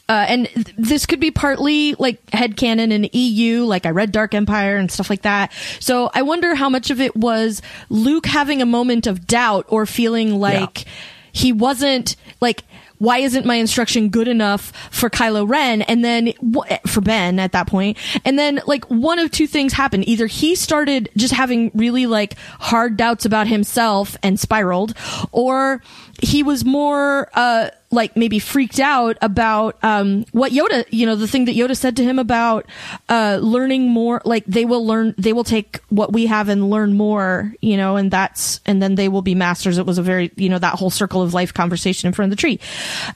[0.09, 4.34] uh, and th- this could be partly like headcanon and EU, like I read Dark
[4.34, 5.51] Empire and stuff like that.
[5.80, 9.86] So I wonder how much of it was Luke having a moment of doubt or
[9.86, 10.86] feeling like
[11.32, 12.63] he wasn't like,
[12.99, 15.84] why isn't my instruction good enough for Kylo Ren?
[15.84, 17.97] And then wh- for Ben at that point.
[18.25, 20.07] And then like one of two things happened.
[20.07, 24.95] Either he started just having really like hard doubts about himself and spiraled,
[25.32, 25.84] or
[26.21, 31.27] he was more, uh, like maybe freaked out about um, what Yoda, you know, the
[31.27, 32.65] thing that Yoda said to him about
[33.07, 34.21] uh, learning more.
[34.25, 37.95] Like they will learn, they will take what we have and learn more, you know,
[37.95, 39.77] and that's and then they will be masters.
[39.77, 42.38] It was a very, you know, that whole circle of life conversation in front of
[42.38, 42.59] the tree,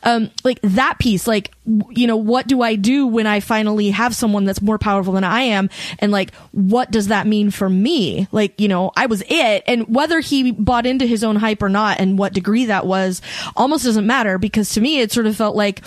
[0.04, 1.28] um, like that piece.
[1.28, 5.14] Like, you know, what do I do when I finally have someone that's more powerful
[5.14, 8.28] than I am, and like, what does that mean for me?
[8.32, 11.70] Like, you know, I was it, and whether he bought into his own hype or
[11.70, 13.22] not, and what degree that was,
[13.56, 15.82] almost doesn't matter because to me it sort of felt like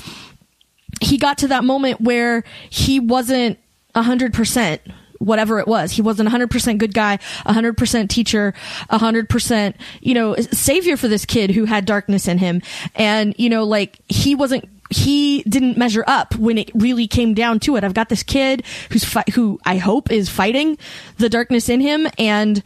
[1.00, 3.58] he got to that moment where he wasn't
[3.94, 4.80] a hundred percent
[5.18, 5.92] whatever it was.
[5.92, 8.54] He wasn't a hundred percent good guy a hundred percent teacher
[8.90, 12.62] a hundred percent you know savior for this kid who had darkness in him.
[12.94, 17.60] And you know like he wasn't he didn't measure up when it really came down
[17.60, 17.84] to it.
[17.84, 20.78] I've got this kid who's fi- who i hope is fighting
[21.18, 22.62] the darkness in him and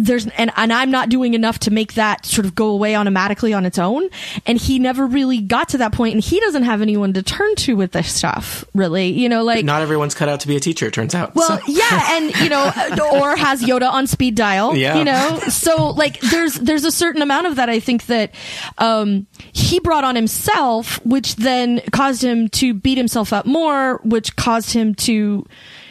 [0.00, 3.52] there's and, and I'm not doing enough to make that sort of go away automatically
[3.52, 4.08] on its own.
[4.46, 7.54] And he never really got to that point and he doesn't have anyone to turn
[7.56, 9.08] to with this stuff, really.
[9.10, 11.58] You know, like not everyone's cut out to be a teacher it turns out well,
[11.58, 12.64] So- yeah, and you know,
[13.14, 14.76] or has Yoda on speed dial.
[14.76, 14.98] Yeah.
[14.98, 18.34] You know, so like there's there's a certain amount of that I think that
[18.78, 24.36] um, he brought on himself, which then caused him to beat himself up more, which
[24.36, 25.46] caused him to,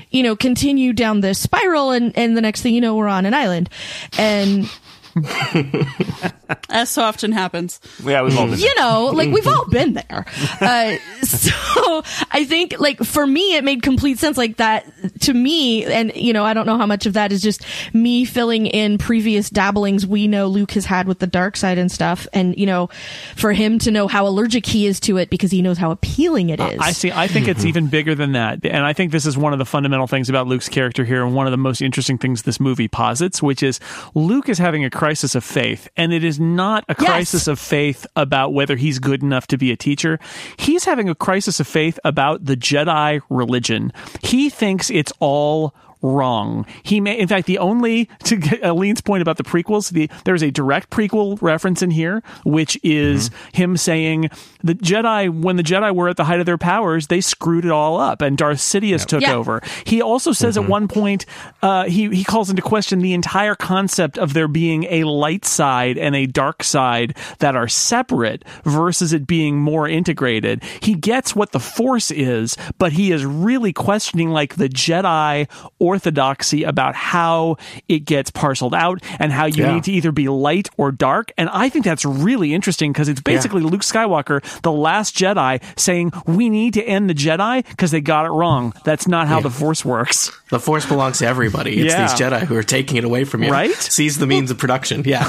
[0.09, 3.25] you know, continue down this spiral, and and the next thing you know, we're on
[3.25, 3.69] an island,
[4.17, 4.69] and
[6.69, 7.79] As so often happens.
[8.03, 10.25] Yeah, we've all been you know, like we've all been there.
[10.61, 14.85] Uh, so I think like for me, it made complete sense like that
[15.21, 15.85] to me.
[15.85, 18.97] And, you know, I don't know how much of that is just me filling in
[18.97, 22.27] previous dabblings we know Luke has had with the dark side and stuff.
[22.33, 22.89] And, you know,
[23.35, 26.49] for him to know how allergic he is to it because he knows how appealing
[26.49, 26.79] it is.
[26.79, 27.11] I see.
[27.11, 28.65] I think it's even bigger than that.
[28.65, 31.33] And I think this is one of the fundamental things about Luke's character here and
[31.33, 33.79] one of the most interesting things this movie posits, which is
[34.13, 35.87] Luke is having a crisis of faith.
[35.95, 37.09] And it is not a Yes.
[37.09, 40.19] crisis of faith about whether he's good enough to be a teacher.
[40.57, 43.93] He's having a crisis of faith about the Jedi religion.
[44.21, 46.65] He thinks it's all wrong.
[46.83, 50.43] He may, in fact, the only to get Aleen's point about the prequels, the there's
[50.43, 54.29] a direct prequel reference in here, which is him saying
[54.63, 57.71] the Jedi, when the Jedi were at the height of their powers, they screwed it
[57.71, 59.35] all up, and Darth Sidious took Yeah.
[59.35, 59.61] over.
[59.85, 61.25] He also says at one point,
[61.61, 65.97] uh, he he calls into question the entire concept of there being a light side
[65.97, 70.63] and a dark side that are separate versus it being more integrated.
[70.81, 75.47] He gets what the Force is, but he is really questioning like the Jedi
[75.89, 79.73] orthodoxy about how it gets parceled out and how you Yeah.
[79.73, 81.31] need to either be light or dark.
[81.37, 86.11] And I think that's really interesting because it's basically Luke Skywalker, the last Jedi, saying
[86.25, 88.73] we need to end the Jedi because they got it wrong.
[88.83, 90.31] That's not how the Force works.
[90.49, 91.79] The force belongs to everybody.
[91.81, 92.07] It's Yeah.
[92.07, 93.51] these Jedi who are taking it away from you.
[93.51, 93.73] Right?
[93.73, 95.03] Seize the means of production.
[95.05, 95.25] Yeah.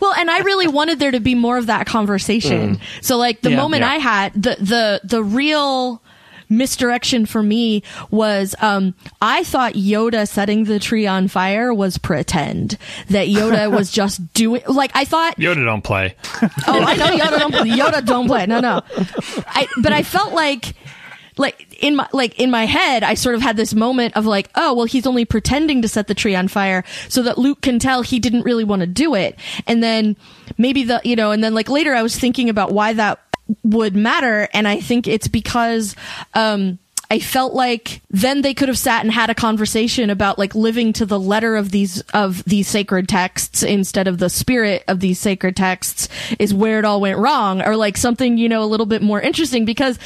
[0.00, 2.76] Well, and I really wanted there to be more of that conversation.
[2.76, 2.80] Mm.
[3.00, 3.92] So like the Yeah, moment yeah.
[3.92, 6.01] I had the the the real
[6.56, 12.78] misdirection for me was um I thought Yoda setting the tree on fire was pretend
[13.08, 16.14] that Yoda was just doing like I thought Yoda don't play.
[16.66, 17.68] Oh, I know Yoda don't play.
[17.70, 18.46] Yoda don't play.
[18.46, 18.82] No, no.
[19.46, 20.74] I but I felt like
[21.38, 24.50] like in my like in my head I sort of had this moment of like,
[24.54, 27.78] oh, well he's only pretending to set the tree on fire so that Luke can
[27.78, 29.38] tell he didn't really want to do it.
[29.66, 30.16] And then
[30.58, 33.20] maybe the you know, and then like later I was thinking about why that
[33.62, 34.48] would matter.
[34.52, 35.96] And I think it's because
[36.34, 36.78] um
[37.12, 40.94] I felt like then they could have sat and had a conversation about like living
[40.94, 45.18] to the letter of these of these sacred texts instead of the spirit of these
[45.18, 47.60] sacred texts is where it all went wrong.
[47.60, 49.98] Or like something you know a little bit more interesting because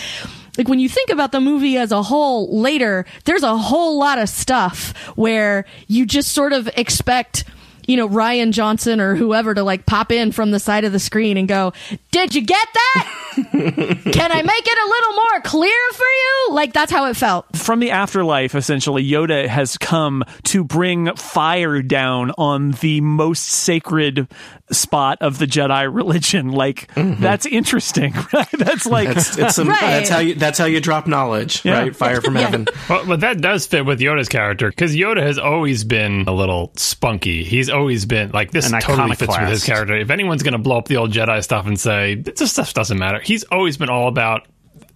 [0.59, 4.18] like when you think about the movie as a whole later there's a whole lot
[4.18, 7.45] of stuff where you just sort of expect
[7.87, 10.99] you know Rian Johnson or whoever to like pop in from the side of the
[10.99, 11.72] screen and go,
[12.11, 13.12] "Did you get that?
[13.37, 17.57] Can I make it a little more clear for you?" Like that's how it felt.
[17.57, 24.28] From the afterlife, essentially, Yoda has come to bring fire down on the most sacred
[24.71, 26.51] spot of the Jedi religion.
[26.53, 27.23] Like mm-hmm.
[27.23, 28.14] that's interesting.
[28.33, 28.49] Right?
[28.53, 29.81] That's like It's, it's some, Right.
[29.81, 31.79] that's how you that's how you drop knowledge, Yeah.
[31.81, 31.97] right?
[31.97, 32.67] Fire from heaven.
[32.89, 36.73] Well, but that does fit with Yoda's character because Yoda has always been a little
[36.77, 37.45] spunky.
[37.45, 38.71] He's always been like this.
[38.71, 39.97] An totally fits with his character.
[39.97, 42.99] If anyone's going to blow up the old Jedi stuff and say this stuff doesn't
[42.99, 44.47] matter, he's always been all about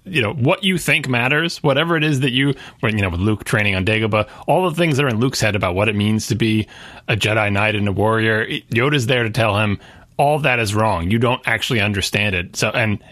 [0.04, 3.20] you know what you think matters, whatever it is that you, when you know, with
[3.20, 5.94] Luke training on Dagobah, all the things that are in Luke's head about what it
[5.94, 6.66] means to be
[7.08, 8.46] a Jedi Knight and a warrior.
[8.46, 9.78] Yoda's there to tell him
[10.16, 11.10] all that is wrong.
[11.10, 12.56] You don't actually understand it.
[12.56, 13.02] So and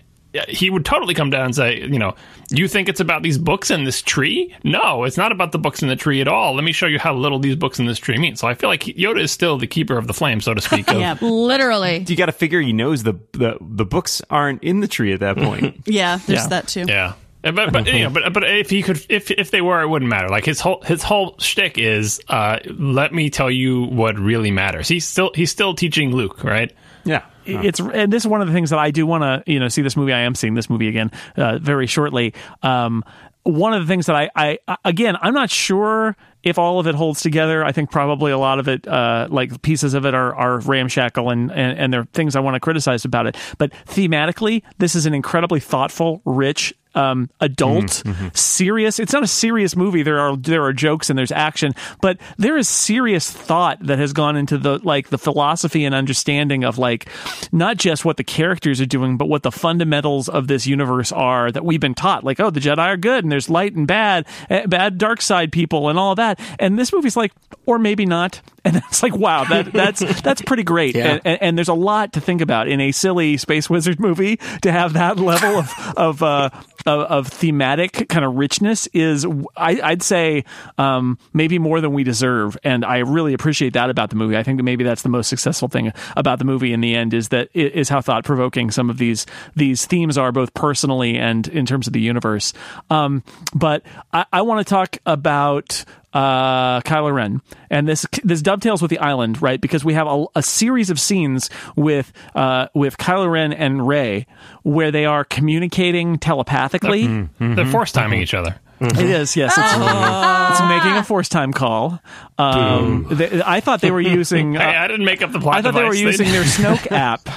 [0.49, 2.15] he would totally come down and say, you know,
[2.51, 4.55] you think it's about these books and this tree?
[4.63, 6.55] No, it's not about the books in the tree at all.
[6.55, 8.37] Let me show you how little these books in this tree mean.
[8.37, 10.89] So I feel like Yoda is still the keeper of the flame, so to speak.
[10.91, 11.17] Of, Yeah.
[11.21, 12.05] Literally.
[12.07, 15.21] You got to figure he knows the, the the books aren't in the tree at
[15.21, 15.83] that point.
[15.87, 16.49] Yeah, there's Yeah.
[16.49, 16.85] that too.
[16.89, 17.15] Yeah.
[17.41, 20.09] But but you know, but but if he could, if if they were, it wouldn't
[20.11, 20.29] matter.
[20.29, 24.89] Like his whole his whole shtick is, uh, let me tell you what really matters.
[24.89, 26.73] He's still he's still teaching Luke, right?
[27.09, 27.63] Yeah.
[27.63, 29.69] it's and this is one of the things that I do want to you know
[29.69, 30.13] see this movie.
[30.13, 32.35] I am seeing this movie again uh, very shortly.
[32.63, 33.05] Um,
[33.45, 36.87] one of the things that I, I I- again I'm not sure if all of
[36.87, 37.65] it holds together.
[37.65, 41.31] I think probably a lot of it, uh, like pieces of it, are are ramshackle
[41.31, 43.37] and and, and there are things I want to criticize about it.
[43.59, 46.75] But thematically, this is an incredibly thoughtful, rich.
[46.95, 48.03] Um, adult,
[48.35, 48.99] serious.
[48.99, 50.03] It's not a serious movie.
[50.03, 54.13] There are there are jokes and there's action, but there is serious thought that has
[54.13, 57.09] gone into the like the philosophy and understanding of like
[57.53, 61.53] not just what the characters are doing, but what the fundamentals of this universe are
[61.53, 62.25] that we've been taught.
[62.25, 65.53] Like, oh, the Jedi are good and there's light and bad, eh, bad dark side
[65.53, 66.41] people and all that.
[66.59, 67.33] And this movie's like,
[67.67, 68.41] or maybe not.
[68.69, 70.95] And it's like, wow, that that's that's pretty great.
[70.95, 71.13] Yeah.
[71.13, 74.37] And, and, and there's a lot to think about in a silly space wizard movie
[74.61, 76.51] to have that level of of uh,
[76.89, 79.27] of, of thematic kind of richness is
[79.57, 80.45] I, I'd say
[80.79, 84.37] um, maybe more than we deserve, and I really appreciate that about the movie.
[84.37, 87.15] I think that maybe that's the most successful thing about the movie in the end
[87.15, 91.47] is that is how thought provoking some of these these themes are both personally and
[91.49, 92.53] in terms of the universe.
[92.91, 93.23] Um,
[93.55, 93.83] but
[94.13, 98.99] I, I want to talk about uh, Kylo Ren, and this this dovetails with the
[98.99, 99.61] island, right?
[99.61, 104.27] Because we have a, a series of scenes with uh, with Kylo Ren and Rey
[104.63, 107.29] where they are communicating telepathically.
[107.39, 108.57] They're force timing each other.
[108.81, 109.55] It is, yes.
[109.59, 112.01] It's, it's making a force time call.
[112.39, 114.55] Um, they, I thought they were using.
[114.59, 115.57] Hey, uh, I didn't make up the plot.
[115.57, 117.29] I thought they were using their Snoke app.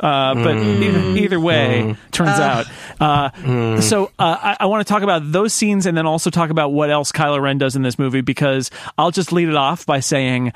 [0.00, 2.66] Uh, but either, either way, turns out.
[2.98, 6.50] Uh, So uh, I, I want to talk about those scenes and then also talk
[6.50, 9.84] about what else Kylo Ren does in this movie because I'll just lead it off
[9.86, 10.52] by saying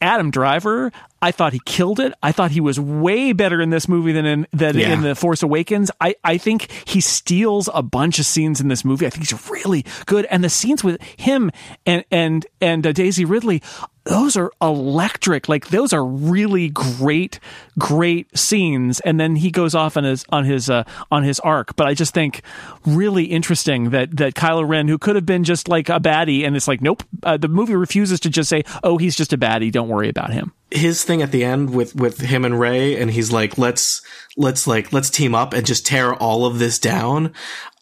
[0.00, 0.92] Adam Driver.
[1.20, 2.12] I thought he killed it.
[2.22, 4.92] I thought he was way better in this movie than in than Yeah.
[4.92, 5.90] in the Force Awakens.
[6.00, 9.04] I, I think he steals a bunch of scenes in this movie.
[9.06, 11.50] I think he's really good, and the scenes with him
[11.84, 13.60] and and and uh, Daisy Ridley,
[14.08, 15.48] those are electric.
[15.48, 17.38] Like those are really great,
[17.78, 19.00] great scenes.
[19.00, 21.76] And then he goes off on his on his uh, on his arc.
[21.76, 22.42] But I just think
[22.86, 26.56] really interesting that that Kylo Ren, who could have been just like a baddie, and
[26.56, 29.70] it's like nope, uh, the movie refuses to just say, oh, he's just a baddie.
[29.70, 30.52] Don't worry about him.
[30.70, 34.02] his thing at the end with with him and Rey, and he's like, let's
[34.36, 37.34] let's like let's team up and just tear all of this down.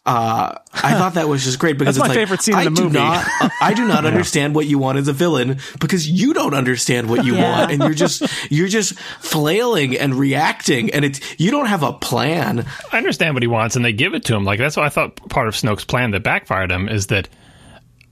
[0.07, 2.59] Uh, I thought that was just great because That's it's my like, favorite scene in
[2.61, 2.97] I the do movie.
[2.97, 6.53] Not, uh, I do not understand what you want as a villain because you don't
[6.53, 7.59] understand what you Yeah.
[7.59, 11.91] want, and you're just you're just flailing and reacting, and it's you don't have a
[11.91, 12.65] plan.
[12.93, 14.45] I understand what he wants, and they give it to him.
[14.45, 17.27] Like that's what I thought part of Snoke's plan that backfired him is that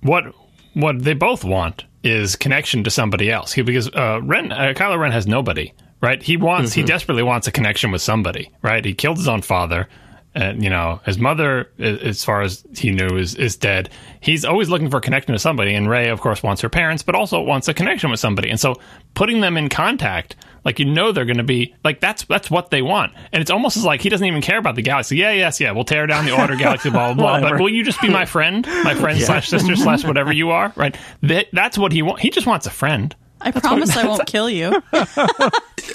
[0.01, 0.25] what
[0.73, 3.53] what they both want is connection to somebody else.
[3.53, 5.71] He, because uh, Ren, uh, Kylo Ren has nobody,
[6.01, 6.21] right?
[6.21, 8.83] He wants, he desperately wants a connection with somebody, right?
[8.83, 9.87] He killed his own father.
[10.35, 13.89] And you know his mother, uh, as far as he knew, is is dead.
[14.19, 17.03] He's always looking for a connection to somebody, and Rey, of course, wants her parents,
[17.03, 18.49] but also wants a connection with somebody.
[18.49, 18.75] And so,
[19.13, 22.69] putting them in contact, like you know, they're going to be like that's that's what
[22.69, 23.13] they want.
[23.31, 25.15] And it's almost as like he doesn't even care about the galaxy.
[25.15, 27.49] Yeah, yes, yeah, we'll tear down the Order galaxy, blah blah blah.
[27.49, 30.73] But will you just be my friend, my friend slash sister slash whatever you are,
[30.75, 30.97] right?
[31.21, 32.23] That, that's what he wants.
[32.23, 33.15] He just wants a friend.
[33.45, 34.81] I promise I won't kill you.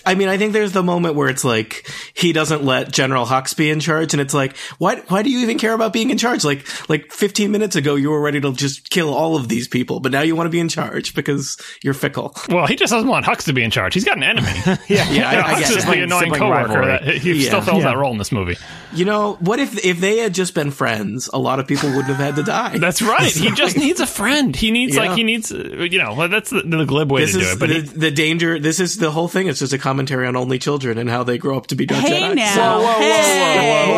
[0.07, 3.57] I mean, I think there's the moment where it's like he doesn't let General Hux
[3.57, 4.96] be in charge, and it's like, why?
[5.09, 6.44] Why do you even care about being in charge?
[6.44, 9.98] Like, like 15 minutes ago, you were ready to just kill all of these people,
[10.01, 12.34] but now you want to be in charge because you're fickle.
[12.48, 13.94] Well, he just doesn't want Hux to be in charge.
[13.94, 14.48] He's got an enemy.
[14.88, 15.86] Yeah, yeah, I, I Hux get is it.
[15.90, 17.48] the annoying coworker that he Yeah.
[17.48, 17.90] still fills Yeah.
[17.90, 18.57] that role in this movie.
[18.92, 21.28] You know, what if if they had just been friends?
[21.32, 22.78] A lot of people wouldn't have had to die.
[22.78, 23.30] That's right.
[23.30, 24.55] He just needs a friend.
[24.55, 25.03] He needs Yeah.
[25.07, 27.59] like he needs uh, you know that's the, the glib way this to do it.
[27.59, 28.59] But the, he, the danger.
[28.59, 29.49] This is the whole thing.
[29.49, 32.03] It's just a commentary on only children and how they grow up to be dark
[32.03, 32.36] hey Jedi.
[32.36, 32.80] now.
[32.99, 33.97] hey.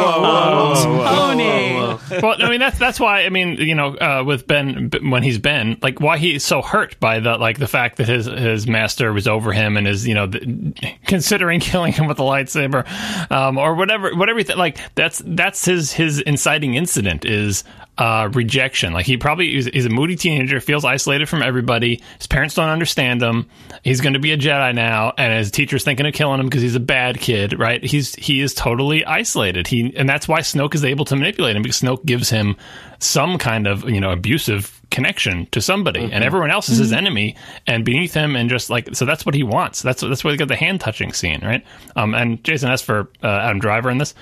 [0.75, 2.21] Pony.
[2.23, 5.39] well, I mean that's that's why I mean you know uh, with Ben when he's
[5.39, 9.13] Ben like why he's so hurt by the like the fact that his his master
[9.13, 10.75] was over him and is you know the,
[11.07, 12.87] considering killing him with a lightsaber
[13.31, 17.65] um, or whatever whatever you like that's that's his his inciting incident is
[17.99, 18.93] uh, rejection.
[18.93, 22.03] Like he probably is he's a moody teenager feels isolated from everybody.
[22.17, 23.49] His parents don't understand him.
[23.85, 26.63] He's going to be a Jedi now and his teacher's thinking of killing him because
[26.63, 27.85] he's a bad kid right?
[27.85, 29.67] He's he is totally isolated.
[29.67, 32.57] He and that's why Snoke is able to manipulate him because Snoke gives him
[32.99, 37.35] some kind of you know abusive connection to somebody and everyone else is his enemy
[37.67, 39.83] and beneath him and just like so that's what he wants.
[39.83, 41.65] That's that's why they got the hand touching scene right?
[41.95, 44.15] Um and Jason as for uh, Adam Driver in this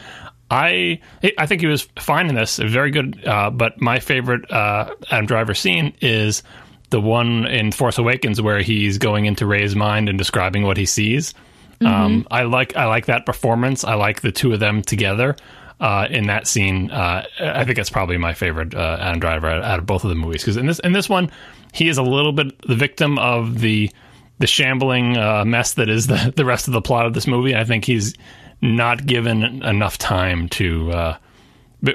[0.51, 1.01] I
[1.39, 5.27] I think he was fine in this very good uh, but my favorite uh, Adam
[5.27, 6.43] Driver scene is
[6.91, 10.87] the one in Force Awakens where he's going into Rey's mind and describing what he
[10.87, 11.35] sees
[11.85, 13.85] um, I like I like that performance.
[13.85, 15.37] I like the two of them together
[15.81, 16.91] uh, in that scene.
[16.91, 20.11] Uh, I think that's probably my favorite uh, Adam Driver out, out of both of
[20.11, 21.31] the movies because in this in this one
[21.73, 23.91] he is a little bit the victim of the
[24.39, 27.57] the shambling uh, mess that is the the rest of the plot of this movie.
[27.57, 28.15] I think he's
[28.63, 31.17] not given enough time to uh,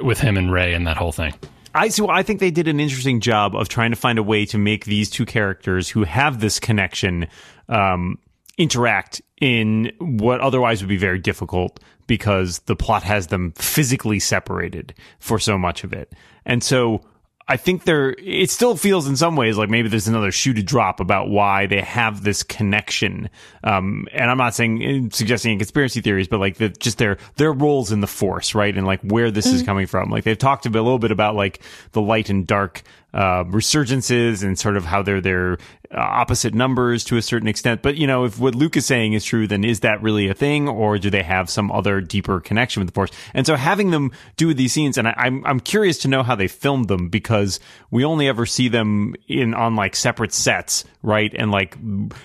[0.02, 1.34] with him and Rey and that whole thing.
[1.74, 4.46] I so I think they did an interesting job of trying to find a way
[4.46, 7.28] to make these two characters who have this connection
[7.68, 8.18] um,
[8.58, 14.94] interact in what otherwise would be very difficult because the plot has them physically separated
[15.20, 16.14] for so much of it.
[16.46, 17.02] And so
[17.48, 20.64] I think there it still feels in some ways like maybe there's another shoe to
[20.64, 23.30] drop about why they have this connection.
[23.64, 27.54] Um, and I'm not saying suggesting any conspiracy theories, but like the, just their their
[27.54, 28.76] roles in the force, right?
[28.76, 30.10] And like where this is coming from.
[30.10, 32.82] Like they've talked a, bit, a little bit about like the light and dark
[33.16, 35.54] uh, resurgences and sort of how they're they're
[35.90, 37.82] uh, opposite numbers to a certain extent.
[37.82, 40.34] But you know, if what Luke is saying is true, then is that really a
[40.34, 43.12] thing, or do they have some other deeper connection with the Force?
[43.34, 46.36] And so having them do these scenes, and I, I'm I'm curious to know how
[46.36, 51.34] they filmed them because we only ever see them in on like separate sets, right?
[51.34, 51.78] And like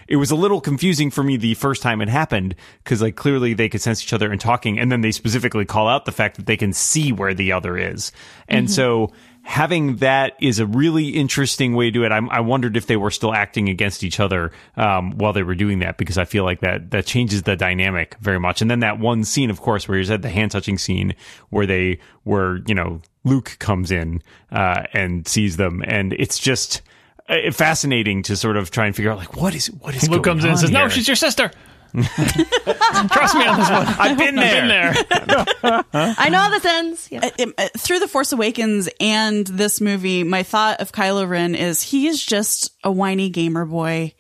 [0.09, 3.55] it was a little confusing for me the first time it happened because like clearly
[3.55, 6.37] they could sense each other and talking, and then they specifically call out the fact
[6.37, 8.11] that they can see where the other is,
[8.49, 9.13] and so
[9.43, 12.13] having that is a really interesting way to do it.
[12.13, 15.55] I, I wondered if they were still acting against each other um, while they were
[15.55, 18.61] doing that because I feel like that that changes the dynamic very much.
[18.63, 21.15] And then that one scene, of course, where you said the hand touching scene
[21.51, 26.83] where they were, you know, Luke comes in uh, and sees them, and it's just
[27.29, 30.25] uh, fascinating to sort of try and figure out like what is what is Luke
[30.25, 31.51] comes in and says, "No, she's your sister."
[33.11, 33.87] Trust me on this one.
[33.99, 34.61] I've been there.
[34.61, 35.85] Been there.
[35.93, 37.09] I know how this ends.
[37.11, 37.27] Yeah.
[37.39, 41.55] Uh, um, uh, through the Force Awakens and this movie, my thought of Kylo Ren
[41.55, 44.15] is he is just a whiny gamer boy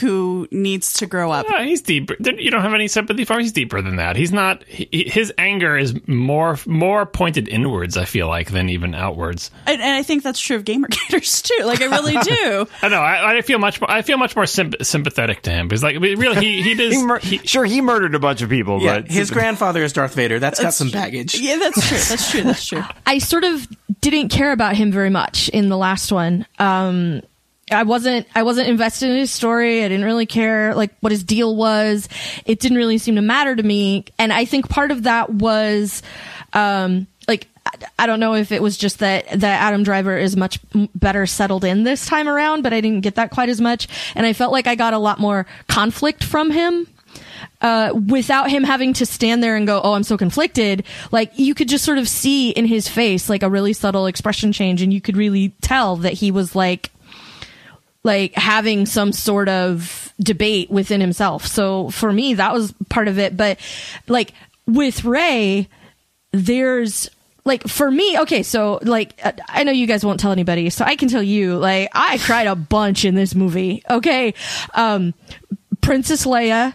[0.00, 1.46] who needs to grow up.
[1.48, 2.16] Yeah, he's deeper.
[2.20, 3.40] You don't have any sympathy for him.
[3.40, 4.16] He's deeper than that.
[4.16, 4.64] He's not.
[4.64, 7.96] He, his anger is more more pointed inwards.
[7.96, 9.50] I feel like than even outwards.
[9.66, 11.62] And, and I think that's true of gamer gators too.
[11.64, 12.66] Like I really do.
[12.82, 13.00] I know.
[13.00, 13.90] I, I feel much more.
[13.90, 16.94] I feel much more symp- sympathetic to him because, like, really, he he does.
[16.94, 19.92] He mur- he- sure, he murdered a bunch of people, Yeah, but his grandfather is
[19.92, 20.38] Darth Vader.
[20.38, 21.34] That's got some baggage.
[21.38, 21.98] yeah, that's true.
[21.98, 22.42] That's true.
[22.42, 22.82] That's true.
[23.06, 23.66] I sort of
[24.00, 26.46] didn't care about him very much in the last one.
[26.58, 27.22] Um,
[27.70, 29.84] I wasn't I wasn't invested in his story.
[29.84, 32.08] I didn't really care like what his deal was.
[32.44, 34.04] It didn't really seem to matter to me.
[34.18, 36.02] And I think part of that was
[36.52, 37.46] um like
[37.98, 40.58] I- don't know if it was just that that Adam Driver is much
[40.94, 44.26] better settled in this time around, but I didn't get that quite as much and
[44.26, 46.88] I felt like I got a lot more conflict from him
[47.60, 51.54] uh, without him having to stand there and go, "Oh, I'm so conflicted." Like you
[51.54, 54.92] could just sort of see in his face like a really subtle expression change, and
[54.92, 56.90] you could really tell that he was like,
[58.04, 61.46] like having some sort of debate within himself.
[61.46, 63.36] So for me, that was part of it.
[63.36, 63.58] But
[64.08, 64.32] like
[64.66, 65.68] with Rey,
[66.32, 67.08] there's
[67.44, 70.94] like for me okay so like i know you guys won't tell anybody so i
[70.94, 74.32] can tell you like i cried a bunch in this movie okay
[74.74, 75.12] um
[75.80, 76.72] princess leia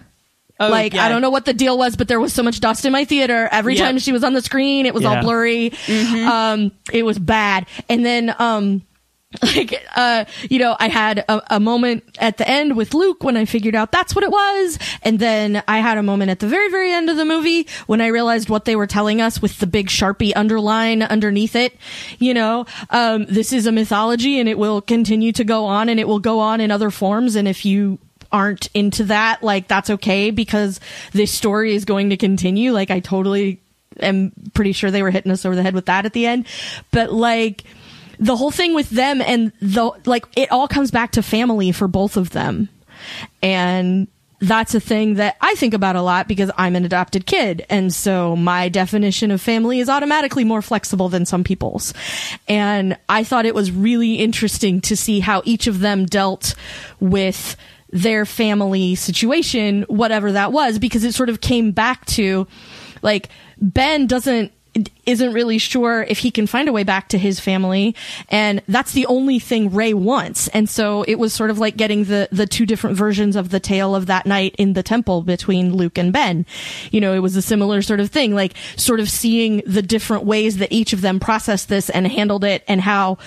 [0.60, 1.06] Oh, like yeah.
[1.06, 3.06] I don't know what the deal was, but there was so much dust in my
[3.06, 3.48] theater.
[3.52, 3.86] Every Yep.
[3.86, 5.22] time she was on the screen, it was all Yeah.
[5.22, 5.72] blurry.
[5.88, 7.68] Um, it was bad.
[7.88, 8.82] And then, um,
[9.44, 13.36] like, uh, you know, I had a, a moment at the end with Luke when
[13.36, 14.80] I figured out that's what it was.
[15.04, 18.00] And then I had a moment at the very, very end of the movie when
[18.00, 21.76] I realized what they were telling us with the big Sharpie underline underneath it.
[22.20, 26.00] You know, um, this is a mythology and it will continue to go on and
[26.00, 27.36] it will go on in other forms.
[27.36, 28.00] And if you
[28.32, 30.80] aren't into that, like that's okay because
[31.12, 32.72] this story is going to continue.
[32.72, 33.60] Like I totally
[34.00, 36.48] am pretty sure they were hitting us over the head with that at the end.
[36.92, 37.66] But like
[38.20, 41.88] the whole thing with them and the like it all comes back to family for
[41.88, 42.70] both of them.
[43.42, 44.08] And
[44.40, 47.66] that's a thing that I think about a lot because I'm an adopted kid.
[47.70, 51.94] And so my definition of family is automatically more flexible than some people's.
[52.48, 56.54] And I thought it was really interesting to see how each of them dealt
[57.00, 57.56] with
[57.90, 62.48] their family situation, whatever that was, because it sort of came back to
[63.02, 64.52] like Ben doesn't
[65.06, 67.96] isn't really sure if he can find a way back to his family.
[68.30, 70.48] And that's the only thing Rey wants.
[70.50, 73.60] And so it was sort of like getting the the two different versions of the
[73.60, 76.46] tale of that night in the temple between Luke and Ben.
[76.92, 80.26] You know it was a similar sort of thing like sort of seeing the different
[80.26, 83.18] ways that each of them processed this and handled it and how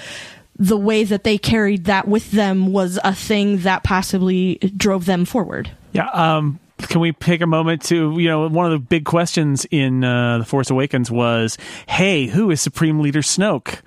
[0.60, 5.24] the way that they carried that with them was a thing that possibly drove them
[5.24, 5.70] forward.
[5.92, 6.08] Yeah.
[6.10, 10.02] Um, can we pick a moment to, you know, one of the big questions in
[10.04, 11.56] uh, The Force Awakens was,
[11.86, 13.80] hey, who is Supreme Leader Snoke?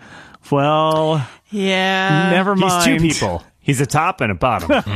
[0.51, 2.31] Well, Yeah.
[2.31, 3.01] never mind.
[3.01, 3.43] he's two people.
[3.59, 4.71] He's a top and a bottom.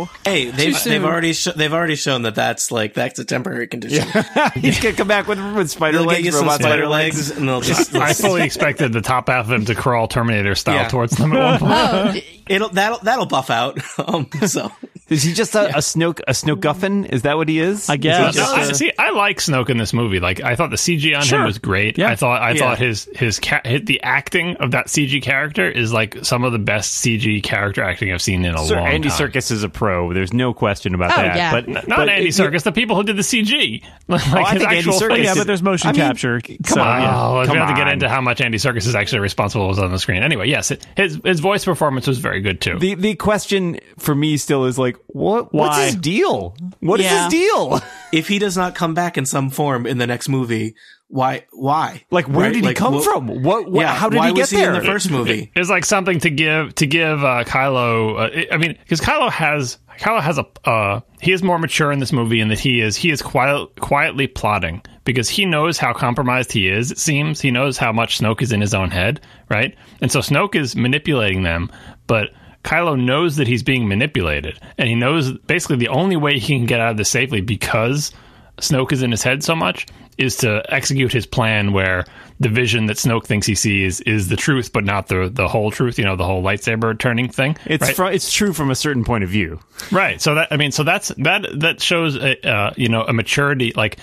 [0.00, 0.08] Oh.
[0.24, 4.06] Hey, they've they've already sh- they've already shown that that's like that's a temporary condition.
[4.54, 7.30] He's gonna come back with, with spider They'll get legs, you some robot spider legs,
[7.32, 10.76] and they'll just I fully expected the top half of him to crawl Terminator style
[10.76, 10.88] Yeah.
[10.88, 12.24] towards them at one point.
[12.48, 13.80] it'll that'll that'll buff out.
[13.98, 14.70] Um, so
[15.08, 17.06] Is he just a, a Snoke a Snoke Guffin?
[17.06, 17.88] Is that what he is?
[17.88, 18.36] I guess.
[18.36, 20.20] No, Just, uh, see, I like Snoke in this movie.
[20.20, 21.40] Like, I thought the CG on Sure.
[21.40, 21.96] him was great.
[21.96, 22.10] Yeah.
[22.10, 22.58] I thought, I Yeah.
[22.58, 26.58] thought his his ca- the acting of that CG character is like some of the
[26.58, 29.30] best CG character acting I've seen in a Sir, long Andy time.
[29.30, 30.12] Serkis is a pro.
[30.12, 31.36] There's no question about Oh, that.
[31.36, 31.52] yeah.
[31.52, 33.82] But Not but Andy it- Circus, the people who did the CG.
[34.08, 36.40] like I think Andy actual Serkis oh, yeah, but there's motion I mean, capture.
[36.40, 37.00] come so, on.
[37.02, 37.16] yeah.
[37.28, 39.78] Oh, Come we have to get into how much Andy Serkis is actually responsible was
[39.78, 40.22] on the screen.
[40.22, 42.78] Anyway, yes, it, his his voice performance was very good too.
[42.78, 45.52] The the question for me still is like, what?
[45.54, 46.54] What's his deal?
[46.80, 47.24] What is Yeah.
[47.24, 47.80] his deal?
[48.12, 50.74] if he does not come back in some form in the next movie,
[51.08, 51.44] why?
[51.52, 52.02] Why?
[52.10, 52.54] Like, where Right?
[52.54, 53.28] did he come what- from?
[53.42, 53.70] What?
[53.70, 54.74] what Yeah, how did why he get was he there?
[54.74, 55.50] in the first movie?
[55.56, 58.18] It's like something to give to give uh, Kylo.
[58.50, 61.98] Uh, I mean, because Kylo has Kylo has a uh, he is more mature in
[61.98, 65.92] this movie in that he is he is quiet, quietly plotting because he knows how
[65.94, 66.90] compromised he is.
[66.92, 69.20] It seems he knows how much Snoke is in his own head,
[69.50, 69.74] right?
[70.02, 71.70] And so Snoke is manipulating them,
[72.06, 72.28] but
[72.64, 76.66] Kylo knows that he's being manipulated, and he knows basically the only way he can
[76.66, 78.12] get out of this safely because
[78.58, 79.86] Snoke is in his head so much
[80.18, 82.04] is to execute his plan where
[82.40, 85.70] the vision that Snoke thinks he sees is the truth, but not the the whole
[85.70, 85.98] truth.
[85.98, 87.56] You know, the whole lightsaber turning thing.
[87.64, 87.96] It's right?
[87.96, 89.60] fr- it's true from a certain point of view.
[89.92, 90.20] Right.
[90.20, 93.72] So that I mean, so that's that that shows a, uh, you know a maturity.
[93.74, 93.98] Like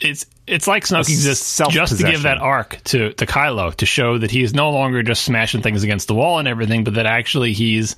[0.00, 4.18] it's it's like Snoke exists just to give that arc to to Kylo to show
[4.18, 7.06] that he is no longer just smashing things against the wall and everything, but that
[7.06, 7.96] actually he's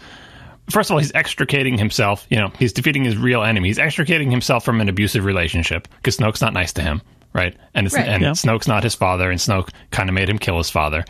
[0.70, 2.26] first of all he's extricating himself.
[2.30, 3.68] You know, he's defeating his real enemy.
[3.68, 7.00] He's extricating himself from an abusive relationship because Snoke's not nice to him,
[7.32, 7.56] right?
[7.74, 8.08] And it's Right.
[8.08, 8.30] and Yeah.
[8.30, 11.04] Snoke's not his father, and Snoke kind of made him kill his father.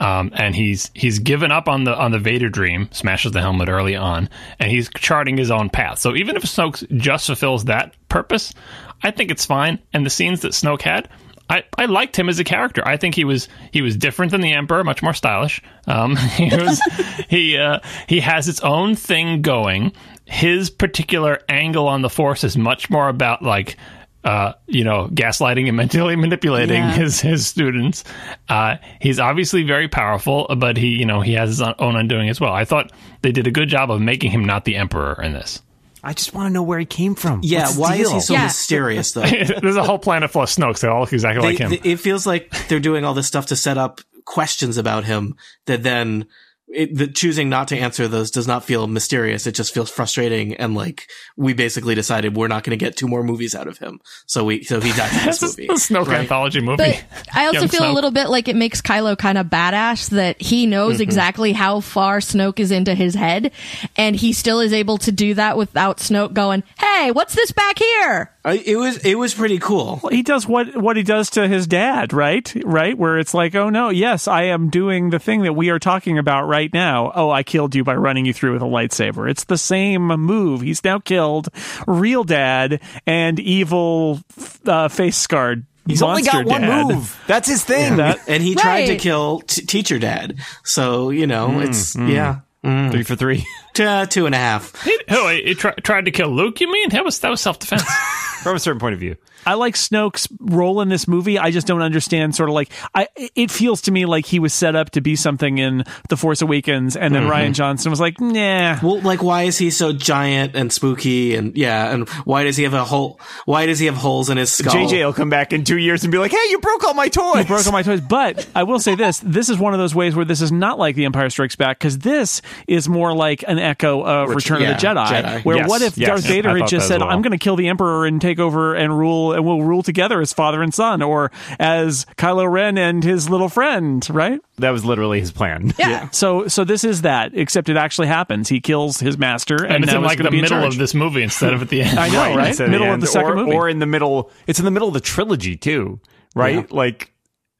[0.00, 3.68] Um, and he's he's given up on the on the Vader dream, smashes the helmet
[3.68, 4.28] early on,
[4.60, 5.98] and he's charting his own path.
[5.98, 8.54] So even if Snoke just fulfills that purpose,
[9.02, 9.78] I think it's fine.
[9.92, 11.08] And the scenes that Snoke had,
[11.50, 12.86] I, I liked him as a character.
[12.86, 15.62] I think he was he was different than the Emperor, much more stylish.
[15.86, 16.80] Um, he was
[17.28, 19.92] he uh, he has its own thing going.
[20.26, 23.76] His particular angle on the Force is much more about like
[24.24, 26.92] uh, you know, gaslighting and mentally manipulating Yeah.
[26.92, 28.04] his his students.
[28.48, 32.40] Uh, he's obviously very powerful, but he, you know, he has his own undoing as
[32.40, 32.52] well.
[32.52, 32.92] I thought
[33.22, 35.62] they did a good job of making him not the emperor in this.
[36.02, 37.40] I just want to know where he came from.
[37.42, 38.44] Yeah, What's his why is he so Yeah.
[38.44, 39.22] mysterious though?
[39.62, 40.80] There's a whole planet full of Snokes.
[40.80, 41.70] They all look exactly They- like him.
[41.82, 45.34] they- it feels like they're doing all this stuff to set up questions about him
[45.66, 46.26] that then
[46.70, 49.46] it, the choosing not to answer those does not feel mysterious.
[49.46, 50.54] It just feels frustrating.
[50.54, 53.78] And like, we basically decided we're not going to get two more movies out of
[53.78, 54.00] him.
[54.26, 55.68] So we, so he dies in this This movie.
[55.68, 56.20] a Snoke right?
[56.20, 56.76] anthology movie.
[56.76, 57.04] But
[57.34, 60.40] I also Young feel a little bit like it makes Kylo kind of badass that
[60.42, 61.02] he knows Mm-hmm.
[61.02, 63.52] exactly how far Snoke is into his head,
[63.96, 67.78] and he still is able to do that without Snoke going, "Hey, what's this back
[67.78, 70.00] here?" I, it was, it was pretty cool.
[70.10, 72.52] he does what what he does to his dad, right?
[72.64, 75.78] Right, where it's like, oh no, yes, I am doing the thing that we are
[75.78, 77.12] talking about right now.
[77.14, 79.30] Oh, I killed you by running you through with a lightsaber.
[79.30, 80.60] It's the same move.
[80.62, 81.48] He's now killed
[81.86, 84.20] real dad and evil
[84.66, 85.64] uh, face scarred.
[85.86, 87.18] He's only got monster one move.
[87.26, 87.96] That's his thing.
[87.96, 90.38] That- And he tried to kill t- teacher dad.
[90.62, 92.12] So, you know, it's, mm, mm.
[92.12, 92.40] yeah.
[92.64, 92.90] Mm.
[92.90, 93.46] Three for three.
[93.78, 94.82] T- uh, two and a half.
[94.82, 96.60] He- oh, he, he tri- tried to kill Luke.
[96.60, 97.84] You mean that was that was self defense?
[98.42, 99.16] from a certain point of view.
[99.46, 101.38] I like Snoke's role in this movie.
[101.38, 104.52] I just don't understand sort of like I it feels to me like he was
[104.52, 108.20] set up to be something in The Force Awakens and then Rian Johnson was like,
[108.20, 111.34] "Nah." Well, like, why is he so giant and spooky?
[111.34, 113.20] And yeah, and why does he have a hole?
[113.46, 114.74] Why does he have holes in his skull?
[114.74, 117.08] JJ will come back in two years and be like, "Hey, you broke all my
[117.08, 118.00] toys." You broke all my toys.
[118.02, 120.78] But I will say this: this is one of those ways where this is not
[120.78, 124.36] like The Empire Strikes Back because this is more like an echo uh, of Ret-
[124.36, 125.06] Return yeah, of the Jedi.
[125.06, 125.44] Jedi.
[125.44, 126.08] Where Yes, what if yes.
[126.08, 127.10] Darth Vader had just said, well.
[127.10, 130.20] "I'm going to kill the Emperor and take over and rule, and we'll rule together
[130.20, 134.40] as father and son," or as Kylo Ren and his little friend, right?
[134.58, 135.72] that was literally his plan.
[135.78, 136.08] Yeah.
[136.18, 138.48] So, so this is that, except it actually happens.
[138.48, 141.52] He kills his master, and, and it's in like the middle of this movie instead
[141.52, 141.98] of at the end.
[141.98, 142.50] I know, right?
[142.50, 143.52] It's at Middle of the second or, movie.
[143.52, 144.30] or in the middle.
[144.46, 146.00] It's in the middle of the trilogy too,
[146.34, 146.70] right?
[146.72, 147.12] Like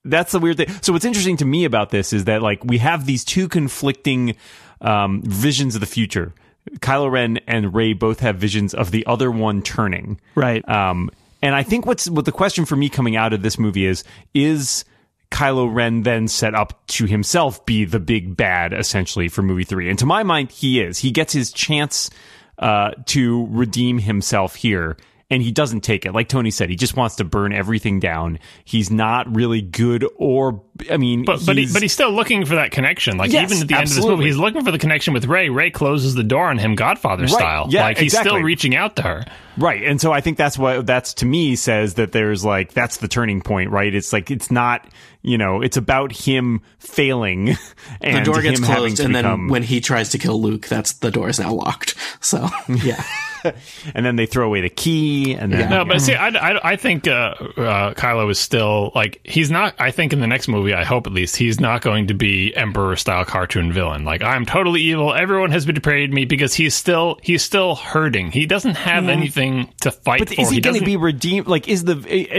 [0.04, 0.68] that's the weird thing.
[0.80, 4.34] So what's interesting to me about this is that like we have these two conflicting
[4.80, 6.32] um, visions of the future.
[6.80, 10.20] Kylo Ren and Rey both have visions of the other one turning.
[10.34, 10.66] Right.
[10.68, 11.10] Um,
[11.42, 14.04] and I think what's what the question for me coming out of this movie is
[14.34, 14.84] is
[15.30, 19.88] Kylo Ren then set up to himself be the big bad essentially for movie three?
[19.88, 20.98] And to my mind, he is.
[20.98, 22.10] He gets his chance
[22.58, 24.96] uh, to redeem himself here.
[25.30, 26.14] And he doesn't take it.
[26.14, 28.38] Like Tony said, he just wants to burn everything down.
[28.64, 32.46] He's not really good or, I mean, But but, he, he's- but he's still looking
[32.46, 33.18] for that connection.
[33.18, 35.26] Like Yes, even at the end of this movie, he's looking for the connection with
[35.26, 35.50] Rey.
[35.50, 37.30] Rey closes the door on him, Godfather Right.
[37.30, 37.66] style.
[37.68, 38.30] Yeah, like he's exactly.
[38.30, 39.26] still reaching out to her.
[39.58, 39.82] Right.
[39.82, 43.08] And so I think that's what that's to me says that there's like that's the
[43.08, 43.94] turning point, right?
[43.94, 44.86] It's like it's not,
[45.20, 47.50] you know, it's about him failing
[48.00, 50.40] and the door gets him having closed, to and then when he tries to kill
[50.40, 51.96] Luke, that's the door is now locked.
[52.20, 53.02] So yeah,
[53.94, 56.76] and then they throw away the key and then No, but see, I, I, I
[56.76, 59.74] think uh, uh, Kylo is still like he's not.
[59.78, 62.54] I think in the next movie, I hope at least he's not going to be
[62.54, 64.04] Emperor style cartoon villain.
[64.04, 65.14] Like I'm totally evil.
[65.14, 68.30] Everyone has betrayed me because he's still he's still hurting.
[68.30, 70.40] He doesn't have anything to fight But for.
[70.40, 71.46] is he, going to be redeemed?
[71.46, 71.94] Like, is the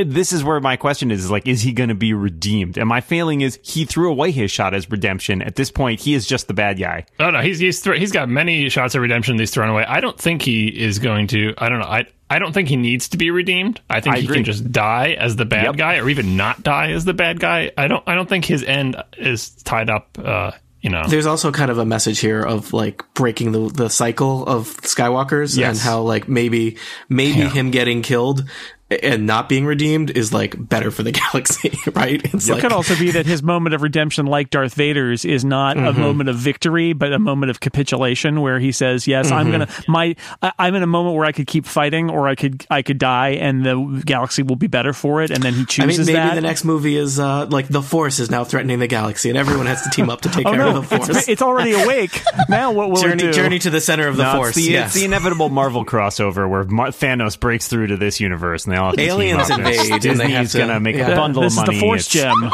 [0.06, 1.24] this is where my question is?
[1.26, 2.78] is Like, is he going to be redeemed?
[2.78, 5.42] And my feeling is he threw away his shot as redemption.
[5.42, 7.06] At this point, he is just the bad guy.
[7.20, 9.86] Oh no, he's he's thr he's got many shots of redemption that he's thrown away.
[9.86, 11.54] I don't think he is going to.
[11.60, 11.86] I don't know.
[11.86, 13.82] I I don't think he needs to be redeemed.
[13.90, 14.38] I think I he agree.
[14.38, 15.76] can just die as the bad Yep.
[15.78, 17.72] guy, or even not die as the bad guy.
[17.78, 18.04] I don't.
[18.08, 20.18] I don't think his end is tied up.
[20.18, 21.04] Uh, you know.
[21.10, 25.58] there's also kind of a message here of like breaking the the cycle of Skywalkers
[25.58, 25.70] Yes.
[25.72, 26.78] and how like maybe
[27.10, 28.46] maybe him getting killed
[28.90, 32.22] and not being redeemed is like better for the galaxy, right?
[32.34, 35.46] It's It like could also be that his moment of redemption, like Darth Vader's, is
[35.46, 36.02] not a Mm-hmm.
[36.02, 39.52] moment of victory, but a moment of capitulation, where he says, "Yes, I'm Mm-hmm.
[39.52, 42.66] gonna my I, I'm in a moment where I could keep fighting, or I could
[42.70, 46.00] I could die, and the galaxy will be better for it." And then he chooses.
[46.00, 46.36] I mean, maybe that.
[46.36, 49.66] the next movie is uh, like the Force is now threatening the galaxy, and everyone
[49.66, 51.10] has to team up to take oh care no, of the Force.
[51.10, 52.22] it's, it's already awake.
[52.50, 53.34] now what will it journey, do?
[53.34, 54.50] journey to the center of the No, Force.
[54.50, 54.88] it's the, yes.
[54.88, 58.79] it's the inevitable Marvel crossover where Mar- Thanos breaks through to this universe and they
[58.80, 59.60] all have to Aliens up.
[59.60, 61.10] invade, Disney's have to- gonna make yeah.
[61.10, 61.76] a bundle this of money.
[61.76, 62.52] is the Force It's- gem.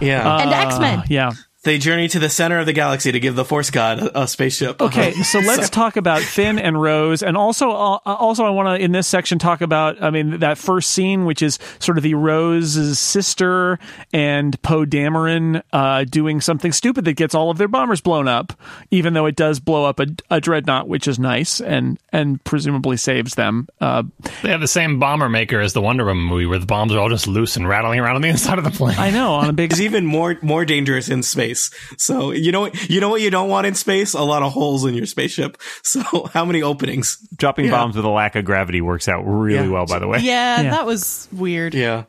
[0.00, 0.38] yeah.
[0.42, 1.02] and uh, X Men.
[1.08, 1.30] Yeah.
[1.64, 4.28] They journey to the center of the galaxy to give the Force God a, a
[4.28, 4.80] spaceship.
[4.82, 5.22] Okay, Uh-huh.
[5.22, 8.90] so let's talk about Finn and Rose, and also, uh, also, I want to in
[8.92, 12.98] this section talk about, I mean, that first scene, which is sort of the Rose's
[12.98, 13.78] sister
[14.12, 18.52] and Poe Dameron uh, doing something stupid that gets all of their bombers blown up,
[18.90, 22.96] even though it does blow up a, a dreadnought, which is nice and and presumably
[22.96, 23.68] saves them.
[23.80, 24.02] Uh,
[24.42, 26.98] They have the same bomber maker as the Wonder Woman movie, where the bombs are
[26.98, 28.98] all just loose and rattling around on the inside of the plane.
[28.98, 31.51] I know on a big It's even more more dangerous in space.
[31.98, 34.14] So you know you know what you don't want in space?
[34.14, 35.58] A lot of holes in your spaceship.
[35.82, 37.18] So how many openings?
[37.36, 37.72] Dropping Yeah.
[37.72, 39.72] bombs with a lack of gravity works out really Yeah.
[39.72, 40.18] well, by the way.
[40.20, 40.70] Yeah, Yeah.
[40.70, 41.74] that was weird.
[41.74, 42.04] Yeah,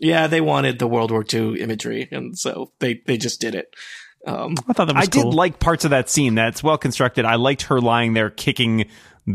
[0.00, 0.26] yeah.
[0.26, 3.74] They wanted the World War II imagery, and so they they just did it.
[4.26, 6.34] Um, I thought that was I did like parts of that scene.
[6.34, 7.24] That's well constructed.
[7.24, 8.86] I liked her lying there kicking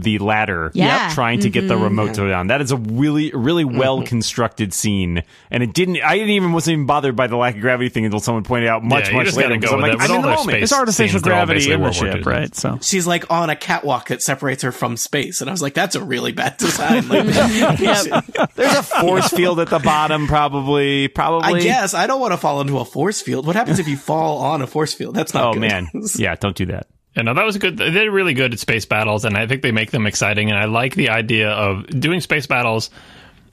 [0.02, 1.12] the ladder, Yeah.
[1.14, 1.84] trying to get the mm-hmm.
[1.84, 2.48] remote to go down.
[2.48, 3.78] That is a really, really mm-hmm.
[3.78, 5.24] well constructed scene.
[5.52, 6.02] And it didn't.
[6.02, 8.70] I didn't even wasn't even bothered by the lack of gravity thing until someone pointed
[8.70, 9.50] out much, Yeah, much later.
[9.50, 10.64] gotta because go I'm with like, I'm in the moment.
[10.64, 12.56] it's artificial scenes, they're all gravity in the World ship, right?
[12.56, 15.74] So she's like on a catwalk that separates her from space, and I was like,
[15.74, 17.08] that's a really bad design.
[17.08, 17.26] Like,
[18.56, 21.08] There's a force field at the bottom, probably.
[21.08, 21.60] Probably.
[21.60, 23.46] I guess I don't want to fall into a force field.
[23.46, 25.16] What happens if you fall on a force field?
[25.16, 25.44] That's not.
[25.46, 25.62] Oh good.
[25.62, 26.36] man, yeah.
[26.36, 26.88] Don't do that.
[27.16, 27.78] Yeah, no, that was good.
[27.78, 30.50] They're really good at space battles, and I think they make them exciting.
[30.50, 32.90] And I like the idea of doing space battles.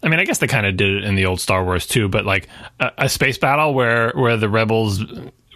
[0.02, 2.08] I mean, I guess they kind of did it in the old Star Wars too,
[2.08, 2.48] but like
[2.78, 5.04] a, a space battle where where the rebels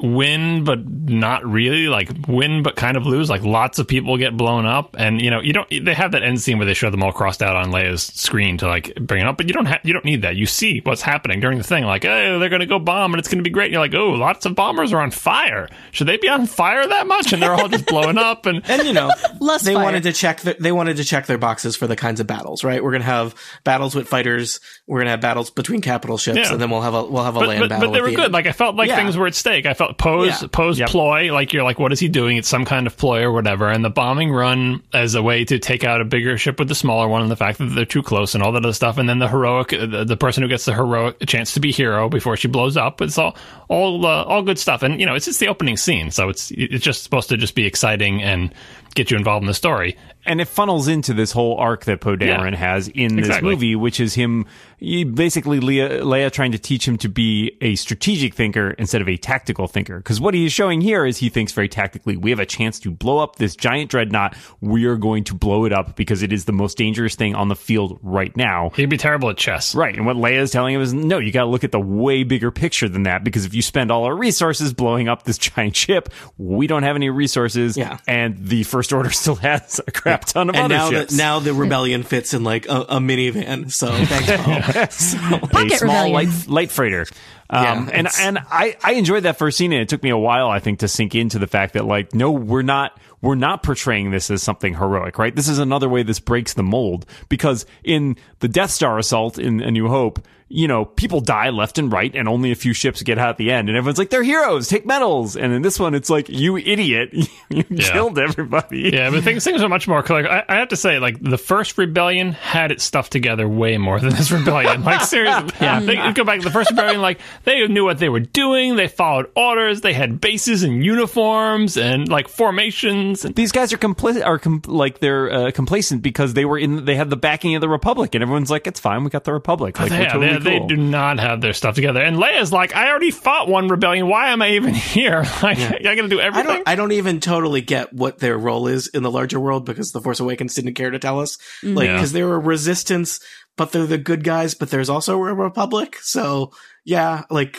[0.01, 4.37] win but not really like win but kind of lose like lots of people get
[4.37, 6.91] blown up and you know you don't they have that end scene where they show
[6.91, 9.67] them all crossed out on Leia's screen to like bring it up but you don't
[9.67, 12.49] have you don't need that you see what's happening during the thing like oh they're
[12.49, 14.93] gonna go bomb and it's gonna be great and you're like oh lots of bombers
[14.93, 18.19] are on fire should they be on fire that much and they're all just blowing
[18.19, 19.85] up and And you know, Less they fire.
[19.85, 20.41] wanted to check.
[20.41, 22.65] The, they wanted to check their boxes for the kinds of battles.
[22.65, 22.83] Right?
[22.83, 24.59] We're gonna have battles with fighters.
[24.87, 26.53] We're gonna have battles between capital ships, Yeah.
[26.53, 27.89] and then we'll have a we'll have a but, land but, battle.
[27.89, 28.25] but they were the good.
[28.27, 28.33] end.
[28.33, 28.97] Like I felt like Yeah.
[28.97, 29.67] things were at stake.
[29.67, 30.49] I felt Poe's Yeah.
[30.51, 31.33] Poe's ploy.
[31.33, 32.37] Like you're like, what is he doing?
[32.37, 33.69] It's some kind of ploy or whatever.
[33.69, 36.75] And the bombing run as a way to take out a bigger ship with the
[36.75, 38.99] smaller one, and the fact that they're too close and all that other stuff.
[38.99, 42.09] And then the heroic, the, the person who gets the heroic chance to be hero
[42.09, 43.01] before she blows up.
[43.01, 43.37] It's all
[43.69, 44.83] all uh, all good stuff.
[44.83, 47.55] And you know, it's just the opening scene, so it's it's just supposed to just
[47.55, 48.55] be exciting and
[48.95, 49.97] get you involved in the story.
[50.27, 52.57] and it funnels into this whole arc that Poe Dameron Yeah.
[52.57, 53.51] has in this Exactly.
[53.51, 54.47] movie, which is him
[54.81, 59.17] basically Leia, Leia trying to teach him to be a strategic thinker instead of a
[59.19, 59.99] tactical thinker.
[59.99, 62.17] Because what he is showing here is he thinks very tactically.
[62.17, 64.35] We have a chance to blow up this giant dreadnought.
[64.63, 67.49] We are going to blow it up because it is the most dangerous thing on
[67.49, 68.71] the field right now.
[68.77, 69.75] He'd be terrible at chess.
[69.75, 69.95] Right.
[69.95, 72.25] And what Leia is telling him is no, you got to look at the way
[72.25, 75.77] bigger picture than that because if you spend all our resources blowing up this giant
[75.77, 77.77] ship, we don't have any resources.
[77.77, 77.99] Yeah.
[78.09, 81.13] And the First Order still has a crap ton of and other now ships.
[81.13, 83.71] the, now the rebellion fits in like a, a minivan.
[83.71, 84.87] So thanks, Poe.
[84.91, 85.19] so,
[85.49, 86.13] Pocket a small rebellion.
[86.13, 87.07] light, light freighter.
[87.51, 90.17] Um, Yeah, and and I, I enjoyed that first scene, and it took me a
[90.17, 93.63] while, I think, to sink into the fact that like, no, we're not we're not
[93.63, 95.35] portraying this as something heroic, right?
[95.35, 99.61] This is another way this breaks the mold because in the Death Star assault in
[99.61, 103.03] A New Hope, you know, people die left and right, and only a few ships
[103.03, 105.37] get out at the end, and everyone's like, they're heroes, take medals.
[105.37, 107.11] And in this one, it's like, you idiot,
[107.49, 107.93] you Yeah.
[107.93, 108.91] killed everybody.
[108.93, 110.29] Yeah, but things things are much more clear.
[110.29, 113.99] I, I have to say, like the first rebellion had its stuff together way more
[113.99, 114.85] than this rebellion.
[114.85, 115.81] Like seriously, yeah.
[115.81, 117.01] They, go back to the first rebellion.
[117.03, 118.77] Like they knew what they were doing.
[118.77, 119.81] They followed orders.
[119.81, 123.25] They had bases and uniforms and like formations.
[123.25, 126.85] And these guys are compli- are com- like they're uh, complacent because they were in
[126.85, 129.33] they had the backing of the republic and everyone's like it's fine we got the
[129.33, 130.69] republic like we're yeah, totally they, cool.
[130.69, 132.01] do not have their stuff together.
[132.03, 134.07] And Leia's like, I already fought one rebellion.
[134.09, 135.25] Why am I even here?
[135.43, 136.47] Like, I got to do I everything.
[136.55, 139.93] don't I don't even totally get what their role is in the larger world because
[139.93, 141.37] the Force Awakens didn't care to tell us.
[141.63, 141.75] Mm-hmm.
[141.77, 141.97] Like Yeah.
[141.97, 143.21] because they were resistance,
[143.57, 145.97] but they're the good guys, but there's also a republic.
[146.03, 146.53] So
[146.85, 147.57] yeah, like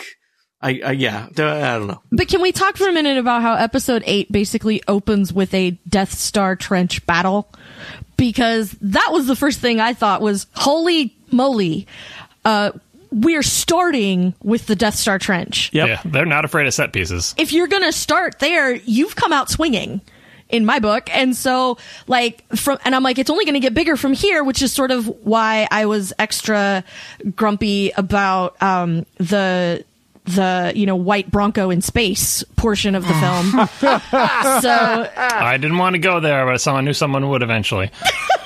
[0.62, 1.32] I, I yeah, I
[1.78, 2.02] don't know.
[2.12, 5.72] But can we talk for a minute about how episode 8 basically opens with a
[5.88, 7.52] Death Star trench battle?
[8.18, 11.86] Because that was the first thing I thought was, holy moly,
[12.46, 12.72] uh,
[13.12, 15.70] we're starting with the Death Star trench.
[15.74, 15.88] Yep.
[15.88, 17.34] Yeah, they're not afraid of set pieces.
[17.38, 20.02] If you're going to start there, you've come out swinging.
[20.48, 21.10] in my book.
[21.12, 24.44] And so like from, and I'm like, it's only going to get bigger from here,
[24.44, 26.84] which is sort of why I was extra
[27.36, 29.84] grumpy about, um, the,
[30.26, 33.52] the, you know, white Bronco in space portion of the film.
[34.62, 37.90] so, I didn't want to go there, but someone knew someone would eventually.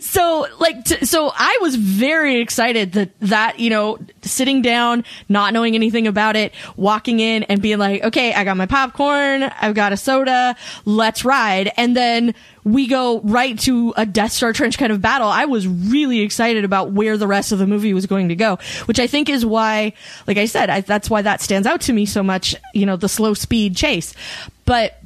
[0.00, 5.52] so like t- so i was very excited that that you know sitting down not
[5.52, 9.74] knowing anything about it walking in and being like okay i got my popcorn i've
[9.74, 11.70] got a soda let's ride.
[11.76, 12.34] And then
[12.64, 15.28] we go right to a death star trench kind of battle.
[15.28, 18.58] I was really excited about where the rest of the movie was going to go
[18.86, 19.92] which i think is why
[20.26, 22.96] like i said I, that's why that stands out to me so much you know
[22.96, 24.14] the slow speed chase.
[24.64, 24.98] But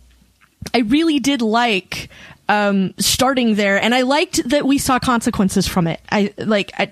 [0.73, 2.09] I really did like
[2.49, 6.01] um, starting there, and I liked that we saw consequences from it.
[6.11, 6.91] I like, I,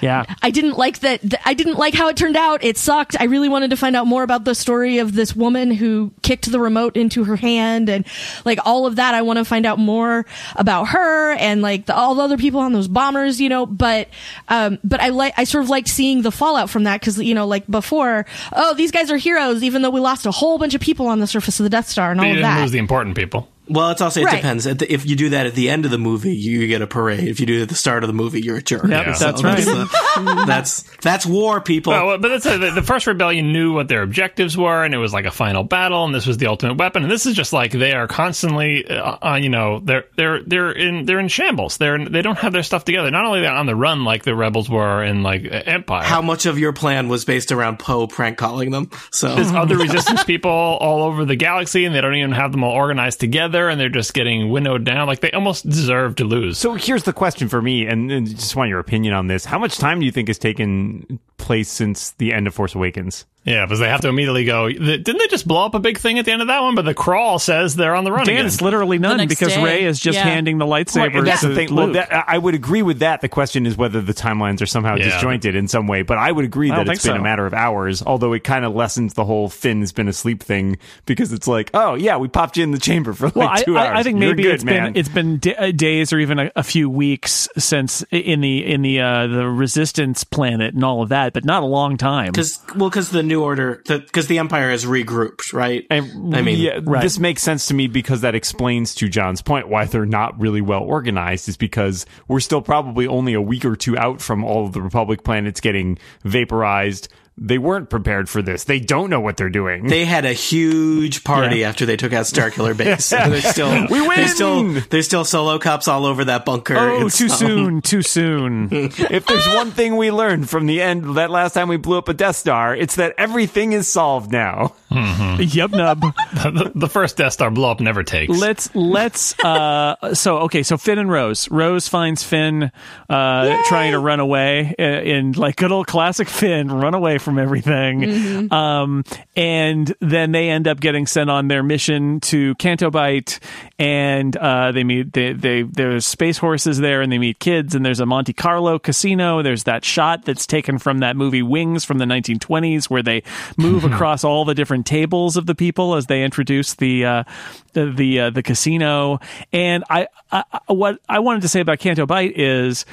[0.00, 0.24] Yeah.
[0.42, 1.20] I didn't like that.
[1.20, 2.64] th- I didn't like how it turned out.
[2.64, 3.16] It sucked.
[3.20, 6.50] I really wanted to find out more about the story of this woman who kicked
[6.50, 8.06] the remote into her hand, and
[8.44, 9.14] like all of that.
[9.14, 10.26] I want to find out more
[10.56, 13.66] about her and like the, all the other people on those bombers, you know.
[13.66, 14.08] But,
[14.48, 17.34] um, but I like, I sort of liked seeing the fallout from that because you
[17.34, 20.74] know, like before, oh, these guys are heroes, even though we lost a whole bunch
[20.74, 22.60] of people on the surface of the Death Star and all You of didn't that.
[22.62, 23.48] lose the important people.
[23.70, 24.36] Well, it's also it Right.
[24.36, 24.66] depends.
[24.66, 26.86] At the, if you do that at the end of the movie, you get a
[26.86, 27.28] parade.
[27.28, 28.82] If you do it at the start of the movie, you're a jerk.
[28.84, 29.12] Yep, Yeah.
[29.18, 29.64] that's right.
[29.64, 31.92] the- that's that's war, people.
[31.92, 35.12] Well, but that's the, the first rebellion knew what their objectives were, and it was
[35.12, 37.02] like a final battle, and this was the ultimate weapon.
[37.04, 40.72] And this is just like they are constantly, uh, uh, you know, they're they're they're
[40.72, 41.76] in they're in shambles.
[41.76, 43.10] They're they don't have their stuff together.
[43.10, 46.02] Not only are on the run like the rebels were in like uh, Empire.
[46.04, 48.90] How much of your plan was based around Poe prank calling them?
[49.12, 52.64] So there's other resistance people all over the galaxy, and they don't even have them
[52.64, 55.06] all organized together, and they're just getting winnowed down.
[55.06, 56.58] Like they almost deserve to lose.
[56.58, 59.44] So here's the question for me, and, and just want your opinion on this.
[59.44, 63.26] How much time do you think has taken place since the end of Force Awakens?
[63.42, 64.68] Yeah, because they have to immediately go.
[64.68, 66.74] Didn't they just blow up a big thing at the end of that one?
[66.74, 68.46] But the crawl says they're on the run Dan, again.
[68.46, 69.64] it's literally none because day.
[69.64, 70.24] Rey is just Yeah.
[70.24, 71.16] handing the lightsaber.
[71.18, 71.74] and that's to the thing.
[71.74, 73.22] Well, that, I would agree with that.
[73.22, 75.04] The question is whether the timelines are somehow Yeah.
[75.04, 76.02] disjointed in some way.
[76.02, 77.18] But I would agree I that it's been so.
[77.18, 78.02] a matter of hours.
[78.06, 80.76] Although it kind of lessens the whole Finn's been asleep thing
[81.06, 83.62] because it's like, oh yeah, we popped you in the chamber for like well, I,
[83.62, 83.88] two hours.
[83.88, 84.92] I, I think You're maybe good, it's man.
[84.92, 88.66] been it's been d- uh, days or even a, a few weeks since in the
[88.70, 92.32] in the uh, the Resistance planet and all of that, but not a long time.
[92.32, 95.86] because well, because the New Order, because the Empire has regrouped, right?
[95.90, 97.02] And I mean, yeah, right.
[97.02, 100.60] this makes sense to me because that explains to John's point why they're not really
[100.60, 104.66] well organized is because we're still probably only a week or two out from all
[104.66, 107.08] of the Republic planets getting vaporized.
[107.42, 108.64] They weren't prepared for this.
[108.64, 109.86] They don't know what they're doing.
[109.86, 113.10] They had a huge party after they took out Starkiller Base.
[113.14, 114.16] And there's still We win!
[114.16, 116.76] There's still there's still solo cups all over that bunker.
[116.76, 118.68] oh, too um, soon, too soon.
[118.72, 122.10] if there's one thing we learned from the end that last time we blew up
[122.10, 124.74] a Death Star, it's that everything is solved now.
[124.90, 126.00] yep, nub.
[126.34, 128.36] the, the first Death Star blow up never takes.
[128.36, 129.38] Let's let's.
[129.38, 131.50] Uh, so okay, so Finn and Rose.
[131.50, 132.70] Rose finds Finn
[133.08, 137.29] uh, trying to run away uh, in like good old classic Finn, run away from
[137.38, 138.50] everything.
[138.52, 139.04] Um,
[139.36, 143.38] and then they end up getting sent on their mission to Canto Bight,
[143.78, 147.84] and uh, they meet they, they there's space horses there, and they meet kids, and
[147.84, 149.42] there's a Monte Carlo casino.
[149.42, 153.22] There's that shot that's taken from that movie Wings from the 1920s, where they
[153.56, 157.24] move across all the different tables of the people as they introduce the uh,
[157.72, 159.20] the the, uh, the casino.
[159.52, 162.84] And I, I I- what I wanted to say about Canto Bight is.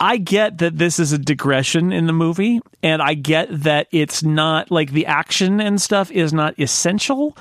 [0.00, 4.22] I get that this is a digression in the movie, and I get that it's
[4.22, 7.36] not like the action and stuff is not essential,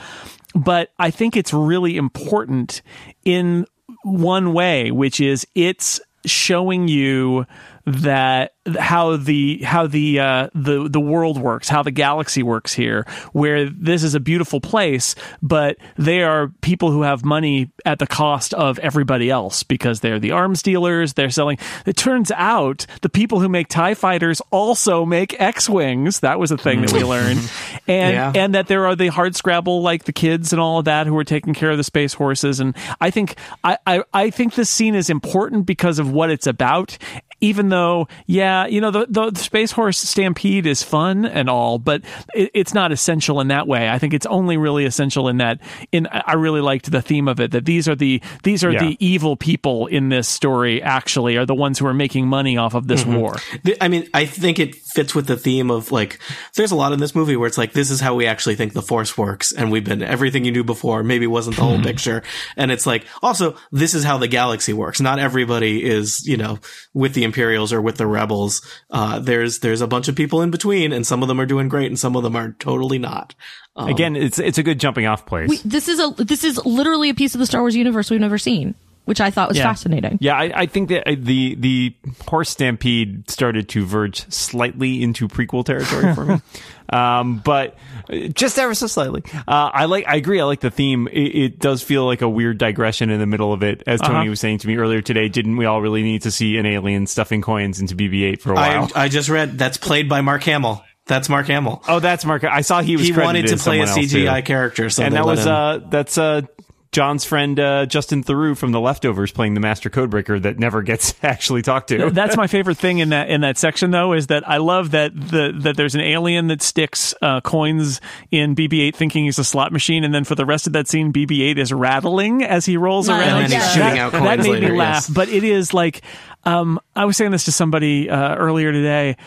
[0.54, 2.82] but I think it's really important
[3.24, 3.66] in
[4.04, 7.46] one way, which is it's showing you
[7.90, 13.06] that how the how the uh, the the world works, how the galaxy works here,
[13.34, 18.08] where this is a beautiful place, but they are people who have money at the
[18.08, 21.14] cost of everybody else because they're the arms dealers.
[21.14, 21.58] They're selling.
[21.86, 26.20] It turns out the people who make Tie fighters also make X wings.
[26.20, 27.40] That was a thing that we learned,
[27.88, 28.32] and Yeah.
[28.36, 31.18] and that there are the hard scrabble like the kids and all of that who
[31.18, 32.60] are taking care of the space horses.
[32.60, 36.46] And I think I I, I think this scene is important because of what it's
[36.48, 36.98] about
[37.42, 41.80] even though, yeah, you know, the, the, the Space Horse Stampede is fun and all,
[41.80, 42.02] but
[42.34, 43.90] it, it's not essential in that way.
[43.90, 45.60] I think it's only really essential in that.
[45.92, 48.84] In I really liked the theme of it that these are the these are Yeah.
[48.84, 50.82] the evil people in this story.
[50.82, 53.16] Actually, are the ones who are making money off of this mm-hmm.
[53.16, 53.36] war.
[53.64, 56.20] Th- I mean, I think it fits with the theme of like,
[56.56, 58.74] there's a lot in this movie where it's like, this is how we actually think
[58.74, 62.24] the Force works, and we've been everything you knew before maybe wasn't the whole picture,
[62.58, 65.00] and it's like, also, this is how the galaxy works.
[65.02, 66.60] Not everybody is, you know,
[66.94, 68.62] with the Imperials or with the Rebels.
[68.90, 71.70] Uh, there's there's a bunch of people in between, and some of them are doing
[71.70, 73.36] great, and some of them are totally not.
[73.78, 75.50] Again, it's it's a good jumping off place.
[75.50, 78.20] We, this is a this is literally a piece of the Star Wars universe we've
[78.20, 78.76] never seen,
[79.10, 79.64] which I thought was Yeah.
[79.66, 80.20] fascinating.
[80.22, 81.96] yeah, I, I think that uh, the the
[82.28, 86.42] horse stampede started to verge slightly into prequel territory for me,
[86.94, 87.76] um, but
[88.10, 89.24] uh, just ever so slightly.
[89.48, 90.08] Uh, I like.
[90.08, 90.40] I agree.
[90.40, 91.08] I like the theme.
[91.08, 94.20] It, it does feel like a weird digression in the middle of it, as Tony
[94.20, 94.30] Uh-huh.
[94.30, 95.28] was saying to me earlier today.
[95.28, 98.56] Didn't we all really need to see an alien stuffing coins into BB-8 for a
[98.56, 98.90] while?
[98.96, 100.84] I, I just read that's played by Mark Hamill.
[101.08, 101.82] That's Mark Hamill.
[101.88, 102.44] oh, that's Mark.
[102.44, 103.08] I saw he was.
[103.08, 104.44] he wanted to play a CGI too.
[104.46, 106.42] character, so and that was uh that's uh
[106.92, 111.14] John's friend uh, Justin Theroux from The Leftovers playing the Master Codebreaker that never gets
[111.24, 112.10] actually talked to.
[112.10, 115.14] That's my favorite thing in that in that section, though, is that I love that
[115.16, 118.02] the that there's an alien that sticks uh, coins
[118.32, 121.14] in BB-8, thinking he's a slot machine, and then for the rest of that scene,
[121.14, 123.22] BB-8 is rattling as he rolls Nice.
[123.28, 123.44] around.
[123.44, 123.70] And then he's Yeah.
[123.74, 124.70] shooting that, out that coins made later.
[124.74, 125.10] me laugh, yes.
[125.10, 126.02] but it is like
[126.46, 129.18] um, I was saying this to somebody uh, earlier today.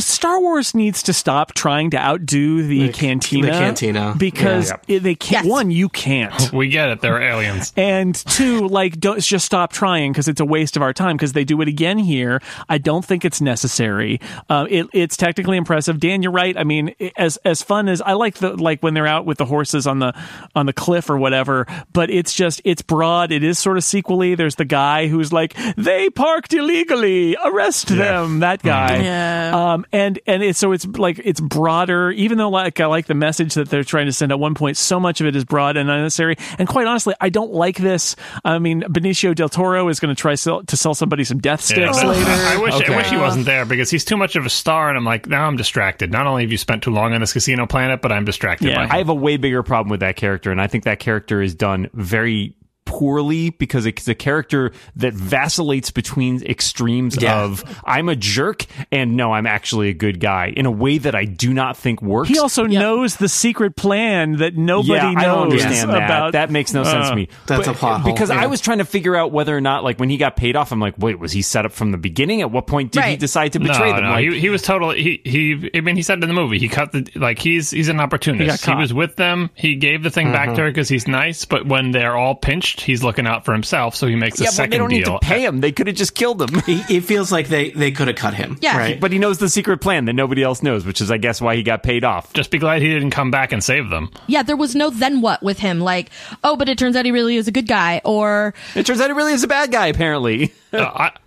[0.00, 3.46] Star Wars needs to stop trying to outdo the, The- cantina.
[3.46, 4.14] the cantina.
[4.18, 4.96] because Yeah.
[4.96, 5.44] it- they can't.
[5.46, 5.50] Yes.
[5.50, 6.52] One, you can't.
[6.58, 7.00] We get it.
[7.00, 7.72] They're aliens.
[7.76, 11.32] And two, like, don't just stop trying because it's a waste of our time because
[11.34, 12.40] they do it again here.
[12.68, 14.20] I don't think it's necessary.
[14.48, 16.00] Uh, it, it's technically impressive.
[16.00, 16.56] Dan, you're right.
[16.56, 19.44] I mean, as as fun as I like the like when they're out with the
[19.44, 20.12] horses on the
[20.54, 21.66] on the cliff or whatever.
[21.92, 23.30] But it's just it's broad.
[23.30, 24.34] It is sort of sequely.
[24.34, 27.36] There's the guy who's like they parked illegally.
[27.44, 28.40] Arrest them.
[28.40, 29.02] That guy.
[29.02, 29.72] Yeah.
[29.74, 32.10] Um, and and it's so it's like it's broader.
[32.10, 34.76] Even though like I like the message that they're trying to send at one point,
[34.76, 36.36] so much of it is broad and unnecessary.
[36.58, 38.16] And quite honestly, I don't like this.
[38.44, 41.60] I mean, Benicio del Toro is going to try sell, to sell somebody some death
[41.60, 42.24] sticks that- later.
[42.26, 44.96] I wish I wish he wasn't there because he's too much of a star, and
[44.98, 46.10] I'm like, now I'm distracted.
[46.12, 48.86] Not only have you spent too long on this casino planet, but I'm distracted Yeah.
[48.90, 51.54] I have a way bigger problem with that character, and I think that character is
[51.54, 52.54] done very
[52.98, 57.42] poorly because it's a character that vacillates between extremes Yeah.
[57.44, 61.14] of I'm a jerk and no, I'm actually a good guy in a way that
[61.14, 62.28] I do not think works.
[62.28, 66.04] He also knows the secret plan that nobody yeah, knows I don't understand that.
[66.04, 66.32] about.
[66.32, 67.28] that makes no sense Uh, to me.
[67.46, 69.84] That's But- a plot hole, because I was trying to figure out whether or not,
[69.84, 71.98] like, when he got paid off, I'm like, wait, was he set up from the
[71.98, 72.40] beginning?
[72.40, 74.04] At what point did he decide to betray no, them?
[74.04, 75.70] no, Like, he, he was totally he he.
[75.74, 78.64] I mean, he said in the movie he cut the like he's he's an opportunist.
[78.66, 79.50] He He, was with them.
[79.54, 81.44] He gave the thing back to her because he's nice.
[81.44, 83.94] But when they're all pinched, he's looking out for himself.
[83.94, 85.60] So he makes a yeah, but second they don't need to pay him.
[85.60, 86.60] They could have just killed him.
[86.66, 88.58] He, it feels like they, they could have cut him.
[88.60, 88.76] Yeah.
[88.76, 89.00] Right.
[89.00, 91.54] but he knows the secret plan that nobody else knows, which is, I guess, why
[91.56, 92.32] he got paid off.
[92.32, 94.10] Just be glad he didn't come back and save them.
[94.26, 95.80] Yeah, there was no then what with him.
[95.80, 96.10] Like,
[96.42, 99.06] oh, but it turns out he really is a good guy, or It turns out
[99.08, 100.52] he really is a bad guy, apparently.
[100.70, 100.82] Uh,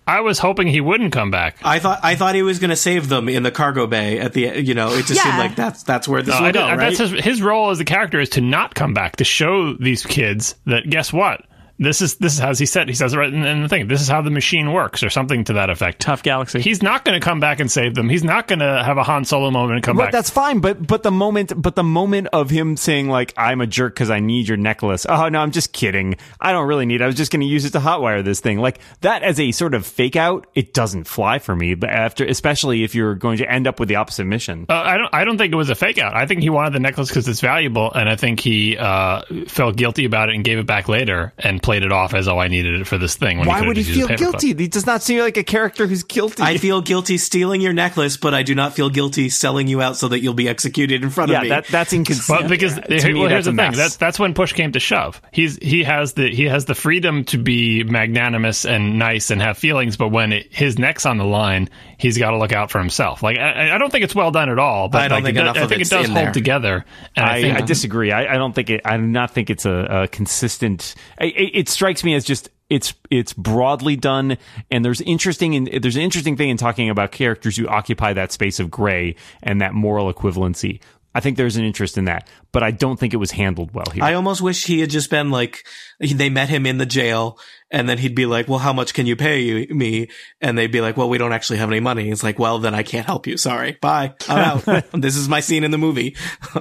[0.07, 1.57] I I was hoping he wouldn't come back.
[1.63, 4.33] I thought I thought he was going to save them in the cargo bay at
[4.33, 5.23] the you know it just Yeah.
[5.23, 6.95] seemed like that's that's where this No, will I go did- right.
[6.95, 10.05] That's his, his role as a character is to not come back to show these
[10.05, 11.43] kids that guess what
[11.81, 13.87] this is this is as he said he says it right in, in the thing
[13.87, 15.99] this is how the machine works or something to that effect.
[15.99, 16.61] Tough Galaxy.
[16.61, 18.07] He's not going to come back and save them.
[18.07, 20.11] He's not going to have a Han Solo moment and come But back.
[20.11, 20.59] that's fine.
[20.59, 24.09] But but the moment but the moment of him saying like I'm a jerk because
[24.09, 25.05] I need your necklace.
[25.09, 26.15] Oh no, I'm just kidding.
[26.39, 27.01] I don't really need.
[27.01, 27.03] it.
[27.03, 28.59] I was just going to use it to hotwire this thing.
[28.59, 31.73] Like that as a sort of fake out, it doesn't fly for me.
[31.73, 34.65] But after, especially if you're going to end up with the opposite mission.
[34.69, 35.09] Uh, I don't.
[35.13, 36.15] I don't think it was a fake out.
[36.15, 39.75] I think he wanted the necklace because it's valuable, and I think he uh, felt
[39.75, 42.49] guilty about it and gave it back later and played it off as oh I
[42.49, 43.37] needed it for this thing.
[43.37, 44.41] When Why he would he could've just used feel a paperclip.
[44.41, 44.63] guilty?
[44.63, 46.43] He does not seem like a character who's guilty.
[46.43, 49.95] I feel guilty stealing your necklace, but I do not feel guilty selling you out
[49.95, 51.49] so that you'll be executed in front yeah, of me.
[51.49, 52.41] that that's inconsistent.
[52.41, 53.71] But because to me, well, here's that's the thing.
[53.71, 55.21] That's that's when push came to shove.
[55.31, 59.57] He's he has the he has the freedom to be magnanimous and nice and have
[59.57, 61.69] feelings, but when it, his neck's on the line,
[62.01, 63.21] he's got to look out for himself.
[63.21, 64.89] Like I, I don't think it's well done at all.
[64.89, 66.31] But I don't like, think it, enough does- I think it does hold there.
[66.31, 66.85] together.
[67.15, 68.11] And I, I, think I disagree.
[68.11, 68.81] I, I don't think it.
[68.83, 70.95] I do not think it's a, a consistent.
[71.19, 74.37] It, it strikes me as just it's it's broadly done,
[74.71, 75.53] and there's interesting.
[75.53, 79.15] In, there's an interesting thing in talking about characters who occupy that space of gray
[79.43, 80.79] and that moral equivalency.
[81.13, 83.87] I think there's an interest in that, but I don't think it was handled well
[83.93, 84.03] here.
[84.03, 85.65] I almost wish he had just been like,
[85.99, 87.37] they met him in the jail
[87.69, 90.09] and then he'd be like, well, how much can you pay you, me?
[90.39, 92.09] And they'd be like, well, we don't actually have any money.
[92.09, 93.37] It's like, well, then I can't help you.
[93.37, 93.77] Sorry.
[93.81, 94.13] Bye.
[94.27, 94.85] I'm out.
[94.93, 96.15] this is my scene in the movie.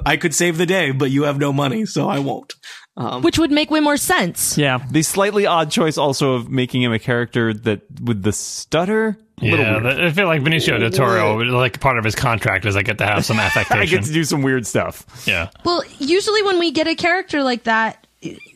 [0.06, 2.54] I could save the day, but you have no money, so I won't.
[2.96, 4.58] Um, which would make way more sense.
[4.58, 4.84] yeah.
[4.90, 9.16] the slightly odd choice also of making him a character that with the stutter.
[9.40, 10.00] A little yeah, weird.
[10.00, 13.06] I feel like Benicio del Toro, like part of his contract is I get to
[13.06, 13.82] have some affectation.
[13.82, 15.06] I get to do some weird stuff.
[15.26, 15.50] yeah.
[15.64, 18.06] Well, usually when we get a character like that,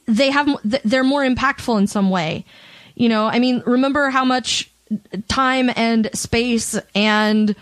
[0.06, 2.44] they have th- they're more impactful in some way.
[2.94, 4.70] You know, I mean, remember how much
[5.28, 7.56] time and space and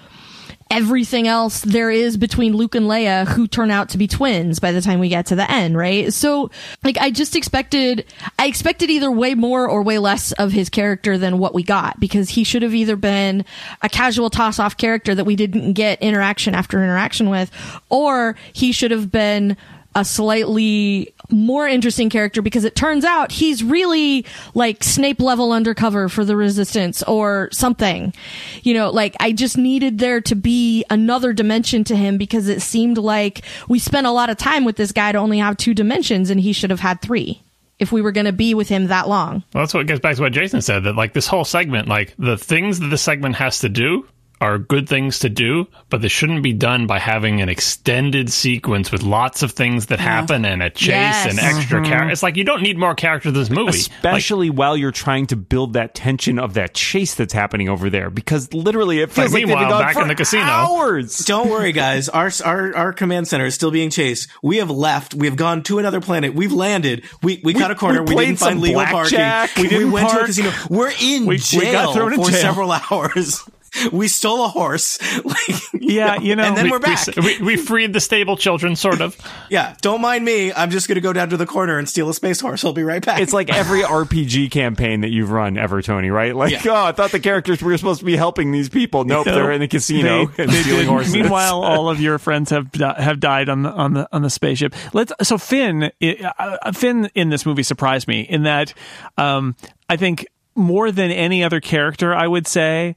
[0.72, 4.72] everything else there is between Luke and Leia who turn out to be twins by
[4.72, 6.12] the time we get to the end, right?
[6.12, 6.50] So
[6.82, 8.06] like I just expected
[8.38, 12.00] I expected either way more or way less of his character than what we got
[12.00, 13.44] because he should have either been
[13.82, 17.50] a casual toss off character that we didn't get interaction after interaction with
[17.90, 19.58] or he should have been
[19.94, 26.08] a slightly more interesting character because it turns out he's really like Snape level undercover
[26.08, 28.14] for the resistance or something.
[28.62, 32.62] You know, like I just needed there to be another dimension to him because it
[32.62, 35.74] seemed like we spent a lot of time with this guy to only have two
[35.74, 37.42] dimensions and he should have had three
[37.78, 39.42] if we were going to be with him that long.
[39.52, 42.14] Well, that's what gets back to what Jason said that like this whole segment, like
[42.18, 44.06] the things that the segment has to do
[44.42, 48.90] are good things to do, but they shouldn't be done by having an extended sequence
[48.92, 51.30] with lots of things that happen and a chase Yes.
[51.30, 51.96] and extra character.
[52.04, 52.10] Mm-hmm.
[52.10, 53.70] It's like you don't need more characters in this movie.
[53.70, 57.88] Like, Especially while you're trying to build that tension of that chase that's happening over
[57.88, 60.42] there, because literally it feels Like, like, they've been meanwhile, back for in the casino.
[60.42, 61.18] hours.
[61.18, 62.08] Don't worry, guys.
[62.08, 64.28] Our, our our command center is still being chased.
[64.42, 65.14] We have left.
[65.14, 66.34] We have gone to another planet.
[66.34, 67.04] We've landed.
[67.22, 68.02] We we, cut a corner.
[68.02, 69.50] we We, didn't find some legal blackjack.
[69.50, 69.62] parking.
[69.64, 70.50] We didn't went to a casino.
[70.68, 72.40] We're in We- we jail got thrown in for jail.
[72.40, 73.44] several hours.
[73.92, 74.98] We stole a horse.
[75.24, 77.06] Like, Yeah, you know, and then we- we're back.
[77.16, 79.16] we, we freed the stable children, sort of.
[79.50, 80.52] yeah, don't mind me.
[80.52, 82.64] I'm just gonna go down to the corner and steal a space horse.
[82.64, 83.20] I'll be right back.
[83.20, 86.34] It's like every RPG campaign that you've run ever, Tony, right?
[86.36, 86.60] Like, Yeah.
[86.72, 89.04] oh, I thought the characters were supposed to be helping these people.
[89.04, 90.88] Nope, No, they're in the casino they- and they stealing did.
[90.88, 91.14] horses.
[91.14, 94.30] Meanwhile, all of your friends have di- have died on the on the on the
[94.30, 94.74] spaceship.
[94.92, 98.74] Let's so Finn i- uh, Finn in this movie surprised me in that
[99.18, 99.56] um,
[99.88, 102.94] I think more than any other character, I would say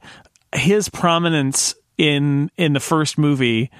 [0.54, 3.70] his prominence in in the first movie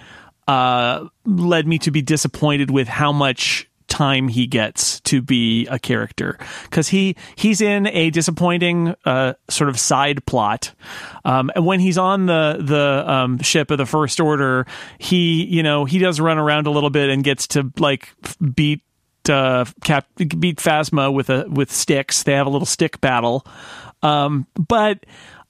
[0.48, 5.78] uh, led me to be disappointed with how much time he gets to be a
[5.78, 6.38] character.
[6.64, 10.72] Because he he's in a disappointing uh, sort of side plot.
[11.24, 14.66] Um, and when he's on the the um, ship of the first order
[14.98, 18.08] he you know he does run around a little bit and gets to like
[18.54, 18.82] beat
[19.28, 22.22] uh, Cap beat Phasma with a with sticks.
[22.22, 23.46] They have a little stick battle,
[24.02, 25.04] um, but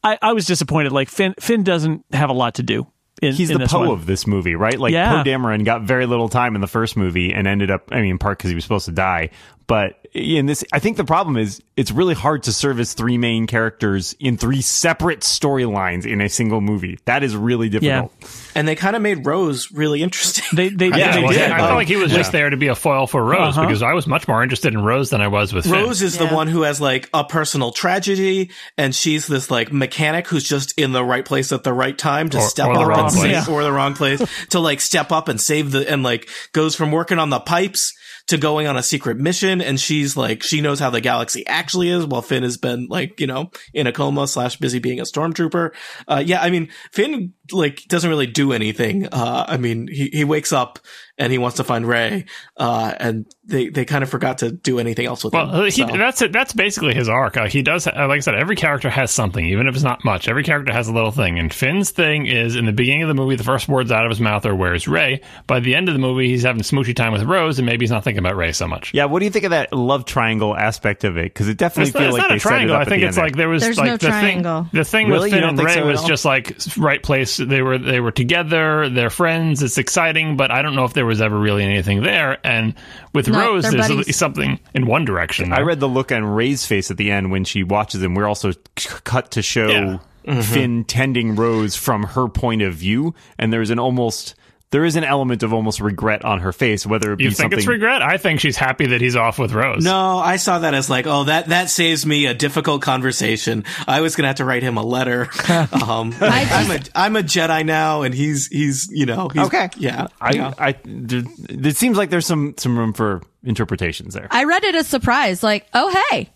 [0.06, 0.92] I, I was disappointed.
[0.92, 2.86] Like Finn Finn doesn't have a lot to do.
[3.22, 4.78] In, He's in the Poe of this movie, right?
[4.78, 5.22] Like Yeah.
[5.22, 8.10] Poe Dameron got very little time in the first movie and ended up, I mean,
[8.10, 9.30] in part because he was supposed to die.
[9.68, 13.48] But in this, I think the problem is it's really hard to service three main
[13.48, 17.00] characters in three separate storylines in a single movie.
[17.04, 18.12] That is really difficult.
[18.20, 18.28] Yeah.
[18.54, 20.44] and they kind of made Rose really interesting.
[20.56, 21.50] They they, Yeah, they well, did.
[21.50, 23.66] I felt like he was just there to be a foil for Rose Uh-huh.
[23.66, 25.72] because I was much more interested in Rose than I was with Finn.
[25.74, 30.28] Rose is the one who has like a personal tragedy, and she's this like mechanic
[30.28, 32.86] who's just in the right place at the right time to Or- step or up
[32.88, 33.48] wrong and save, place.
[33.48, 36.92] or the wrong place to like step up and save the and like goes from
[36.92, 37.92] working on the pipes
[38.28, 41.88] to going on a secret mission, and she's like she knows how the galaxy actually
[41.88, 45.04] is, while Finn has been like you know in a coma slash busy being a
[45.04, 45.72] stormtrooper.
[46.08, 49.06] Uh, yeah, I mean Finn like doesn't really do anything.
[49.06, 50.78] Uh, I mean he he wakes up
[51.18, 52.26] and he wants to find Rey,
[52.56, 55.48] uh, and they they kind of forgot to do anything else with him.
[55.50, 55.86] Well, so.
[55.86, 56.32] that's it.
[56.32, 57.36] That's basically his arc.
[57.36, 60.04] Uh, he does, uh, like I said, every character has something, even if it's not
[60.04, 60.28] much.
[60.28, 61.38] Every character has a little thing.
[61.38, 64.10] And Finn's thing is, in the beginning of the movie, the first words out of
[64.10, 67.12] his mouth are "Where's Rey?" By the end of the movie, he's having smoochy time
[67.12, 68.92] with Rose, and maybe he's not thinking about Rey so much.
[68.92, 71.24] Yeah, what do you think of that love triangle aspect of it?
[71.24, 72.76] Because it definitely feels like not they a set it triangle.
[72.76, 73.42] up I think it's end like there.
[73.46, 74.62] there was There's like no the triangle.
[74.64, 74.70] thing.
[74.72, 75.30] The thing Really?
[75.30, 77.36] with Finn and Rey so was just like right place.
[77.36, 78.88] They were they were together.
[78.88, 79.62] They're friends.
[79.62, 82.38] It's exciting, but I don't know if there was ever really anything there.
[82.44, 82.74] And
[83.14, 84.00] with No, Rose, they're there's buddies.
[84.00, 85.52] at least something in one direction.
[85.52, 88.14] I read the look on Rey's face at the end when she watches him.
[88.14, 88.58] We're also c-
[89.04, 90.42] cut to show Yeah.
[90.42, 94.34] Finn tending Rose from her point of view, and there's an almost
[94.76, 97.36] there is an element of almost regret on her face, whether it be You think
[97.38, 97.58] something.
[97.60, 98.02] it's regret?
[98.02, 99.82] I think she's happy that he's off with Rose.
[99.82, 103.64] No, I saw that as like, oh, that that saves me a difficult conversation.
[103.88, 105.30] I was gonna have to write him a letter.
[105.86, 109.70] Um, I'm a I'm a Jedi now, and he's he's you know he's, Okay.
[109.78, 110.08] yeah.
[110.20, 110.52] I, yeah.
[110.58, 114.28] I, there, it seems like there's some some room for interpretations there.
[114.30, 116.28] I read it as surprise, like, oh hey,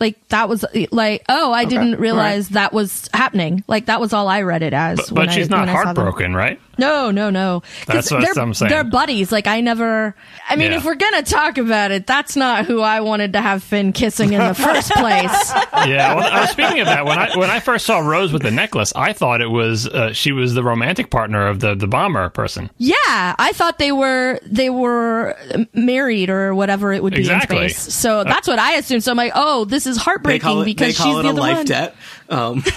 [0.00, 3.62] like that was like, oh, I didn't realize that was happening.
[3.68, 4.98] Like that was all I read it as.
[4.98, 5.96] But, when but she's I, not when I saw them.
[6.04, 6.60] heartbroken, right?
[6.78, 7.60] No, no, no.
[7.86, 8.70] 'Cause That's what they're, I'm saying.
[8.70, 9.30] They're buddies.
[9.30, 10.14] Like I never.
[10.48, 10.78] I mean, Yeah.
[10.78, 14.32] if we're gonna talk about it, that's not who I wanted to have Finn kissing
[14.32, 15.52] in the first place.
[15.86, 16.14] Yeah.
[16.14, 18.92] Well, uh, speaking of that, when I when I first saw Rose with the necklace,
[18.96, 22.70] I thought it was uh, she was the romantic partner of the the bomber person.
[22.78, 25.36] Yeah, I thought they were they were
[25.74, 27.64] married or whatever it would be Exactly.
[27.64, 27.94] in space.
[27.94, 29.04] So that's what I assumed.
[29.04, 31.22] So I'm like, oh, this is they heartbreaking call it they because call she's it
[31.22, 31.66] the a other life one.
[32.28, 32.38] Debt.
[32.38, 32.62] Um,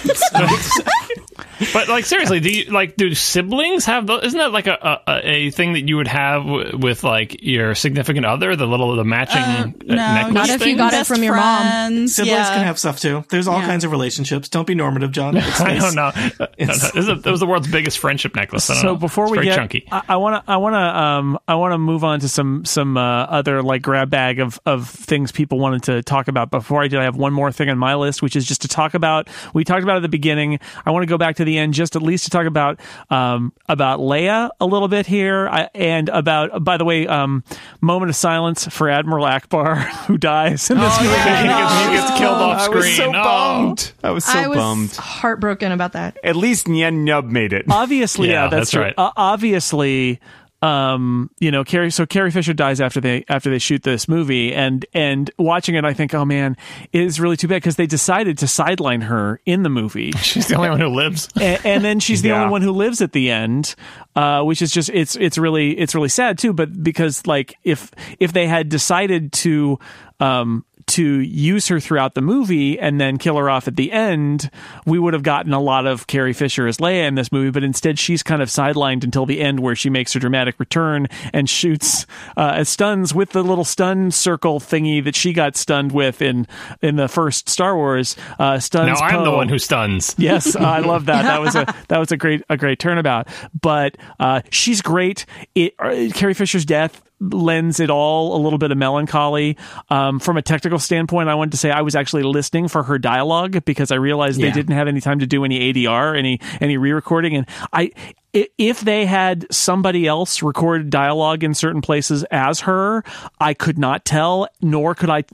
[1.72, 4.06] But like seriously, do you like do siblings have?
[4.06, 7.42] tho- Isn't that like a, a, a thing that you would have w- with like
[7.42, 8.56] your significant other?
[8.56, 10.34] The little the matching uh, no, necklace.
[10.34, 10.76] Not if you thing?
[10.76, 12.08] got it from your mom.
[12.08, 12.54] Siblings yeah.
[12.54, 13.24] can have stuff too.
[13.30, 13.66] There's all Yeah.
[13.66, 14.50] kinds of relationships.
[14.50, 15.34] Don't be normative, John.
[15.46, 16.10] It's I don't know.
[16.14, 16.46] No, no.
[16.58, 18.68] It's- This That was the world's biggest friendship necklace.
[18.68, 18.96] I don't so know.
[18.96, 19.88] before It's we very get, chunky.
[19.90, 22.98] I want to, I want to, um, I want to move on to some some
[22.98, 26.50] uh, other like grab bag of of things people wanted to talk about.
[26.50, 28.68] Before I do, I have one more thing on my list, which is just to
[28.68, 29.28] talk about.
[29.54, 30.58] We talked about at the beginning.
[30.84, 33.52] I want to go back to the end, just at least to talk about um,
[33.68, 36.64] about Leia a little bit here, I, and about.
[36.64, 37.44] By the way, um,
[37.80, 41.10] moment of silence for Admiral Ackbar, who dies in this movie.
[41.10, 42.76] he, gets, he gets killed off I screen.
[42.78, 43.12] was so Oh.
[43.12, 43.92] bummed.
[44.04, 44.96] I was so I was bummed.
[44.96, 46.16] heartbroken about that.
[46.24, 47.66] At least Nien Nunb made it.
[47.70, 48.82] obviously, yeah, Yeah, that's, that's true.
[48.82, 48.94] right.
[48.96, 50.20] Uh, obviously,
[50.66, 51.90] um, you know, Carrie.
[51.90, 55.84] So Carrie Fisher dies after they after they shoot this movie, and and watching it,
[55.84, 56.56] I think, oh man,
[56.92, 60.48] it is really too bad because they decided to sideline her in the movie, She's
[60.48, 61.28] the only one who lives.
[61.40, 62.40] and, and then she's the Yeah.
[62.42, 63.74] only one who lives at the end,
[64.16, 66.52] uh, which is just it's it's really it's really sad too.
[66.52, 69.78] But because like if if they had decided to
[70.18, 74.50] um, to use her throughout the movie and then kill her off at the end,
[74.84, 77.50] we would have gotten a lot of Carrie Fisher as Leia in this movie.
[77.50, 81.08] But instead, she's kind of sidelined until the end, where she makes her dramatic return
[81.32, 82.06] and shoots
[82.36, 86.46] uh, stuns with the little stun circle thingy that she got stunned with in
[86.82, 88.16] in the first Star Wars.
[88.38, 89.00] Uh, stuns.
[89.00, 90.14] Now I'm the one who stuns.
[90.26, 91.22] Yes, I love that.
[91.22, 93.28] That was a that was a great a great turnabout.
[93.60, 95.24] But uh, she's great.
[95.54, 99.56] It, uh, Carrie Fisher's death lends it all a little bit of melancholy.
[99.88, 102.98] Um, from a technical standpoint, I wanted to say I was actually listening for her
[102.98, 106.76] dialogue because I realized they didn't have any time to do any ADR, any any
[106.76, 107.90] re-recording, and I.
[108.34, 113.02] i- If they had somebody else record dialogue in certain places as her,
[113.40, 115.24] I could not tell, nor could I,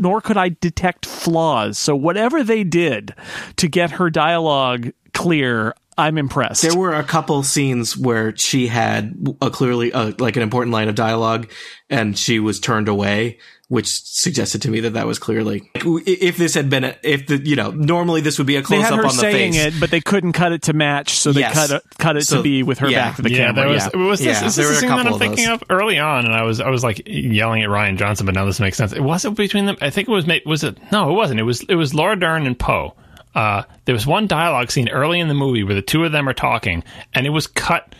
[0.00, 1.78] nor could I detect flaws.
[1.78, 3.12] So whatever they did
[3.56, 6.62] to get her dialogue clear, I'm impressed.
[6.62, 10.88] There were a couple scenes where she had a clearly uh, like an important line
[10.88, 11.50] of dialogue,
[11.88, 13.38] and she was turned away,
[13.68, 17.38] which suggested to me that that was clearly if this had been a, if the
[17.38, 19.52] you know normally this would be a they close had up her on the saying
[19.52, 19.74] face.
[19.74, 21.54] it, but they couldn't cut it to match, so they Yes.
[21.54, 23.08] cut it, cut it So, to be with her yeah.
[23.08, 23.54] back to the yeah, camera.
[23.64, 24.00] there was yeah.
[24.08, 25.60] was this, Yeah, is this were the a scene that I'm of thinking those.
[25.60, 28.44] of early on, and I was I was like yelling at Rian Johnson, but now
[28.46, 28.92] this makes sense.
[28.92, 29.76] It wasn't between them.
[29.80, 31.38] I think it was ma- was it no, it wasn't.
[31.40, 32.94] It was it was Laura Dern and Poe.
[33.34, 36.28] Uh, there was one dialogue scene early in the movie where the two of them
[36.28, 37.94] are talking, and it was cut.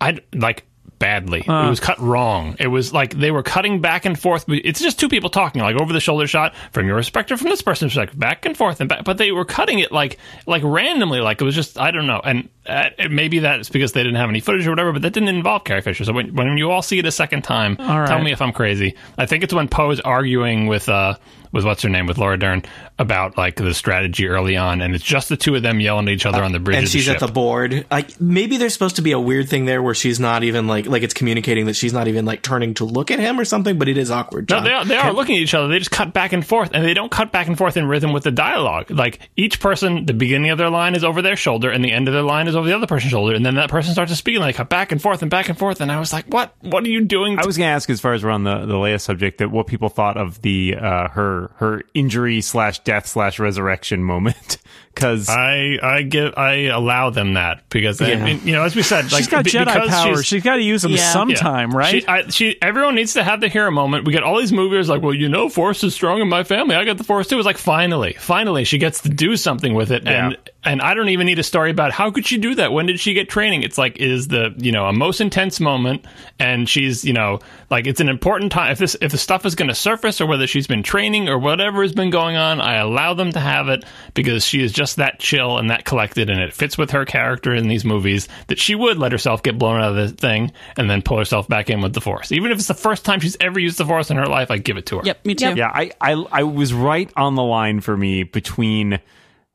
[0.00, 0.64] I like
[1.02, 1.40] badly.
[1.40, 2.54] it was cut wrong.
[2.60, 4.44] It was like they were cutting back and forth.
[4.46, 7.60] It's just two people talking, like over the shoulder shot from your perspective, from this
[7.60, 9.04] person's perspective, back and forth and back.
[9.04, 12.20] But they were cutting it like like randomly, like it was just I don't know.
[12.22, 14.92] And uh, maybe that's because they didn't have any footage or whatever.
[14.92, 16.04] But that didn't involve Carrie Fisher.
[16.04, 18.06] So when when you all see it a second time, right.
[18.06, 18.94] tell me if I'm crazy.
[19.18, 21.16] I think it's when Poe is arguing with uh
[21.52, 22.62] with what's her name with Laura Dern
[22.98, 26.14] about like the strategy early on, and it's just the two of them yelling at
[26.14, 26.76] each other on the bridge.
[26.78, 27.86] and of she's the at the board.
[27.90, 30.86] Like maybe there's supposed to be a weird thing there where she's not even like
[30.86, 33.78] like it's communicating that she's not even like turning to look at him or something.
[33.78, 34.48] But it is awkward.
[34.50, 35.68] No, they are, they are looking at each other.
[35.68, 38.12] They just cut back and forth, and they don't cut back and forth in rhythm
[38.12, 38.90] with the dialogue.
[38.90, 42.08] Like each person, the beginning of their line is over their shoulder, and the end
[42.08, 44.16] of their line is over the other person's shoulder, and then that person starts to
[44.16, 45.80] speak, and they cut back and forth and back and forth.
[45.80, 46.54] And I was like, "What?
[46.60, 48.64] What are you doing?" I was going to ask, as far as we're on the
[48.66, 53.06] the Leia subject, that what people thought of the uh, her her injury slash death
[53.06, 54.58] slash resurrection moment,
[54.94, 58.24] because I I give I allow them that because I Yeah.
[58.24, 60.18] mean, you know, as we said, like she's got be- Jedi because powers.
[60.18, 60.98] she's- She's got to use them Yeah.
[60.98, 61.12] Yeah.
[61.12, 62.02] sometime, right?
[62.02, 64.04] She, I, she, everyone needs to have the hero moment.
[64.06, 66.74] We get all these movies like, well, you know, Force is strong in my family.
[66.76, 67.38] I got the Force too.
[67.38, 70.36] It's like finally, finally, she gets to do something with it, and Yeah.
[70.64, 72.72] and I don't even need a story about how could she do that.
[72.72, 73.62] When did she get training?
[73.62, 76.04] It's like it is the you know a most intense moment,
[76.38, 77.40] and she's you know
[77.70, 78.72] like it's an important time.
[78.72, 81.38] If this if the stuff is going to surface or whether she's been training or
[81.38, 84.96] whatever has been going on, I allow them to have it because she is just
[84.96, 88.58] that chill and that collected, and it fits with her character in these movies that
[88.58, 91.70] she would let herself get blown out of the thing and then pull herself back
[91.70, 92.32] in with the Force.
[92.32, 94.58] Even if it's the first time she's ever used the Force in her life, I
[94.58, 95.02] give it to her.
[95.04, 95.46] Yep, me too.
[95.46, 95.56] Yep.
[95.56, 99.00] yeah, I, I I was right on the line for me between it,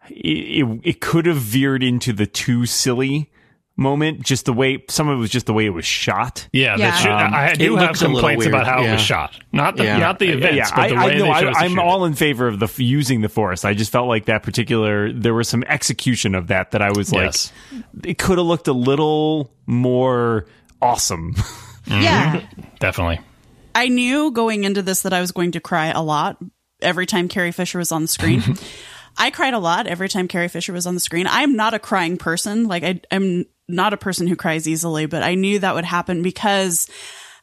[0.09, 3.29] it, it could have veered into the too silly
[3.77, 6.47] moment, just the way some of it was just the way it was shot.
[6.51, 6.89] Yeah, Yeah.
[6.91, 9.01] that should, Um, I it do have looked a little complaints about how it was
[9.01, 9.39] shot.
[9.51, 9.97] Not the Yeah.
[9.97, 11.69] not the events, yeah, but the I, way I, no, they I, chose to I'm
[11.71, 13.63] shoot all in favor of the using the force.
[13.63, 17.11] I just felt like that particular there was some execution of that that I was
[17.13, 17.53] like, Yes.
[18.03, 20.45] it could have looked a little more
[20.81, 21.35] awesome.
[21.89, 22.41] Yeah.
[22.79, 23.21] Definitely.
[23.73, 26.37] I knew going into this that I was going to cry a lot
[26.81, 28.43] every time Carrie Fisher was on the screen.
[29.17, 31.27] I cried a lot every time Carrie Fisher was on the screen.
[31.29, 32.65] I'm not a crying person.
[32.67, 36.21] Like I, I'm not a person who cries easily, but I knew that would happen
[36.21, 36.87] because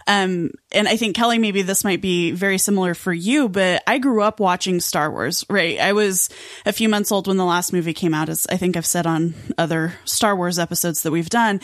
[0.07, 3.97] Um, and I think Kelly, maybe this might be very similar for you, but I
[3.97, 5.81] grew up watching Star Wars, right?
[5.81, 6.29] I was
[6.67, 9.07] a few months old when the last movie came out, as I think I've said
[9.07, 11.63] on other Star Wars episodes that we've done.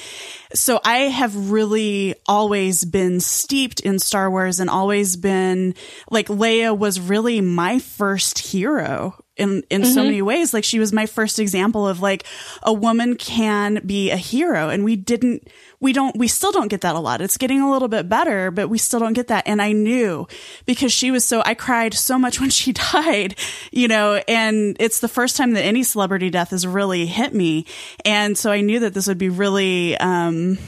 [0.54, 5.74] So I have really always been steeped in Star Wars and always been
[6.10, 10.52] like Leia was really my first hero in in so many ways.
[10.52, 12.24] Like she was my first example of like
[12.62, 14.68] a woman can be a hero.
[14.68, 15.48] And we didn't
[15.80, 17.20] we don't we still don't get that a lot.
[17.20, 19.44] It's getting a little bit better but we still don't get that.
[19.46, 20.28] And i knew
[20.66, 23.36] because she was so i cried so much when she died
[23.72, 27.66] you know and it's the first time that any celebrity death has really hit me.
[28.04, 30.58] And so i knew that this would be really um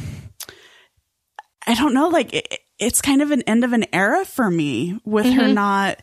[1.66, 4.98] i don't know like it, it's kind of an end of an era for me
[5.04, 6.00] with her not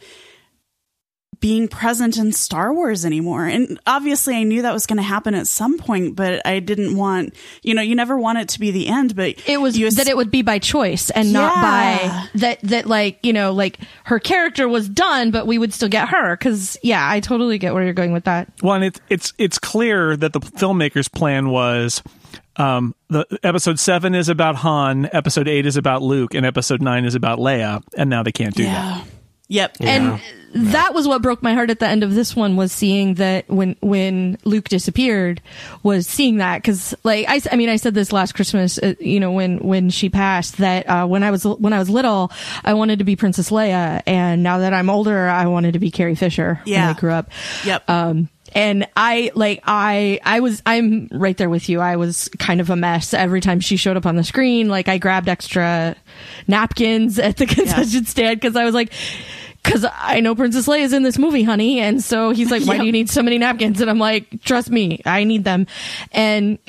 [1.39, 3.45] being present in Star Wars anymore.
[3.45, 6.95] And obviously I knew that was going to happen at some point, but I didn't
[6.95, 7.33] want,
[7.63, 10.07] you know, you never want it to be the end, but it was you that
[10.07, 14.19] it would be by choice and not by that that like you know like her
[14.19, 17.83] character was done but we would still get her because yeah i totally get where
[17.83, 22.03] you're going with that Well, and it's it's it's clear that the filmmakers' plan was
[22.55, 27.05] um, the episode seven is about Han, episode eight is about Luke, and episode nine
[27.05, 29.05] is about Leia, and now they can't do that.
[29.49, 29.63] Yeah.
[29.63, 29.77] Yep.
[29.81, 30.21] and
[30.53, 33.47] that was what broke my heart at the end of this one was seeing that
[33.49, 35.41] when when luke disappeared
[35.83, 39.19] was seeing that because like I, I mean i said this last christmas uh, you
[39.19, 42.31] know when when she passed that uh, when i was when i was little
[42.63, 45.91] i wanted to be princess leia and now that i'm older i wanted to be
[45.91, 46.87] carrie fisher Yeah.
[46.87, 47.29] when i grew up
[47.65, 47.87] Yep.
[47.89, 51.81] um and I like I I was I'm right there with you.
[51.81, 54.69] I was kind of a mess every time she showed up on the screen.
[54.69, 55.95] Like I grabbed extra
[56.47, 58.91] napkins at the concession stand because I was like,
[59.63, 61.79] because I know Princess Leia is in this movie, honey.
[61.79, 63.81] And so he's like, why do you need so many napkins?
[63.81, 65.67] And I'm like, trust me, I need them.
[66.11, 66.59] And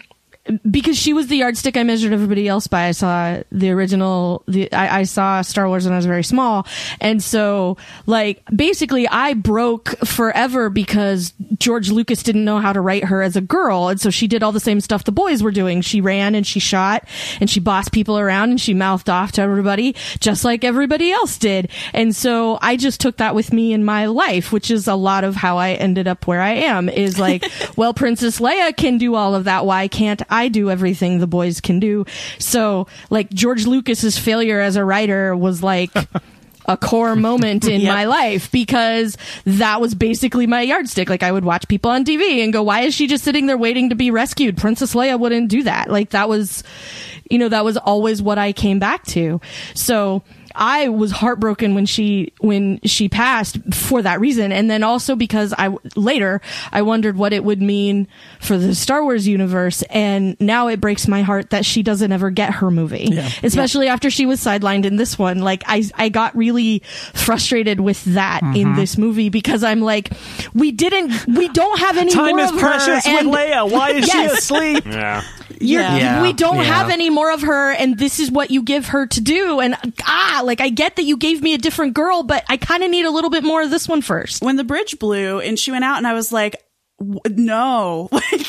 [0.70, 2.86] because she was the yardstick I measured everybody else by.
[2.86, 6.66] I saw the original, the, I, I saw Star Wars when I was very small.
[7.00, 13.04] And so, like, basically I broke forever because George Lucas didn't know how to write
[13.04, 13.88] her as a girl.
[13.88, 15.80] And so she did all the same stuff the boys were doing.
[15.80, 17.06] She ran and she shot
[17.40, 21.38] and she bossed people around and she mouthed off to everybody just like everybody else
[21.38, 21.70] did.
[21.92, 25.24] And so I just took that with me in my life, which is a lot
[25.24, 27.44] of how I ended up where I am is like,
[27.76, 29.66] well, Princess Leia can do all of that.
[29.66, 32.04] Why can't I do everything the boys can do?
[32.38, 35.90] So like George Lucas's failure as a writer was like,
[36.66, 37.92] a core moment in Yep.
[37.92, 41.08] my life because that was basically my yardstick.
[41.08, 43.58] Like I would watch people on TV and go, why is she just sitting there
[43.58, 44.56] waiting to be rescued?
[44.56, 45.90] Princess Leia wouldn't do that.
[45.90, 46.62] Like that was,
[47.28, 49.40] you know, that was always what I came back to.
[49.74, 50.22] So
[50.54, 55.54] I was heartbroken when she when she passed for that reason, and then also because
[55.56, 56.40] I later
[56.72, 58.08] I wondered what it would mean
[58.40, 62.30] for the Star Wars universe, and now it breaks my heart that she doesn't ever
[62.30, 63.28] get her movie, Yeah.
[63.42, 65.40] especially after she was sidelined in this one.
[65.40, 66.82] Like I I got really
[67.14, 68.56] frustrated with that Mm-hmm.
[68.56, 70.10] in this movie because I'm like,
[70.54, 73.70] we didn't we don't have any Time more is of precious her, with and- Leia.
[73.70, 74.30] Why is Yes.
[74.30, 74.84] she asleep?
[74.90, 75.22] Yeah.
[75.60, 75.96] you're- Yeah.
[75.96, 76.22] Yeah.
[76.22, 76.62] we don't Yeah.
[76.64, 79.76] have any more of her and this is what you give her to do and
[80.06, 82.90] ah like i get that you gave me a different girl but i kind of
[82.90, 84.42] need a little bit more of this one first.
[84.42, 86.56] When the bridge blew and she went out and I was like,
[87.28, 88.46] no, like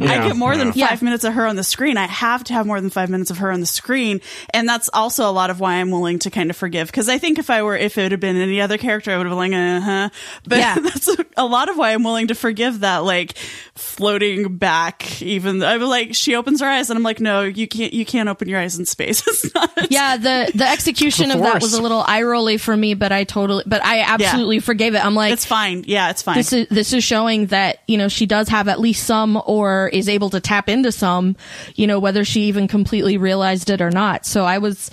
[0.00, 0.88] I get more than yeah.
[0.88, 1.96] five minutes of her on the screen.
[1.96, 4.20] I have to have more than five minutes of her on the screen.
[4.50, 6.92] And that's also a lot of why I'm willing to kind of forgive.
[6.92, 9.26] Cause I think if I were, if it had been any other character, I would
[9.26, 10.08] have been like, uh huh.
[10.46, 10.74] But Yeah.
[10.80, 13.36] that's a, a lot of why I'm willing to forgive that, like
[13.74, 17.92] floating back, even I'm like, she opens her eyes and I'm like, no, you can't,
[17.92, 19.22] you can't open your eyes in space.
[19.28, 19.90] It's not.
[19.90, 23.22] yeah the the execution of that was a little eye rolly for me but i
[23.24, 25.84] totally but i absolutely forgave it i'm like It's fine.
[25.86, 26.36] Yeah, it's fine.
[26.36, 29.88] this is this is showing that you know she does have at least some or
[29.88, 31.34] is able to tap into some
[31.74, 34.90] you know whether she even completely realized it or not so i was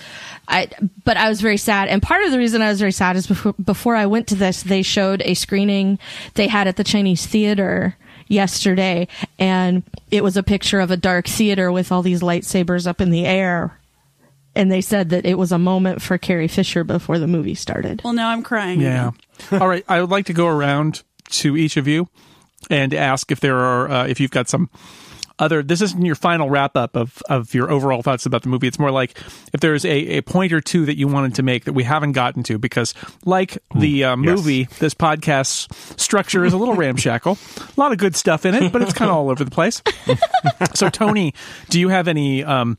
[0.47, 0.67] i
[1.03, 3.27] but i was very sad and part of the reason i was very sad is
[3.27, 5.99] before before i went to this they showed a screening
[6.33, 7.95] they had at the chinese theater
[8.27, 9.07] yesterday
[9.37, 13.11] and it was a picture of a dark theater with all these lightsabers up in
[13.11, 13.79] the air
[14.55, 18.01] and they said that it was a moment for Carrie Fisher before the movie started.
[18.05, 18.79] well, now I'm crying.
[18.79, 19.11] Yeah.
[19.51, 19.83] All right.
[19.89, 22.07] I would like to go around to each of you
[22.69, 24.69] and ask if there are uh, if you've got some
[25.39, 25.63] other.
[25.63, 28.67] This isn't your final wrap up of of your overall thoughts about the movie.
[28.67, 29.17] It's more like
[29.53, 32.13] if there's a, a point or two that you wanted to make that we haven't
[32.13, 32.93] gotten to because,
[33.25, 35.67] like the uh, movie, this podcast's
[36.01, 37.37] structure is a little ramshackle.
[37.57, 39.81] A lot of good stuff in it, but it's kind of all over the place.
[40.73, 41.33] so, Tony,
[41.69, 42.77] do you have any um,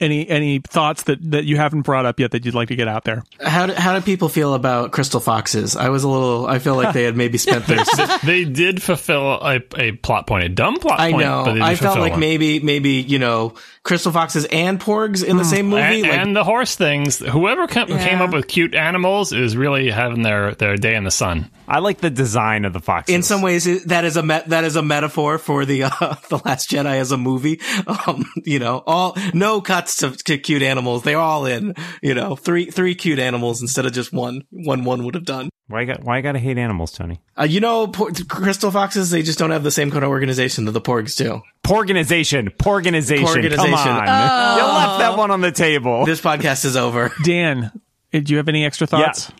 [0.00, 2.88] any any thoughts that that you haven't brought up yet that you'd like to get
[2.88, 3.24] out there?
[3.40, 5.76] How do, how do people feel about crystal foxes?
[5.76, 6.46] I was a little.
[6.46, 7.84] I feel like they had maybe spent their.
[8.24, 11.44] they did fulfill a, a plot point, a dumb plot I point, know.
[11.44, 12.08] but they did I fulfill Solo.
[12.10, 15.82] like maybe maybe you know crystal foxes and porgs in the same movie.
[15.82, 17.18] and, like, and the horse things.
[17.18, 18.24] Whoever ca- came Yeah.
[18.24, 21.50] up with cute animals is really having their, their day in the sun.
[21.66, 23.14] I like the design of the foxes.
[23.14, 25.90] in some ways, that is a met that is a metaphor for the uh,
[26.28, 27.60] the Last Jedi as a movie.
[28.06, 31.02] Um, you know, all no cuts to, to cute animals.
[31.02, 31.74] They're all in.
[32.02, 34.42] You know, three three cute animals instead of just one.
[34.50, 35.48] One one would have done.
[35.68, 37.20] Why got why I gotta hate animals, Tony?
[37.38, 39.10] Uh, you know, por- crystal foxes.
[39.10, 41.42] They just don't have the same kind of organization that the porgs do.
[41.62, 43.24] Porganization, porganization.
[43.54, 44.08] Come Porganization.
[44.08, 46.04] on, you left that one on the table.
[46.06, 47.12] This podcast is over.
[47.24, 47.70] Dan,
[48.12, 49.30] do you have any extra thoughts?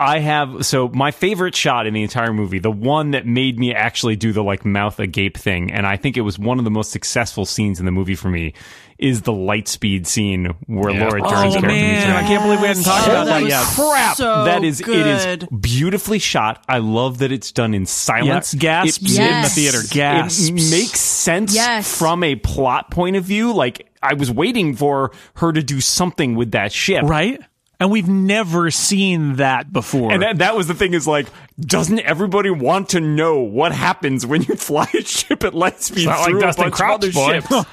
[0.00, 3.74] I have so my favorite shot in the entire movie, the one that made me
[3.74, 6.70] actually do the like mouth agape thing, and I think it was one of the
[6.70, 8.54] most successful scenes in the movie for me,
[8.98, 11.00] is the light speed scene where Yeah.
[11.06, 12.14] Laura Dern's Oh character meets her.
[12.14, 13.64] I can't believe we hadn't talked Oh, about that that yet.
[13.76, 14.16] crap.
[14.16, 15.42] so that is it good.
[15.42, 16.64] is beautifully shot.
[16.68, 18.54] I love that it's done in silence.
[18.54, 20.48] Yeah, gasps It- in the theater, gasps.
[20.48, 21.94] It makes sense Yes.
[21.98, 23.52] from a plot point of view.
[23.52, 27.02] Like I was waiting for her to do something with that ship.
[27.04, 27.38] Right?
[27.80, 30.12] And we've never seen that before.
[30.12, 31.26] And that, that was the thing is like,
[31.58, 36.06] doesn't everybody want to know what happens when you fly a ship at light speed
[36.06, 37.64] not like through Dustin a bunch Crouch, of other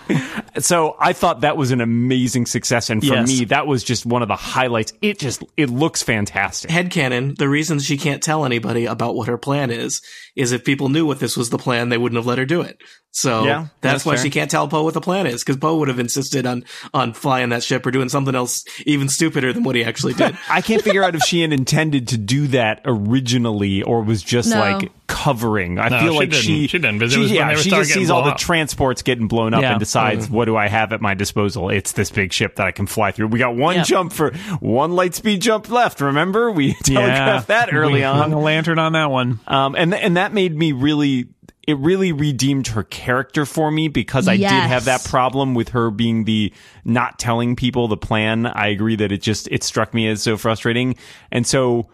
[0.55, 0.65] ships?
[0.67, 3.27] so I thought that was an amazing success, and for Yes.
[3.27, 4.93] me, that was just one of the highlights.
[5.01, 6.71] It just it looks fantastic.
[6.71, 10.01] Headcanon, the reason she can't tell anybody about what her plan is,
[10.35, 12.61] is if people knew what this was the plan, they wouldn't have let her do
[12.61, 12.77] it.
[13.11, 14.23] So Yeah, that's, that's why fair.
[14.25, 16.63] she can't tell Poe what the plan is, because Poe would have insisted on
[16.93, 20.37] on flying that ship or doing something else even stupider than what he actually did.
[20.49, 24.51] I can't figure out if she had intended to do that originally or was just
[24.51, 24.59] No.
[24.59, 25.79] like covering.
[25.79, 26.43] I No, feel she like didn't.
[26.43, 28.37] she She didn't, because it was when yeah, they she just sees all blown the
[28.39, 29.71] transports getting blown up Yeah.
[29.71, 31.69] and decides what do I have at my disposal?
[31.69, 33.27] It's this big ship that I can fly through.
[33.27, 33.85] We got one Yep.
[33.87, 36.01] jump for one light speed jump left.
[36.01, 38.33] Remember we telegraphed that early we hung on.
[38.33, 39.39] a lantern on that one.
[39.47, 41.29] Um, and th- and that made me really.
[41.67, 45.91] It really redeemed her character for me because I did have that problem with her
[45.91, 46.53] being the
[46.85, 48.45] not telling people the plan.
[48.45, 50.95] I agree that it just it struck me as so frustrating,
[51.29, 51.89] and so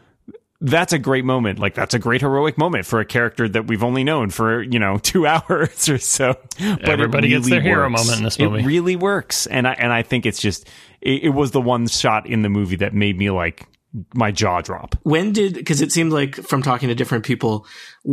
[0.63, 1.59] that's a great moment.
[1.59, 4.79] Like that's a great heroic moment for a character that we've only known for you
[4.79, 6.35] know two hours or so.
[6.57, 8.61] But it Everybody gets their hero moment in this movie.
[8.61, 10.67] It really works, and I and I think it's just
[11.01, 13.67] it, it was the one shot in the movie that made me like
[14.13, 14.95] my jaw drop.
[15.03, 17.65] when did because it seemed like from talking to different people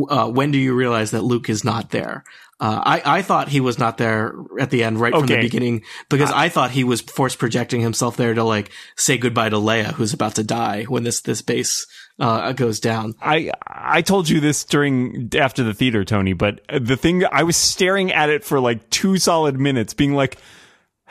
[0.08, 2.24] uh, when do you realize that luke is not there
[2.60, 5.82] uh, I, I thought he was not there at the end right from the beginning
[6.10, 9.94] because I thought he was force projecting himself there to like say goodbye to Leia
[9.94, 11.86] who's about to die when this this base
[12.18, 13.14] uh, goes down.
[13.22, 17.56] I I told you this during after the theater, Tony, but the thing I was
[17.56, 20.36] staring at it for like two solid minutes, being like.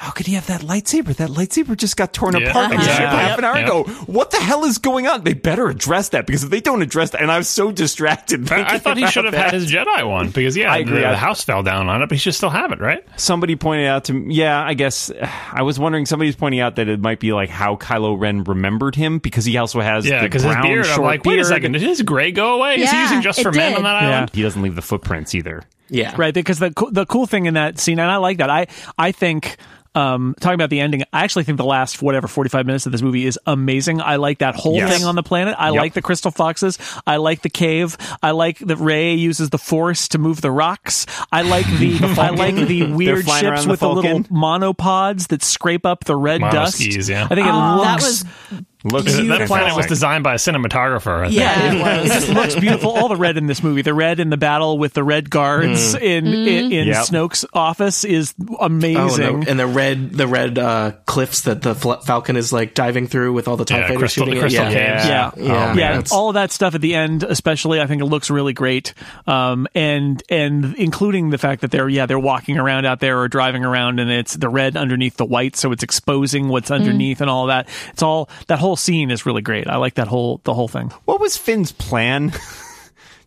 [0.02, 1.14] How could he have that lightsaber?
[1.18, 3.04] That lightsaber just got torn Yeah, apart in the exactly.
[3.06, 3.66] ship half an hour Yep.
[3.66, 3.84] ago.
[4.06, 5.26] What the hell is going on?
[5.26, 8.50] They better address that because if they don't address that, and I was so distracted.
[8.50, 9.52] I, I thought he should have that.
[9.52, 11.02] had his Jedi one because yeah, I agree.
[11.02, 13.04] The, the house fell down on it, but he should still have it, right?
[13.18, 15.12] somebody pointed out to me, yeah, I guess
[15.52, 16.06] I was wondering.
[16.06, 19.58] Somebody's pointing out that it might be like how Kylo Ren remembered him because he
[19.58, 20.86] also has Yeah, the because his beard.
[20.86, 22.76] short I'm like, wait a second, did his gray go away?
[22.80, 24.08] Is he using just it for men on that Yeah.
[24.16, 24.32] island?
[24.34, 25.64] He doesn't leave the footprints either.
[25.90, 26.34] Yeah, right?
[26.34, 28.50] Because the co- the cool thing in that scene and i like that.
[28.50, 28.68] I
[28.98, 29.58] i think
[29.96, 33.02] um talking about the ending i actually think the last whatever 45 minutes of this
[33.02, 34.02] movie is amazing.
[34.02, 34.96] I like that whole Yes.
[34.96, 35.56] thing on the planet.
[35.58, 35.78] I Yep.
[35.82, 36.78] like the crystal foxes.
[37.08, 37.98] I like the cave.
[38.22, 41.08] I like that Rey uses the force to move the rocks.
[41.32, 45.88] I like the, i like the weird ships the with the little monopods that scrape
[45.88, 46.80] up the red dust.
[46.80, 47.26] Monoskis, yeah.
[47.26, 51.20] i think it Oh, looks that was Looks That planet was designed by a cinematographer.
[51.20, 51.38] I think.
[51.38, 52.10] yeah, it it was.
[52.14, 52.92] just looks beautiful.
[52.92, 55.96] All the red in this movie, the red in the battle with the red guards
[55.96, 56.96] in in, in Yep.
[57.06, 59.26] Snoke's office is Oh, amazing.
[59.26, 62.74] and the, and the red, the red uh, cliffs that the Fal- Falcon is like
[62.74, 64.72] diving through with all the Tie Yeah, Fighters shooting crystal it.
[64.74, 65.08] Yeah, caves.
[65.10, 68.06] Yeah, yeah, Oh, yeah, all of that stuff at the end, especially, I think it
[68.06, 68.94] looks really great.
[69.28, 73.28] Um, and and including the fact that they're yeah they're walking around out there or
[73.28, 77.30] driving around, and it's the red underneath the white, so it's exposing what's underneath and
[77.30, 77.68] all that.
[77.92, 79.68] It's all that whole scene is really great.
[79.68, 80.90] I like that whole the whole thing.
[81.06, 82.32] What was Finn's plan?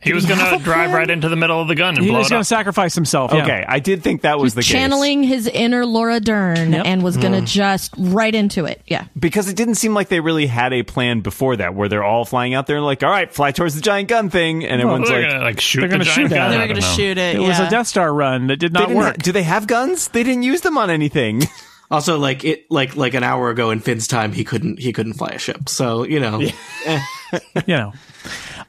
[0.03, 2.19] He was going to drive right into the middle of the gun and He blow
[2.19, 3.33] was going to sacrifice himself.
[3.33, 3.45] yeah.
[3.45, 6.87] Okay, I did think that was the channeling his inner Laura Dern Yep.
[6.87, 7.47] and was going to mm.
[7.47, 8.83] just right into it.
[8.87, 9.05] Yeah.
[9.17, 12.25] because it didn't seem like they really had a plan before that, where they're all
[12.25, 15.09] flying out there and like, all right, fly towards the giant gun thing, and everyone's
[15.09, 16.51] they're like, going to like shoot they're the gonna giant shoot gun.
[16.51, 16.59] They it.
[16.59, 17.37] Were going to shoot it.
[17.37, 19.19] It was a Death Star run that did not didn't ha- work.
[19.19, 20.09] do they have guns?
[20.09, 21.43] They didn't use them on anything.
[21.93, 25.13] Also, like it, like like an hour ago in Finn's time, he couldn't he couldn't
[25.13, 25.69] fly a ship.
[25.69, 26.41] So you know,
[27.67, 27.93] you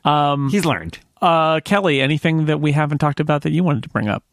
[0.05, 0.99] know, He's learned.
[1.21, 4.23] uh, Kelly, anything that we haven't talked about that you wanted to bring up?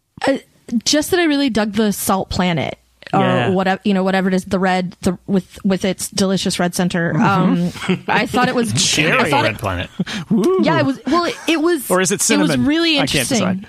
[0.84, 2.76] Just that I really dug the salt planet.
[3.12, 3.48] Or Yeah.
[3.50, 7.16] whatever you know, whatever it is, the red, the with with its delicious red center.
[7.16, 7.70] Um,
[8.06, 8.72] I thought it was.
[8.74, 9.90] I Cherry thought Red it, Planet.
[10.62, 11.00] yeah, it was.
[11.06, 11.90] Well, it, it was.
[11.90, 12.50] Or is it cinnamon?
[12.52, 13.66] It was really I can't interesting.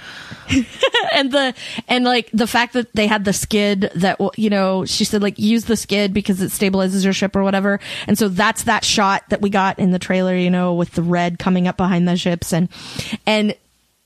[1.13, 1.53] and the
[1.87, 5.37] and like the fact that they had the skid that you know she said like
[5.39, 7.79] use the skid because it stabilizes your ship or whatever.
[8.07, 11.03] And so that's that shot that we got in the trailer you know with the
[11.03, 12.53] red coming up behind the ships.
[12.53, 12.69] And
[13.25, 13.55] and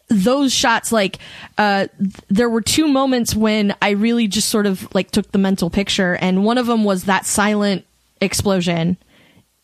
[0.08, 1.18] those shots like
[1.58, 1.88] uh
[2.30, 6.16] there were two moments when i really just sort of like took the mental picture.
[6.16, 7.86] And one of them was that silent
[8.22, 8.98] explosion.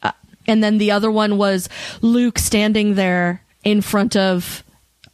[0.01, 0.11] Uh,
[0.47, 1.69] and then the other one was
[2.01, 4.63] luke standing there in front of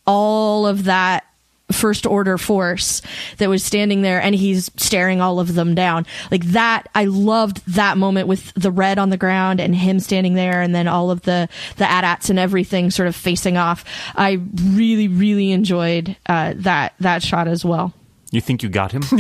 [0.06, 1.27] all of that
[1.72, 3.02] first order force
[3.38, 7.62] that was standing there and he's staring all of them down like that i loved
[7.68, 11.12] that moment with the red on the ground and him standing there and then all
[11.12, 13.84] of the the AT-ATs and everything sort of facing off
[14.16, 17.94] i really really enjoyed uh, that that shot as well
[18.32, 19.04] You think you got him?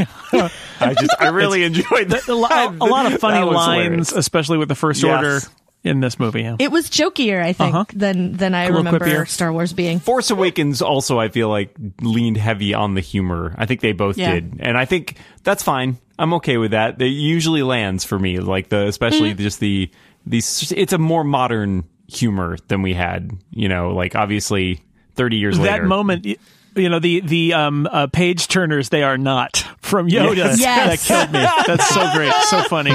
[0.81, 2.27] I just, I really enjoyed that.
[2.29, 4.11] a, lot, a lot of funny lines, hilarious.
[4.11, 5.15] especially with the First Yes.
[5.15, 5.39] Order
[5.87, 6.41] in this movie.
[6.41, 6.55] Yeah.
[6.59, 7.85] it was jokier i think Uh-huh.
[7.93, 9.27] than than i A little remember quippier.
[9.27, 13.55] star wars being Force Awakens also, I feel like, leaned heavy on the humor.
[13.57, 14.33] I think they both Yeah.
[14.35, 14.57] did.
[14.59, 15.97] And I think that's fine.
[16.19, 17.01] I'm okay with that.
[17.01, 19.41] It usually lands for me, like the, especially Mm-hmm.
[19.41, 19.89] just the,
[20.25, 24.81] these, it's a more modern humor than we had, you know, like obviously
[25.15, 25.81] 30 years that later.
[25.83, 26.25] That moment.
[26.25, 26.35] y-
[26.75, 28.89] You know the the um, uh, page turners.
[28.89, 30.35] They are not from Yoda.
[30.37, 30.59] Yes.
[30.61, 31.07] Yes.
[31.07, 31.41] That killed me.
[31.65, 32.33] That's so great.
[32.51, 32.93] So funny.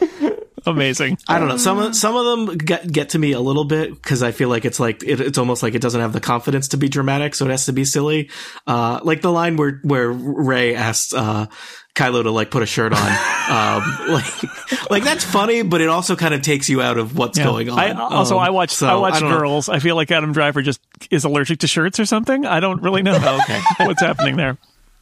[0.66, 1.18] Amazing.
[1.28, 1.56] I don't know.
[1.56, 4.48] Some of some of them get get to me a little bit because I feel
[4.48, 7.34] like it's like it, it's almost like it doesn't have the confidence to be dramatic,
[7.34, 8.30] so it has to be silly.
[8.66, 11.46] Uh, like the line where where Rey asks uh,
[11.94, 12.98] Kylo to like put a shirt on,
[13.48, 17.38] um, like like that's funny, but it also kind of takes you out of what's
[17.38, 17.44] Yeah.
[17.44, 17.78] going on.
[17.78, 19.28] I, also, Um, I watch so I watch know.
[19.38, 19.68] Girls.
[19.68, 20.80] I feel like Adam Driver just
[21.10, 22.44] is allergic to shirts or something.
[22.44, 23.60] I don't really know Okay.
[23.86, 24.58] what's happening there.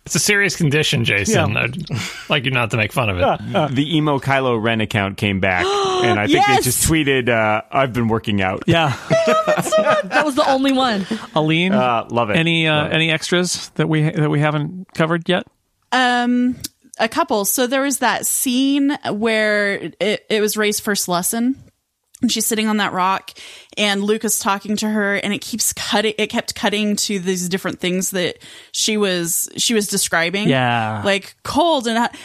[0.06, 1.52] It's a serious condition, Jason.
[1.52, 1.60] Yeah.
[1.62, 1.76] I'd
[2.28, 3.74] like you not to make fun of it.
[3.74, 5.64] the emo Kylo Ren account came back,
[6.04, 6.58] and I think Yes!
[6.58, 11.72] they just tweeted, uh, "I've been working out." Yeah, that was the only one Aleen.
[11.72, 12.36] Uh, love it.
[12.36, 12.94] Any uh, Love it.
[12.94, 15.46] any extras that we that we haven't covered yet?
[15.92, 16.56] Um,
[16.98, 17.44] a couple.
[17.46, 21.56] So there was that scene where it, it was Rey's first lesson.
[22.24, 23.32] And she's sitting on that rock
[23.76, 27.50] and Luke is talking to her and it keeps cutting it kept cutting to these
[27.50, 28.38] different things that
[28.72, 30.48] she was she was describing.
[30.48, 31.02] Yeah.
[31.04, 32.16] Like cold and hot.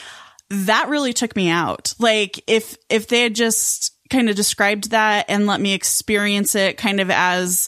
[0.51, 1.93] that really took me out.
[1.99, 6.77] Like if if they had just kind of described that and let me experience it
[6.77, 7.67] kind of as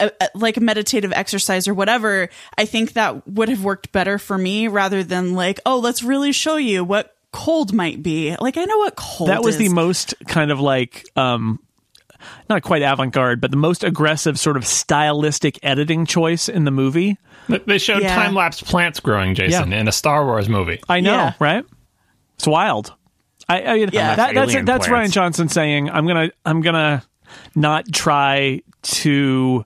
[0.00, 4.16] a, a- like a meditative exercise or whatever, I think that would have worked better
[4.16, 8.34] for me rather than like, oh, let's really show you what cold might be.
[8.40, 9.60] Like I know what cold that was is.
[9.68, 11.60] the most kind of like um
[12.50, 17.16] not quite avant-garde but the most aggressive sort of stylistic editing choice in the movie
[17.48, 18.14] They- They showed Yeah.
[18.16, 20.80] time lapse plants growing, Jason, in a Star Wars movie.
[20.88, 21.32] i know Yeah.
[21.38, 21.64] right
[22.34, 22.92] it's wild
[23.48, 24.16] i, I Yeah.
[24.16, 25.10] that, that's that's plants.
[25.10, 27.04] Rian Johnson saying i'm gonna i'm gonna
[27.54, 29.64] not try to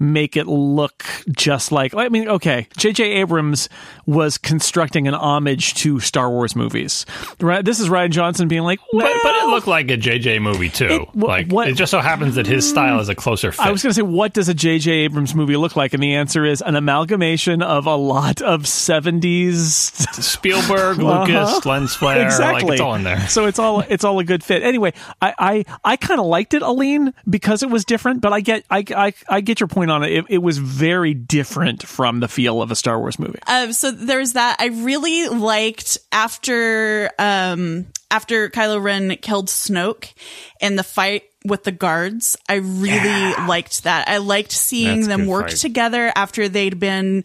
[0.00, 3.68] make it look just like I mean okay JJ Abrams
[4.06, 7.06] was constructing an homage to Star Wars movies
[7.40, 10.42] right this is Rian Johnson being like well, But, but it looked like a JJ
[10.42, 10.86] movie too.
[10.86, 13.64] It- wh- like what- it just so happens that his style is a closer fit.
[13.64, 14.90] I was going to say, what does a J.J.
[14.90, 15.94] Abrams movie look like?
[15.94, 20.22] And the answer is an amalgamation of a lot of 70s.
[20.22, 22.26] Spielberg, Lucas, lens flare, Uh-huh.
[22.26, 22.62] exactly.
[22.64, 23.26] like it's all in there.
[23.28, 24.62] So it's all it's all a good fit.
[24.62, 24.92] Anyway,
[25.22, 28.20] I I, I kind of liked it, Aleen, because it was different.
[28.20, 30.12] But I get I, I I get your point on it.
[30.12, 30.24] it.
[30.28, 33.38] It was very different from the feel of a Star Wars movie.
[33.46, 34.56] Um, so there's that.
[34.58, 40.12] I really liked after um after Kylo Ren killed Snoke
[40.60, 42.38] and the fight with the guards.
[42.48, 44.08] I really liked that.
[44.08, 45.56] I liked seeing That's them work fight.
[45.58, 47.24] together after they'd been.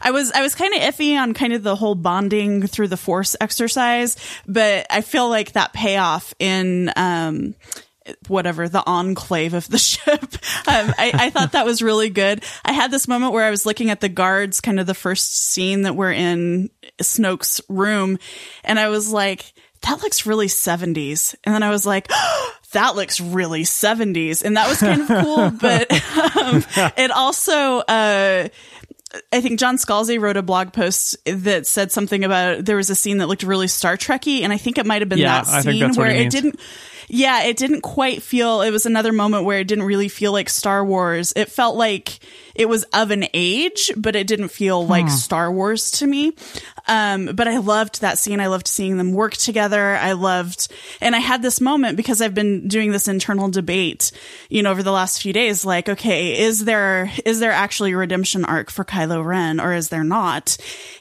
[0.00, 2.96] I was I was kind of iffy on kind of the whole bonding through the
[2.96, 4.16] Force exercise,
[4.46, 7.54] but I feel like that payoff in um
[8.28, 10.22] whatever the enclave of the ship.
[10.22, 12.42] Um, I, I thought that was really good.
[12.64, 15.36] I had this moment where I was looking at the guards, kind of the first
[15.36, 16.70] scene that we're in
[17.00, 18.18] Snoke's room,
[18.64, 19.52] and I was like,
[19.82, 21.34] that looks really 70s.
[21.44, 22.08] And then I was like,
[22.72, 24.44] that looks really 70s.
[24.44, 25.90] And that was kind of cool, but
[26.36, 26.64] um,
[26.98, 28.48] it also, uh,
[29.32, 32.94] I think John Scalzi wrote a blog post that said something about there was a
[32.94, 35.62] scene that looked really Star Trekky, and I think it might have been Yeah, that
[35.64, 36.34] scene where he it means.
[36.34, 36.60] didn't.
[37.12, 38.60] Yeah, it didn't quite feel.
[38.62, 41.32] It was another moment where it didn't really feel like Star Wars.
[41.34, 42.20] It felt like
[42.54, 45.10] it was of an age, but it didn't feel like Hmm.
[45.10, 46.32] Star Wars to me.
[46.86, 48.40] Um, but I loved that scene.
[48.40, 49.96] I loved seeing them work together.
[49.96, 50.68] I loved,
[51.00, 54.10] and I had this moment because I've been doing this internal debate,
[54.48, 55.64] you know, over the last few days.
[55.64, 59.88] Like, okay, is there is there actually a redemption arc for Kylo Ren, or is
[59.88, 60.56] there not?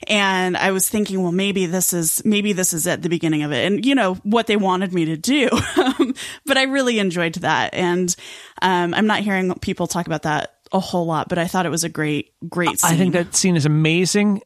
[0.07, 3.51] And I was thinking, well, maybe this is maybe this is at the beginning of
[3.51, 5.49] it, and you know what they wanted me to do.
[6.45, 8.15] but I really enjoyed that, and
[8.61, 11.69] um, I'm not hearing people talk about that a whole lot, but I thought it
[11.69, 12.93] was a great, great scene.
[12.93, 14.41] I think that scene is amazing.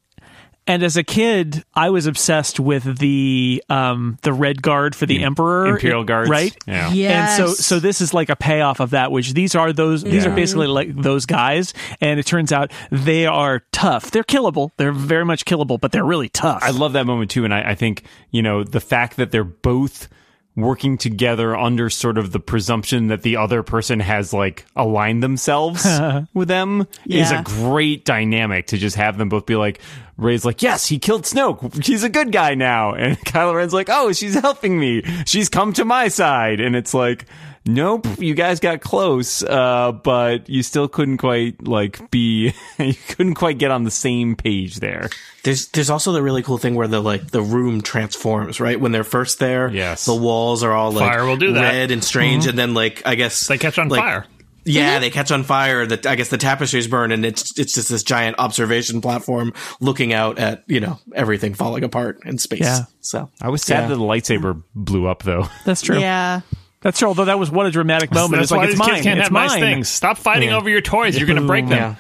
[0.66, 5.22] And as a kid, I was obsessed with the um, the red guard for the
[5.22, 6.30] emperor, Imperial guards.
[6.30, 6.56] right?
[6.66, 6.90] Yeah.
[6.94, 7.38] Yes.
[7.40, 9.12] And so, so this is like a payoff of that.
[9.12, 10.04] Which these are those.
[10.04, 14.12] These are basically like those guys, and it turns out they are tough.
[14.12, 14.72] They're killable.
[14.78, 16.64] They're very much killable, but they're really tough.
[16.64, 19.44] I love that moment too, and I, I think you know the fact that they're
[19.44, 20.08] both
[20.56, 25.86] working together under sort of the presumption that the other person has like aligned themselves
[26.34, 29.80] with them is a great dynamic to just have them both be like
[30.16, 31.84] Rey's like yes he killed Snoke.
[31.84, 32.94] He's a good guy now.
[33.04, 35.02] And Kylo Ren's like oh she's helping me.
[35.26, 36.60] She's come to my side.
[36.60, 37.26] And it's like
[37.65, 43.35] nope you guys got close uh but you still couldn't quite like be you couldn't
[43.35, 45.10] quite get on the same page there
[45.44, 48.80] There's there's also the really cool thing where the like the room transforms, right?
[48.80, 50.06] When they're first there, Yes.
[50.06, 51.61] the walls are all like Fire will do that.
[51.61, 54.26] red and strange, and then like I guess They catch on like, fire.
[54.65, 55.85] Yeah, they catch on fire.
[55.85, 60.14] The I guess the tapestries burn, and it's it's just this giant observation platform looking
[60.14, 62.61] out at you know everything falling apart in space.
[62.61, 62.85] Yeah.
[63.02, 63.88] So I was sad Yeah.
[63.90, 65.48] that the lightsaber blew up though.
[65.65, 65.99] That's true.
[65.99, 66.40] Yeah.
[66.84, 67.07] That's true.
[67.07, 68.34] Although that was what a dramatic moment.
[68.41, 68.89] That's it's like why it's these mine.
[68.95, 69.47] kids can't it's have mine.
[69.47, 69.89] nice things.
[69.89, 70.57] Stop fighting Yeah.
[70.57, 71.18] over your toys.
[71.18, 71.77] You're going to mm, break them.
[71.77, 71.95] yeah,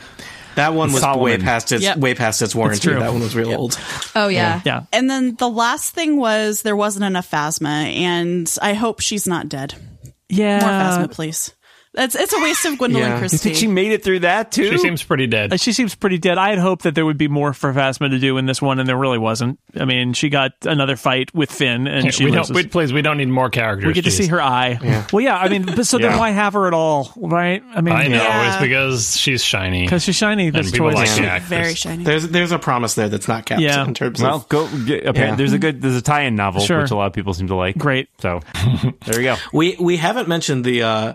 [0.55, 1.23] that one was Solomon.
[1.23, 1.97] way past its Yep.
[1.97, 2.89] way past its warranty.
[2.93, 3.79] That one was real old.
[4.15, 4.61] oh yeah.
[4.65, 4.83] Yeah.
[4.91, 9.49] And then the last thing was there wasn't enough Phasma, and I hope she's not
[9.49, 9.73] dead.
[10.29, 10.59] Yeah.
[10.59, 10.69] More
[11.07, 11.53] Phasma, please.
[11.95, 13.13] That's it's a waste of Gwendoline Yeah.
[13.13, 13.35] You Christie.
[13.35, 14.67] You think she made it through that too?
[14.71, 15.53] She seems pretty dead.
[15.53, 16.39] Uh, She seems pretty dead.
[16.39, 18.79] I had hoped that there would be more for Phasma to do in this one,
[18.79, 19.59] and there really wasn't.
[19.79, 22.55] I mean, she got another fight with Finn, and she we don't, loses.
[22.55, 23.85] we, please, we don't need more characters.
[23.85, 25.05] We get to see her eye.
[25.13, 25.37] Well, yeah.
[25.37, 27.61] I mean, but so then why have her at all, right?
[27.75, 28.53] I mean, I know Yeah.
[28.53, 29.83] it's because she's shiny.
[29.83, 30.49] because she's shiny.
[30.49, 31.17] That's people towards like us.
[31.17, 32.03] the She's very shiny.
[32.03, 33.85] There's there's a promise there that's not kept Yeah.
[33.85, 34.67] in terms Well, of go.
[34.85, 35.35] Get, apparent, Yeah.
[35.35, 35.79] There's a good.
[35.81, 36.81] There's a tie-in novel Sure.
[36.81, 37.77] which a lot of people seem to like.
[37.77, 38.09] Great.
[38.19, 38.39] So
[39.05, 39.35] there you go.
[39.53, 41.13] we we haven't mentioned the uh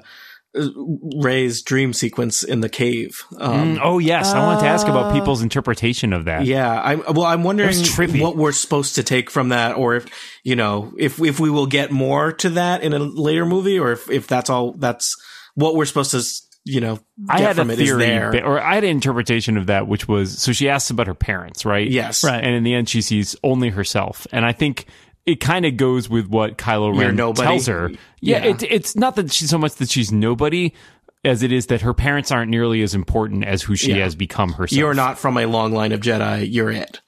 [1.16, 3.22] Rey's dream sequence in the cave.
[3.38, 6.44] Um, Oh yes, I wanted to ask about people's interpretation of that.
[6.44, 7.74] Yeah, I well, I'm wondering
[8.20, 10.06] what we're supposed to take from that, or if
[10.42, 13.92] you know, if if we will get more to that in a later movie, or
[13.92, 15.14] if if that's all that's
[15.54, 16.22] what we're supposed to,
[16.64, 18.44] you know, get I had from a it is theory, there.
[18.44, 21.64] or I had an interpretation of that, which was so she asks about her parents,
[21.64, 21.88] right?
[21.88, 22.22] Yes.
[22.24, 22.42] Right.
[22.42, 24.86] And in the end, she sees only herself, and I think
[25.28, 27.90] it kind of goes with what Kylo Ren tells her.
[28.20, 28.50] Yeah, Yeah.
[28.50, 30.72] It, it's not that she's so much that she's nobody.
[31.24, 34.04] As it is that her parents aren't nearly as important as who she Yeah.
[34.04, 34.78] has become herself.
[34.78, 36.46] You're not from a long line of Jedi.
[36.50, 37.00] You're it.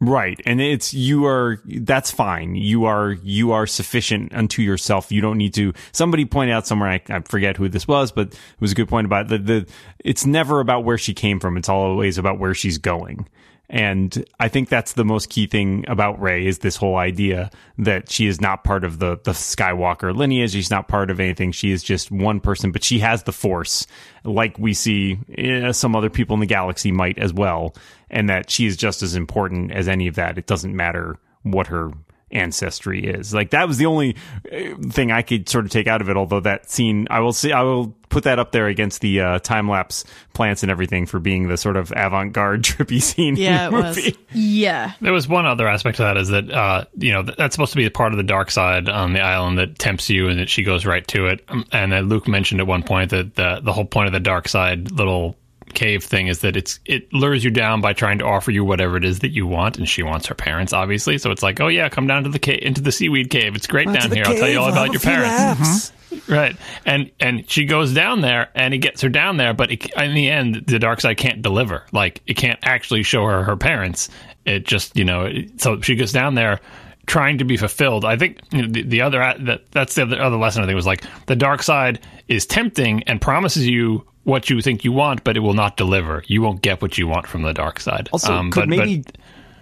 [0.00, 0.38] Right.
[0.44, 2.56] And it's you are that's fine.
[2.56, 5.10] You are you are sufficient unto yourself.
[5.10, 8.28] You don't need to somebody pointed out somewhere I, I forget who this was, but
[8.28, 9.66] it was a good point about the the
[10.04, 11.56] it's never about where she came from.
[11.56, 13.26] It's always about where she's going.
[13.70, 18.10] And I think that's the most key thing about Rey is this whole idea that
[18.10, 20.52] she is not part of the the Skywalker lineage.
[20.52, 21.50] She's not part of anything.
[21.52, 23.86] She is just one person, but she has the Force,
[24.22, 27.74] like we see eh, some other people in the galaxy might as well,
[28.10, 30.36] and that she is just as important as any of that.
[30.36, 31.90] It doesn't matter what her
[32.34, 33.32] ancestry is.
[33.32, 34.16] Like that was the only
[34.50, 36.16] eh, thing I could sort of take out of it.
[36.16, 39.38] Although that scene, I will see, I will put that up there against the uh,
[39.40, 40.04] time lapse
[40.34, 43.36] plants and everything for being the sort of avant garde trippy scene.
[43.36, 43.96] Yeah, in the it was.
[43.96, 44.16] movie.
[44.36, 44.92] Yeah.
[45.00, 47.76] There was one other aspect to that is that uh, you know that's supposed to
[47.76, 50.48] be a part of the dark side on the island that tempts you, and that
[50.50, 51.44] she goes right to it.
[51.48, 54.20] Um, And then Luke mentioned at one point that the the whole point of the
[54.20, 55.36] dark side little
[55.74, 58.96] cave thing is that it's it lures you down by trying to offer you whatever
[58.96, 61.18] it is that you want, and she wants her parents, obviously.
[61.18, 63.54] So it's like, oh yeah, come down to the cave, into the seaweed cave.
[63.54, 64.24] It's great down here.
[64.26, 65.90] I'll tell you all about your parents.
[65.90, 66.32] Mm-hmm.
[66.32, 66.56] Right,
[66.86, 70.14] and and she goes down there, and he gets her down there, but it, in
[70.14, 71.84] the end, the dark side can't deliver.
[71.92, 74.08] Like it can't actually show her her parents.
[74.44, 76.60] It just you know, it, so she goes down there
[77.06, 78.04] trying to be fulfilled.
[78.04, 80.62] I think you know, the, the other that that's the other, other lesson.
[80.62, 84.84] I think was like the dark side is tempting and promises you what you think
[84.84, 86.22] you want, but it will not deliver.
[86.26, 88.08] You won't get what you want from the dark side.
[88.12, 89.04] Also, Um, could but- but- maybe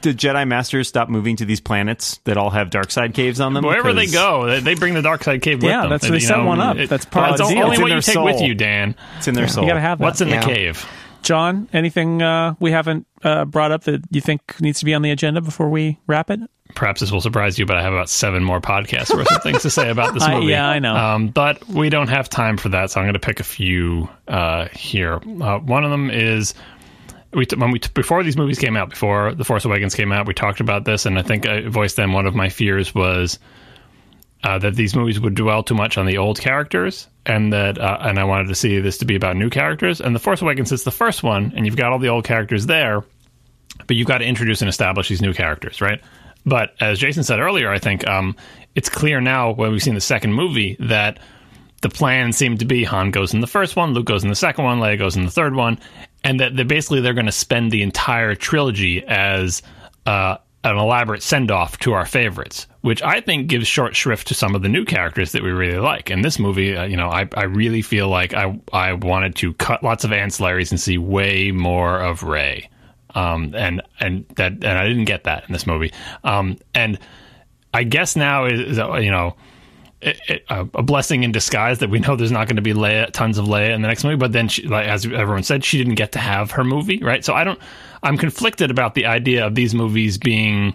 [0.02, 3.54] the Jedi Masters stop moving to these planets that all have dark side caves on
[3.54, 3.64] them?
[3.64, 6.18] Wherever they go, they, they bring the dark side cave with Yeah, that's- You they
[6.18, 6.76] set know, one up.
[6.76, 7.62] it- That's part well, of the it's deal.
[7.62, 8.24] only It's what you their take soul.
[8.24, 8.94] with you, Dan.
[9.18, 9.64] It's in their soul.
[9.64, 10.04] You got to have that.
[10.04, 10.40] What's in Yeah.
[10.40, 10.86] the cave?
[11.22, 15.02] John, anything uh, we haven't uh, brought up that you think needs to be on
[15.02, 16.40] the agenda before we wrap it?
[16.74, 19.62] Perhaps this will surprise you, but I have about seven more podcasts worth of things
[19.62, 20.46] to say about this I- movie.
[20.52, 20.96] yeah, I know.
[20.96, 24.08] Um, but we don't have time for that, so I'm going to pick a few
[24.26, 25.16] uh, here.
[25.40, 26.54] Uh, one of them is
[27.34, 30.12] we t- when we t- before these movies came out, before The Force Awakens came
[30.12, 32.94] out, we talked about this, and I think I voiced then one of my fears
[32.94, 33.38] was
[34.42, 37.98] uh, that these movies would dwell too much on the old characters, and that uh,
[38.00, 40.00] and I wanted to see this to be about new characters.
[40.00, 42.66] And The Force Awakens is the first one, and you've got all the old characters
[42.66, 43.04] there,
[43.86, 46.00] but you've got to introduce and establish these new characters, right?
[46.44, 48.36] But as Jason said earlier, I think um,
[48.74, 51.20] it's clear now when we've seen the second movie that
[51.82, 54.36] the plan seemed to be Han goes in the first one, Luke goes in the
[54.36, 55.78] second one, Leia goes in the third one,
[56.24, 59.62] and that they basically they're going to spend the entire trilogy as
[60.06, 64.34] uh, an elaborate send off to our favorites, which I think gives short shrift to
[64.34, 66.10] some of the new characters that we really like.
[66.10, 69.54] In this movie, uh, you know, I, I really feel like I I wanted to
[69.54, 72.68] cut lots of ancillaries and see way more of Rey.
[73.14, 75.92] um, and and that and I didn't get that in this movie,
[76.24, 76.98] um, and
[77.74, 79.36] I guess now is you know
[80.00, 83.10] it, it, a blessing in disguise that we know there's not going to be Leia,
[83.12, 84.16] tons of Leia in the next movie.
[84.16, 87.24] But then, she, like, as everyone said, she didn't get to have her movie, right?
[87.24, 87.58] So I don't.
[88.02, 90.74] I'm conflicted about the idea of these movies being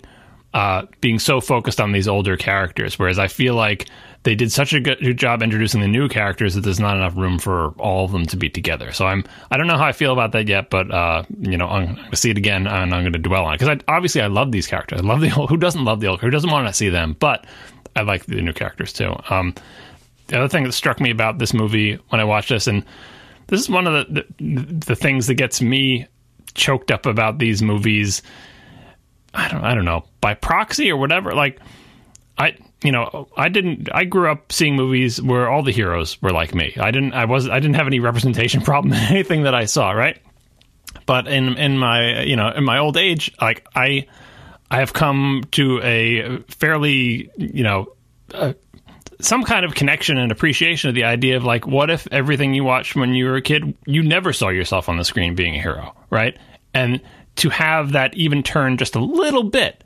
[0.53, 3.89] uh, being so focused on these older characters, whereas I feel like
[4.23, 7.37] they did such a good job introducing the new characters that there's not enough room
[7.37, 8.91] for all of them to be together.
[8.91, 11.67] So I'm I don't know how I feel about that yet, but uh, you know
[11.67, 14.21] I'm going to see it again and I'm going to dwell on it because obviously
[14.21, 15.01] I love these characters.
[15.01, 15.49] I love the old.
[15.49, 16.21] Who doesn't love the old?
[16.21, 17.15] Who doesn't want to see them?
[17.19, 17.45] But
[17.95, 19.15] I like the new characters too.
[19.29, 19.53] Um,
[20.27, 22.83] the other thing that struck me about this movie when I watched this, and
[23.47, 26.07] this is one of the, the, the things that gets me
[26.57, 28.21] choked up about these movies.
[29.33, 31.33] I don't I don't know by proxy or whatever.
[31.33, 31.59] Like
[32.37, 36.31] I you know I didn't I grew up seeing movies where all the heroes were
[36.31, 36.75] like me.
[36.79, 39.91] I didn't I was I didn't have any representation problem in anything that I saw.
[39.91, 40.19] Right.
[41.05, 44.07] But in in my you know in my old age, like I
[44.69, 47.93] I have come to a fairly, you know,
[48.33, 48.53] uh,
[49.19, 52.63] some kind of connection and appreciation of the idea of like, what if everything you
[52.63, 55.61] watched when you were a kid, you never saw yourself on the screen being a
[55.61, 56.37] hero, right?
[56.73, 57.01] And
[57.37, 59.83] to have that even turn just a little bit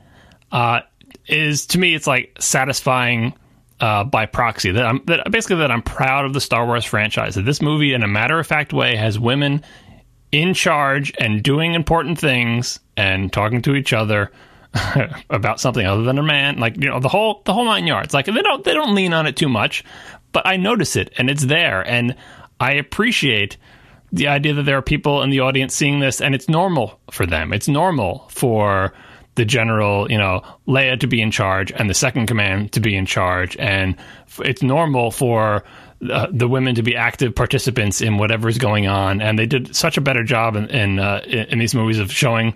[0.50, 0.80] uh,
[1.26, 3.34] is to me, it's like satisfying
[3.80, 4.72] uh, by proxy.
[4.72, 7.34] That I'm that basically that I'm proud of the Star Wars franchise.
[7.34, 9.62] That this movie, in a matter of fact way, has women
[10.30, 14.32] in charge and doing important things and talking to each other
[15.30, 18.14] about something other than a man, like you know the whole the whole nine yards.
[18.14, 19.84] Like they don't they don't lean on it too much,
[20.32, 22.16] but I notice it and it's there, and
[22.58, 23.56] I appreciate
[24.12, 27.26] the idea that there are people in the audience seeing this, and it's normal for
[27.26, 27.52] them.
[27.52, 28.92] It's normal for
[29.34, 32.94] the general, you know, Leia to be in charge and the second command to be
[32.94, 33.96] in charge, and
[34.40, 35.64] it's normal for
[36.10, 39.22] uh, the women to be active participants in whatever is going on.
[39.22, 42.54] And they did such a better job in in, uh, in these movies of showing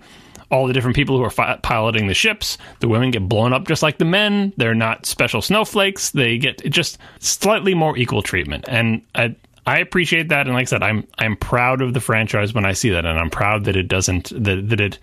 [0.50, 2.58] all the different people who are fi- piloting the ships.
[2.80, 4.52] The women get blown up just like the men.
[4.56, 6.10] They're not special snowflakes.
[6.10, 8.64] They get just slightly more equal treatment.
[8.68, 9.34] And I,
[9.66, 10.46] I appreciate that.
[10.46, 13.18] And like I said, I'm I'm proud of the franchise when I see that, and
[13.18, 14.98] I'm proud that it doesn't that that it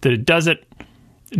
[0.00, 0.66] that it does it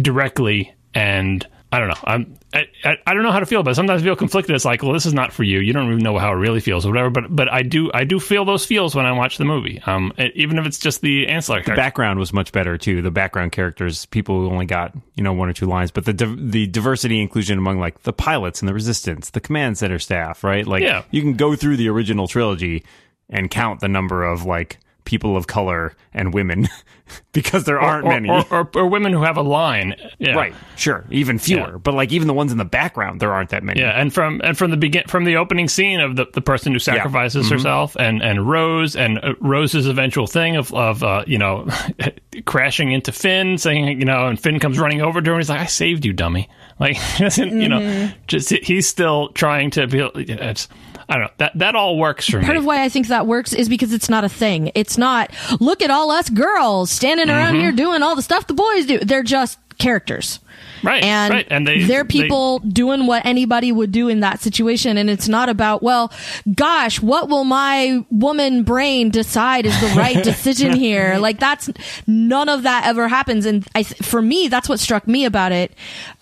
[0.03, 2.01] directly and I don't know.
[2.05, 4.55] I'm, I, I, I don't know how to feel, but sometimes I feel conflicted.
[4.55, 5.59] It's like, well, this is not for you.
[5.61, 7.11] You don't even know how it really feels or whatever.
[7.11, 9.83] But but I do I do feel those feels when I watch the movie.
[9.85, 11.63] Um, even if it's just the ancillary.
[11.65, 13.03] The background was much better too.
[13.03, 16.13] The background characters, people who only got you know one or two lines, but the
[16.13, 20.67] the diversity inclusion among like the pilots and the resistance, the command center staff, right?
[20.67, 21.05] Like, yeah.
[21.11, 22.85] you can go through the original trilogy
[23.29, 26.69] and count the number of like people of color and women
[27.33, 30.35] because there aren't or, many or, or, or, women who have a line yeah.
[30.35, 31.77] right sure even fewer yeah.
[31.77, 34.41] but like even the ones in the background there aren't that many yeah and from
[34.43, 37.43] and from the begin from the opening scene of the, the person who sacrifices yeah.
[37.43, 37.55] mm-hmm.
[37.55, 41.69] herself and and rose and uh, rose's eventual thing of of uh, you know
[42.45, 45.51] crashing into finn saying you know and finn comes running over to her and he's
[45.51, 46.49] like i saved you dummy
[46.81, 47.61] like mm-hmm.
[47.61, 48.17] you know mm-hmm.
[48.27, 50.69] just he's still trying to be it's
[51.09, 51.31] I don't know.
[51.39, 52.47] That that all works for Part me.
[52.47, 54.71] Part of why I think that works is because it's not a thing.
[54.75, 57.63] It's not look at all us girls standing around mm-hmm.
[57.63, 58.99] here doing all the stuff the boys do.
[58.99, 60.41] They're just characters.
[60.83, 61.47] Right, and, right.
[61.51, 65.29] and they, they're people they, doing what anybody would do in that situation, and it's
[65.29, 66.13] not about well,
[66.55, 71.17] gosh, what will my woman brain decide is the right decision here?
[71.19, 71.71] Like that's
[72.07, 75.73] none of that ever happens, and I, for me, that's what struck me about it.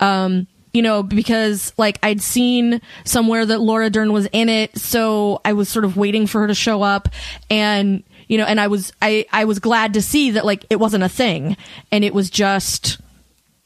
[0.00, 0.46] Um,
[0.76, 5.54] you know, because like I'd seen somewhere that Laura Dern was in it, so I
[5.54, 7.08] was sort of waiting for her to show up
[7.48, 10.76] and you know, and I was I I was glad to see that like it
[10.76, 11.56] wasn't a thing.
[11.90, 12.98] And it was just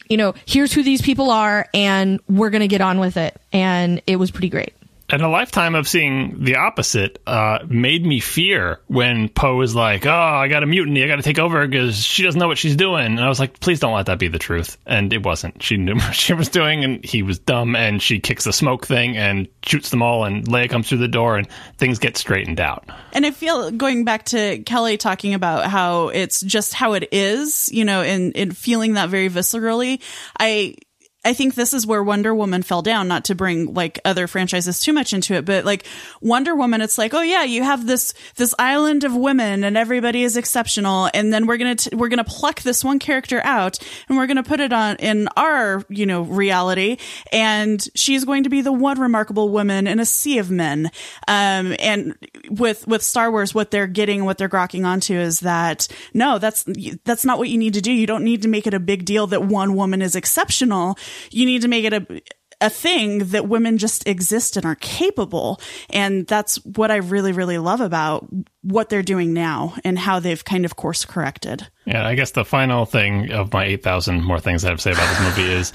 [0.09, 3.37] you know, here's who these people are and we're going to get on with it.
[3.53, 4.75] And it was pretty great
[5.11, 10.07] and a lifetime of seeing the opposite uh, made me fear when Poe was like,
[10.07, 11.05] "Oh, I got a mutiny.
[11.05, 13.41] I got to take over because she doesn't know what she's doing." And I was
[13.41, 15.63] like, "Please don't let that be the truth." And it wasn't.
[15.63, 17.77] She knew what she was doing, and he was dumb.
[17.77, 20.25] And she kicks the smoke thing and shoots them all.
[20.25, 22.89] And Leia comes through the door, and things get straightened out.
[23.13, 27.69] And I feel going back to Kelly talking about how it's just how it is,
[27.73, 30.01] you know, and, and feeling that very viscerally.
[30.39, 30.77] I
[31.23, 34.81] I think this is where Wonder Woman fell down, not to bring like other franchises
[34.81, 35.85] too much into it, but like
[36.23, 40.23] Wonder Woman, it's like, oh yeah, you have this, this island of women and everybody
[40.23, 41.11] is exceptional.
[41.13, 43.79] And then we're going to, we're going to pluck this one character out
[44.09, 46.97] and we're going to put it on in our, you know, reality.
[47.31, 50.91] And she's going to be the one remarkable woman in a sea of men.
[51.29, 52.17] Um, and
[52.49, 56.65] with, with Star Wars, what they're getting, what they're grokking onto is that no, that's,
[57.05, 57.93] that's not what you need to do.
[57.93, 60.97] You don't need to make it a big deal that one woman is exceptional
[61.31, 62.21] you need to make it a
[62.61, 65.61] a thing that women just exist and are capable.
[65.89, 68.27] And that's what I really, really love about
[68.63, 71.67] what they're doing now and how they've kind of course corrected.
[71.87, 74.93] Yeah, I guess the final thing of my 8,000 more things I have to say
[74.93, 75.73] about this movie is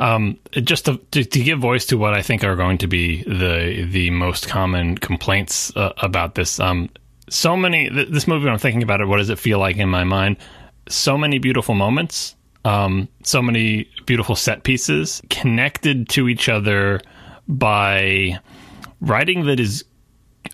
[0.00, 3.22] um, just to, to, to, give voice to what I think are going to be
[3.22, 6.58] the the most common complaints uh, about this.
[6.58, 6.90] Um,
[7.30, 9.76] so many, th- this movie, when I'm thinking about it, what does it feel like
[9.76, 10.38] in my mind?
[10.88, 12.34] So many beautiful moments
[12.64, 17.00] um, so many beautiful set pieces connected to each other
[17.46, 18.38] by
[19.00, 19.84] writing that is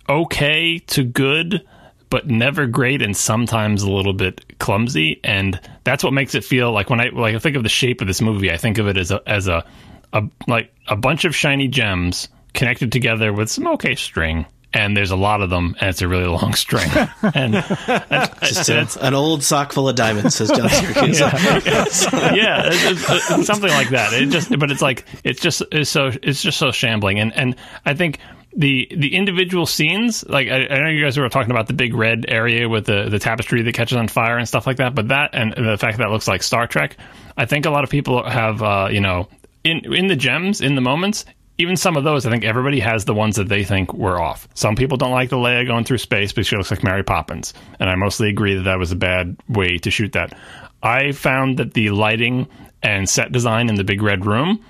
[0.08, 1.64] okay to good
[2.10, 5.20] but never great and sometimes a little bit clumsy.
[5.22, 8.00] And that's what makes it feel like when i like I think of the shape
[8.00, 9.64] of this movie i think of it as a as a,
[10.12, 15.10] a like a bunch of shiny gems connected together with some okay string and there's
[15.10, 16.88] a lot of them, and it's a really long string.
[17.22, 17.56] And,
[18.10, 21.66] and just a, an old sock full of diamonds, says John Siracusa.
[22.16, 24.12] yeah, yeah it's, it's, something like that.
[24.12, 27.56] It just, but it's like it's just it's so it's just so shambling, and and
[27.84, 28.20] I think
[28.54, 31.94] the the individual scenes like I, I, know you guys were talking about the big
[31.94, 35.08] red area with the the tapestry that catches on fire and stuff like that but
[35.08, 36.96] that and the fact that, that looks like star trek
[37.36, 39.28] i think a lot of people have uh, you know
[39.62, 41.24] in in the gems in the moments
[41.60, 44.48] even some of those, I think everybody has the ones that they think were off.
[44.54, 47.52] Some people don't like the Leia going through space because she looks like Mary Poppins,
[47.78, 50.36] and I mostly agree that that was a bad way to shoot that.
[50.82, 52.48] I found that the lighting
[52.82, 54.64] and set design in the big red room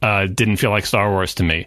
[0.00, 1.66] uh, didn't feel like Star Wars to me.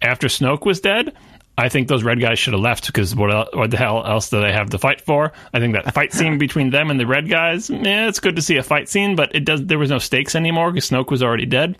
[0.00, 1.12] After Snoke was dead,
[1.56, 4.40] I think those red guys should have left because what, what the hell else do
[4.40, 5.32] they have to fight for?
[5.52, 8.42] I think that fight scene between them and the red guys, yeah, it's good to
[8.42, 9.64] see a fight scene, but it does.
[9.64, 11.76] There was no stakes anymore because Snoke was already dead.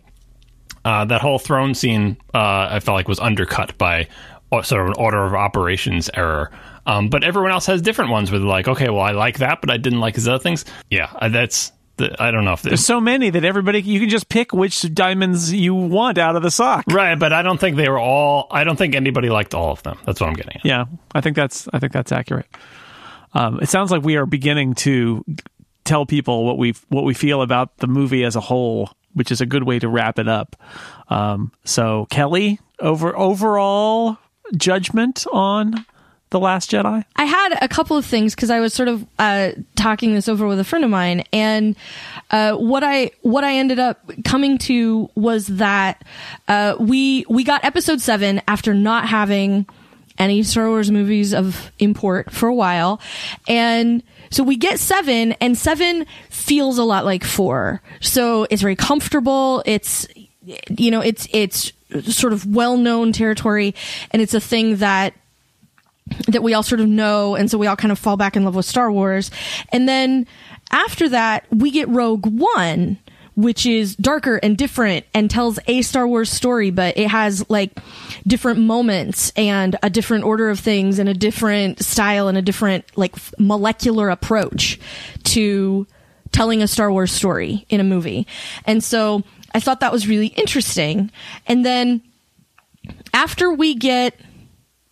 [0.85, 4.09] Uh, that whole throne scene, uh, I felt like was undercut by
[4.63, 6.51] sort of an order of operations error.
[6.87, 9.61] Um, but everyone else has different ones where they're like, okay, well, I like that,
[9.61, 10.65] but I didn't like his other things.
[10.91, 11.73] Yeah, uh, that's.
[11.97, 14.93] The, I don't know if there's so many that everybody you can just pick which
[14.93, 16.87] diamonds you want out of the sock.
[16.91, 18.49] Right, but I don't think they were all.
[18.51, 19.97] I don't think anybody liked all of them.
[20.05, 20.57] That's what I'm getting.
[20.57, 20.65] At.
[20.65, 21.69] Yeah, I think that's.
[21.73, 22.47] I think that's accurate.
[23.33, 25.25] Um, it sounds like we are beginning to
[25.85, 29.41] tell people what we what we feel about the movie as a whole which is
[29.41, 30.57] a good way to wrap it up.
[31.09, 34.19] Um, so Kelly, over overall
[34.57, 35.87] judgment on
[36.31, 37.05] the Last Jedi?
[37.15, 40.47] I had a couple of things because I was sort of uh, talking this over
[40.47, 41.77] with a friend of mine, and
[42.31, 46.05] uh, what I what I ended up coming to was that
[46.49, 49.67] uh, we we got Episode Seven after not having
[50.19, 53.01] any Star Wars movies of import for a while,
[53.47, 54.03] and
[54.35, 57.81] so we get seven, and seven feels a lot like four.
[58.01, 59.63] So it's very comfortable.
[59.65, 60.09] It's,
[60.69, 61.73] you know, it's, it's
[62.11, 63.75] sort of well known territory,
[64.11, 65.15] and it's a thing that
[66.29, 68.45] that we all sort of know and so we all kind of fall back in
[68.45, 69.31] love with Star Wars.
[69.71, 70.27] And then
[70.71, 72.99] after that, we get Rogue One,
[73.37, 77.73] which is darker and different and tells a Star Wars story, but it has like
[78.27, 82.85] different moments and a different order of things and a different style and a different
[82.97, 84.79] like molecular approach
[85.25, 85.87] to
[86.31, 88.27] telling a Star Wars story in a movie.
[88.67, 91.11] And so I thought that was really interesting.
[91.47, 92.03] And then
[93.13, 94.19] after we get,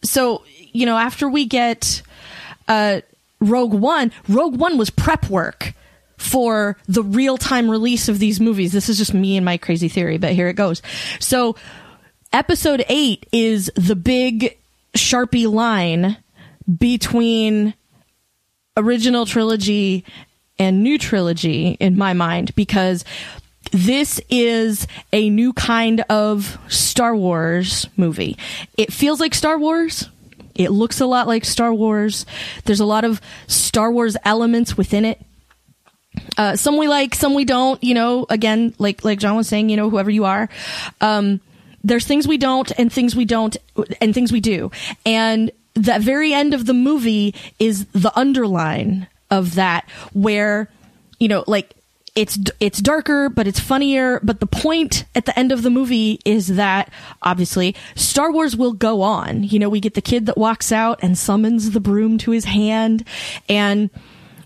[0.02, 2.02] so, you know, after we get,
[2.68, 3.02] uh,
[3.40, 5.74] Rogue One, Rogue One was prep work
[6.22, 8.72] for the real time release of these movies.
[8.72, 10.80] This is just me and my crazy theory, but here it goes.
[11.18, 11.56] So,
[12.32, 14.56] episode eight is the big
[14.94, 16.16] Sharpie line
[16.78, 17.74] between
[18.76, 20.04] original trilogy
[20.58, 23.04] and new trilogy in my mind because
[23.72, 28.38] this is a new kind of Star Wars movie.
[28.78, 30.08] It feels like Star Wars.
[30.54, 32.26] It looks a lot like Star Wars.
[32.64, 35.20] There's a lot of Star Wars elements within it.
[36.36, 37.82] Uh, some we like, some we don't.
[37.82, 40.48] You know, again, like like John was saying, you know, whoever you are,
[41.00, 41.40] um,
[41.84, 43.56] there's things we don't, and things we don't,
[44.00, 44.70] and things we do.
[45.04, 50.68] And the very end of the movie is the underline of that, where
[51.18, 51.74] you know, like
[52.14, 54.20] it's it's darker, but it's funnier.
[54.22, 58.72] But the point at the end of the movie is that obviously Star Wars will
[58.72, 59.44] go on.
[59.44, 62.44] You know, we get the kid that walks out and summons the broom to his
[62.44, 63.06] hand,
[63.48, 63.88] and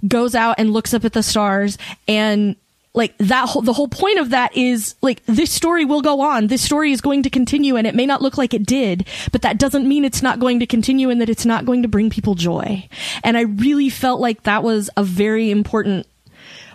[0.08, 2.56] goes out and looks up at the stars and
[2.96, 6.46] like that whole, the whole point of that is like this story will go on.
[6.46, 9.42] This story is going to continue and it may not look like it did, but
[9.42, 12.08] that doesn't mean it's not going to continue and that it's not going to bring
[12.08, 12.88] people joy.
[13.22, 16.06] And I really felt like that was a very important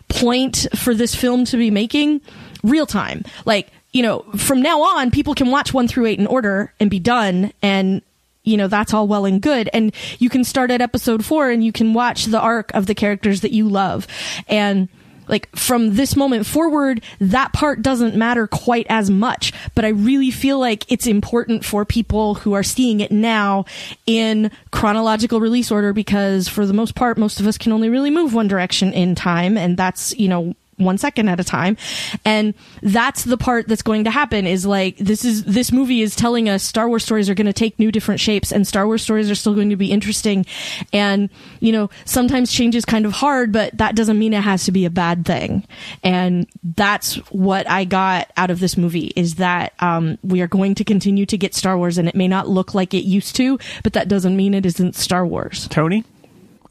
[0.10, 2.22] point for this film to be making
[2.64, 3.24] real time.
[3.46, 6.90] Like, you know, from now on, people can watch one through eight in order and
[6.90, 7.52] be done.
[7.64, 8.04] And,
[8.44, 9.70] you know, that's all well and good.
[9.74, 12.96] And you can start at episode four and you can watch the arc of the
[12.96, 14.08] characters that you love.
[14.48, 14.90] And,
[15.28, 19.54] like from this moment forward, that part doesn't matter quite as much.
[19.74, 23.66] But I really feel like it's important for people who are seeing it now
[24.06, 28.10] in chronological release order because for the most part, most of us can only really
[28.10, 29.58] move one direction in time.
[29.58, 31.78] And that's, you know, one second at a time.
[32.26, 36.16] And that's the part that's going to happen is like, this is, this movie is
[36.16, 39.02] telling us Star Wars stories are going to take new different shapes and Star Wars
[39.02, 40.46] stories are still going to be interesting.
[40.92, 41.30] And,
[41.60, 44.72] you know, sometimes change is kind of hard, but that doesn't mean it has to
[44.72, 45.66] be a bad thing.
[46.04, 50.76] And that's what I got out of this movie is that, um, we are going
[50.76, 53.60] to continue to get Star Wars and it may not look like it used to,
[53.84, 55.68] but that doesn't mean it isn't Star Wars.
[55.70, 56.04] Tony,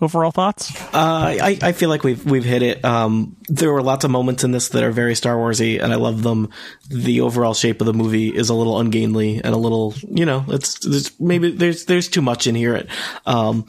[0.01, 0.75] overall thoughts?
[0.95, 2.85] Uh, I, I feel like we've we've hit it.
[2.85, 5.97] Um, there were lots of moments in this that are very Star Warsy, and I
[5.97, 6.51] love them.
[6.93, 10.45] The overall shape of the movie is a little ungainly and a little, you know,
[10.49, 12.87] it's, it's maybe there's there's too much in here.
[13.27, 13.67] Um,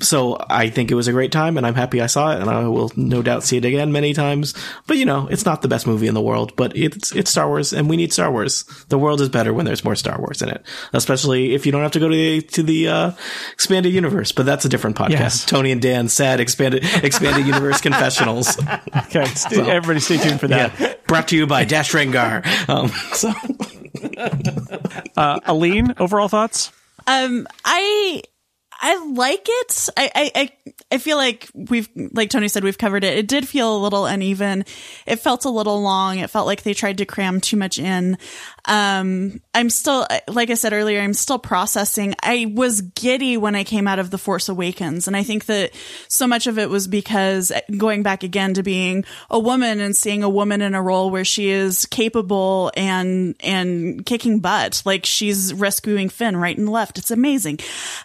[0.00, 2.48] so I think it was a great time, and I'm happy I saw it, and
[2.48, 4.54] I will no doubt see it again many times.
[4.86, 7.48] But you know, it's not the best movie in the world, but it's it's Star
[7.48, 8.64] Wars, and we need Star Wars.
[8.88, 11.82] The world is better when there's more Star Wars in it, especially if you don't
[11.82, 13.10] have to go to the to the uh,
[13.52, 14.32] expanded universe.
[14.32, 15.10] But that's a different podcast.
[15.10, 15.44] Yes.
[15.44, 18.58] Tony and Dan sad expanded expanded universe confessionals.
[19.10, 20.78] Okay, stay, everybody stay tuned for that.
[20.78, 22.44] Yeah, brought to you by Dash Rendar.
[22.68, 23.32] Um, so
[25.16, 26.72] Uh, Aleen, overall thoughts?
[27.06, 28.22] Um, I
[28.82, 29.88] I like it.
[29.96, 30.50] I, I
[30.90, 33.18] I feel like we've like Tony said we've covered it.
[33.18, 34.64] It did feel a little uneven.
[35.06, 36.18] It felt a little long.
[36.18, 38.16] It felt like they tried to cram too much in.
[38.64, 41.00] Um, I'm still like I said earlier.
[41.00, 42.14] I'm still processing.
[42.22, 45.72] I was giddy when I came out of the Force Awakens, and I think that
[46.08, 50.22] so much of it was because going back again to being a woman and seeing
[50.22, 55.52] a woman in a role where she is capable and and kicking butt, like she's
[55.52, 56.96] rescuing Finn right and left.
[56.96, 57.58] It's amazing.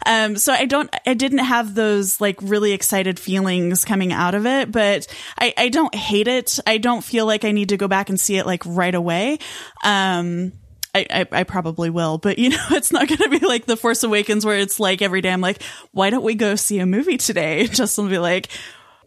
[0.06, 4.46] Um, so I don't, I didn't have those like really excited feelings coming out of
[4.46, 5.08] it, but
[5.40, 6.60] I, I don't hate it.
[6.66, 9.40] I don't feel like I need to go back and see it like right away.
[9.84, 10.54] Um,
[10.96, 13.78] I, I, I probably will, but you know, it's not going to be like The
[13.78, 15.62] Force Awakens where it's like every day I'm like,
[15.92, 17.68] why don't we go see a movie today?
[17.72, 18.50] Justin will be like,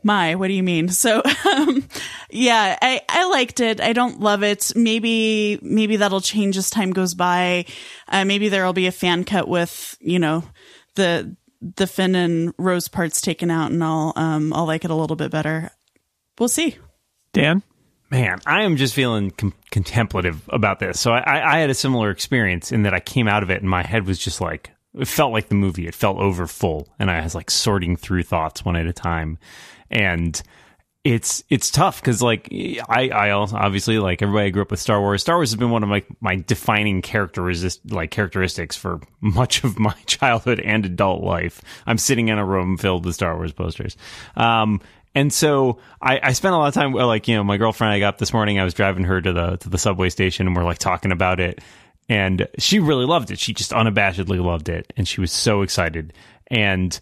[0.02, 0.88] my, what do you mean?
[0.90, 1.22] So,
[1.52, 1.88] um,
[2.30, 3.80] yeah, I, I liked it.
[3.80, 4.72] I don't love it.
[4.76, 7.64] Maybe, maybe that'll change as time goes by.
[8.06, 10.44] Uh, maybe there'll be a fan cut with, you know,
[10.94, 14.94] the, the Finn and Rose parts taken out and I'll, um, I'll like it a
[14.94, 15.70] little bit better.
[16.38, 16.76] We'll see.
[17.32, 17.62] Dan?
[18.10, 20.98] Man, I am just feeling com- contemplative about this.
[20.98, 23.60] So I, I, I had a similar experience in that I came out of it
[23.60, 25.86] and my head was just like, it felt like the movie.
[25.86, 29.38] It felt over full, and I was like sorting through thoughts one at a time,
[29.90, 30.40] and
[31.04, 35.00] it's it's tough because like I I obviously like everybody I grew up with Star
[35.00, 35.22] Wars.
[35.22, 39.78] Star Wars has been one of my my defining characteristics like characteristics for much of
[39.78, 41.62] my childhood and adult life.
[41.86, 43.96] I'm sitting in a room filled with Star Wars posters.
[44.36, 44.80] Um,
[45.14, 48.00] and so I, I spent a lot of time like you know my girlfriend I
[48.00, 50.56] got up this morning I was driving her to the to the subway station and
[50.56, 51.60] we're like talking about it
[52.08, 56.12] and she really loved it she just unabashedly loved it and she was so excited
[56.48, 57.00] and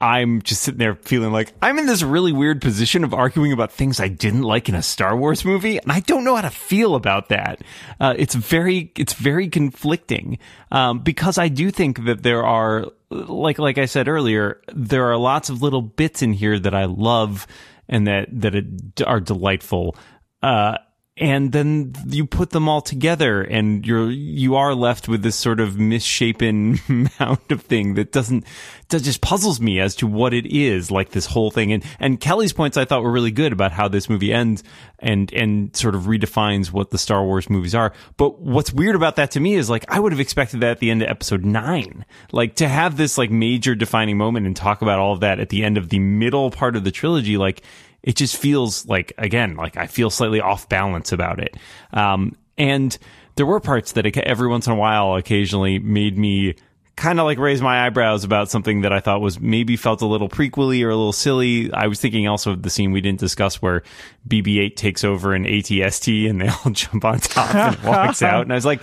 [0.00, 3.72] I'm just sitting there feeling like I'm in this really weird position of arguing about
[3.72, 6.50] things I didn't like in a Star Wars movie, and I don't know how to
[6.50, 7.62] feel about that.
[8.00, 10.38] Uh, it's very, it's very conflicting
[10.72, 15.16] um, because I do think that there are, like, like I said earlier, there are
[15.16, 17.46] lots of little bits in here that I love
[17.88, 19.96] and that that are delightful.
[20.42, 20.78] Uh,
[21.16, 25.60] and then you put them all together and you're you are left with this sort
[25.60, 26.80] of misshapen
[27.20, 28.44] mound of thing that doesn't
[28.88, 31.72] that just puzzles me as to what it is like this whole thing.
[31.72, 34.64] And and Kelly's points I thought were really good about how this movie ends
[34.98, 37.92] and and sort of redefines what the Star Wars movies are.
[38.16, 40.78] But what's weird about that to me is like I would have expected that at
[40.80, 44.82] the end of episode 9 like to have this like major defining moment and talk
[44.82, 47.62] about all of that at the end of the middle part of the trilogy like
[48.04, 51.56] it just feels like again like I feel slightly off balance about it.
[51.92, 52.96] Um, and
[53.34, 56.54] there were parts that every once in a while, occasionally made me
[56.96, 60.06] kind of like raise my eyebrows about something that I thought was maybe felt a
[60.06, 61.72] little prequely or a little silly.
[61.72, 63.82] I was thinking also of the scene we didn't discuss where
[64.28, 68.52] BB-8 takes over an ATST and they all jump on top and walks out, and
[68.52, 68.82] I was like,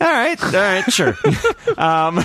[0.00, 1.16] all right, all right, sure.
[1.78, 2.20] um,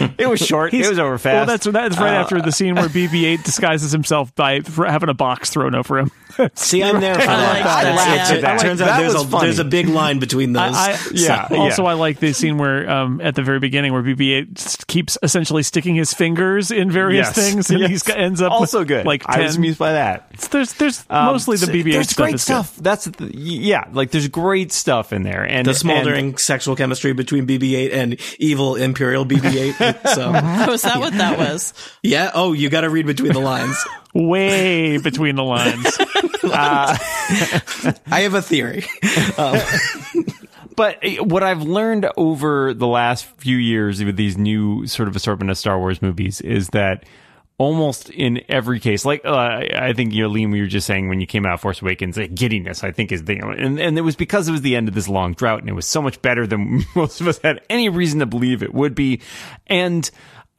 [0.18, 0.72] it was short.
[0.74, 1.34] it was over fast.
[1.34, 5.14] Well, that's that's right after the scene where BB-8 disguises himself by th- having a
[5.14, 6.10] box thrown over him.
[6.54, 7.54] See, I'm there for that.
[7.54, 7.84] like that.
[7.86, 8.36] it's- Yeah.
[8.36, 9.46] It I like- turns out there's a funny.
[9.46, 10.74] there's a big line between those.
[10.74, 11.88] I, I, Yeah, so- Also, yeah.
[11.88, 15.94] I like the scene where um, at the very beginning where BB-8 keeps essentially sticking
[15.94, 17.34] his fingers in various Yes.
[17.34, 17.90] things, and Yes.
[17.90, 19.06] he's ends up also with, good.
[19.06, 20.30] Like I was 10 amused by that.
[20.50, 22.76] There's there's Um, mostly the BB-8 There's stuff great is stuff.
[22.76, 27.12] That's the, yeah, like there's great stuff in there, and the and- smoldering sexual chemistry
[27.14, 29.76] between BB-8 and evil Imperial BB-8.
[30.14, 31.74] so Oh, is that what that was?
[32.02, 32.30] yeah.
[32.34, 33.76] Oh, you got to read between the lines.
[34.14, 35.86] way between the lines.
[36.44, 38.84] I have a theory.
[40.76, 45.16] But uh, what I've learned over the last few years with these new sort of
[45.16, 47.04] assortment of Star Wars movies is that
[47.58, 51.08] almost in every case, like uh, I think you know, Liam, you were just saying
[51.08, 53.98] when you came out, of Force Awakens, like, giddiness, I think is the, and and
[53.98, 56.02] it was because it was the end of this long drought, and it was so
[56.02, 59.20] much better than most of us had any reason to believe it would be,
[59.66, 60.10] and.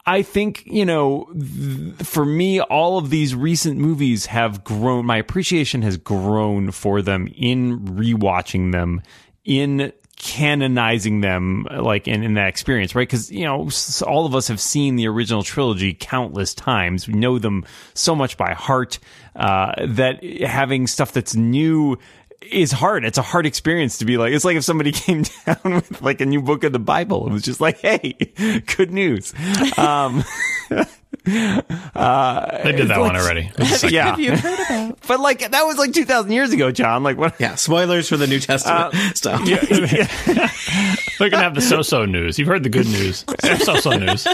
[0.06, 5.18] I think, you know, th- for me, all of these recent movies have grown, my
[5.18, 9.02] appreciation has grown for them in rewatching them,
[9.44, 13.08] in canonizing them, like in, in that experience, right?
[13.08, 13.68] Because, you know,
[14.06, 17.06] all of us have seen the original trilogy countless times.
[17.06, 17.64] We know them
[17.94, 18.98] so much by heart,
[19.36, 21.98] uh, that having stuff that's new
[22.42, 23.04] is hard.
[23.04, 26.20] It's a hard experience to be like, it's like if somebody came down with like
[26.20, 27.26] a new book of the Bible.
[27.26, 28.14] It was just like, hey,
[28.76, 29.34] good news.
[29.76, 30.24] Um,
[31.24, 33.50] They did that one already.
[33.88, 34.10] yeah.
[34.10, 34.98] Have you heard about?
[35.06, 37.02] But like, that was like 2,000 years ago, John.
[37.02, 37.34] Like, what?
[37.38, 39.44] Yeah, spoilers for the New Testament stuff.
[39.44, 42.38] They're gonna have the so-so news.
[42.38, 43.24] You've heard the good news.
[43.64, 44.26] So-so news.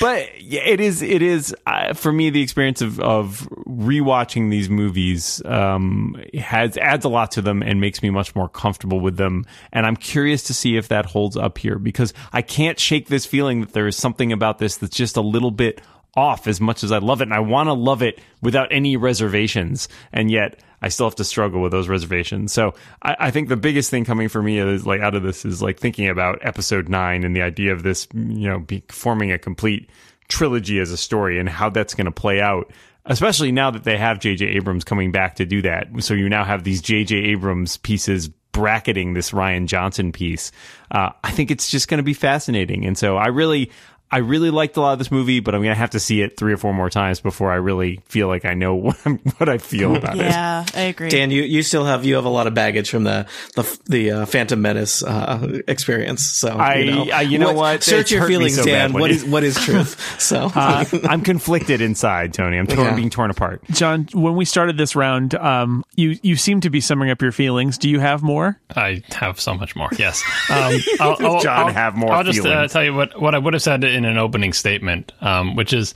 [0.00, 5.42] But it is it is uh, for me the experience of of rewatching these movies
[5.44, 9.44] um has adds a lot to them and makes me much more comfortable with them.
[9.72, 13.26] And I'm curious to see if that holds up here because I can't shake this
[13.26, 15.80] feeling that there is something about this that's just a little bit
[16.16, 18.96] off as much as I love it and I want to love it without any
[18.96, 22.52] reservations and yet I still have to struggle with those reservations.
[22.52, 25.44] So I, I think the biggest thing coming for me is like out of this
[25.44, 29.30] is like thinking about episode nine and the idea of this, you know, be forming
[29.32, 29.90] a complete
[30.28, 32.70] trilogy as a story and how that's going to play out.
[33.06, 34.46] Especially now that they have J.J.
[34.46, 35.88] Abrams coming back to do that.
[36.00, 37.16] So you now have these J.J.
[37.16, 40.52] Abrams pieces bracketing this Rian Johnson piece.
[40.90, 42.84] Uh, I think it's just going to be fascinating.
[42.84, 43.70] And so I really,
[44.12, 46.20] I really liked a lot of this movie, but I'm going to have to see
[46.22, 49.18] it three or four more times before I really feel like I know what, I'm,
[49.38, 50.22] what I feel about it.
[50.24, 51.10] Yeah, I agree.
[51.10, 53.26] Dan, you, you still have you have a lot of baggage from the
[53.56, 56.24] the, the uh, Phantom Menace uh, experience.
[56.26, 57.82] So I- you know, I- you know what?
[57.84, 58.88] Search It's your feelings, so Dan.
[58.90, 59.96] bad when What you- is what is truth?
[60.20, 62.58] So Uh, I'm conflicted inside, Tony.
[62.58, 62.94] I'm torn, Yeah.
[62.96, 63.62] being torn apart.
[63.70, 67.32] John, when we started this round, um, you you seem to be summing up your
[67.32, 67.78] feelings.
[67.78, 68.58] Do you have more?
[68.74, 69.88] I have so much more.
[69.98, 73.34] Yes, um, I'll, I'll, John I'll- have more I'll just uh, tell you what what
[73.34, 75.94] I would have said in an opening statement, um, which is,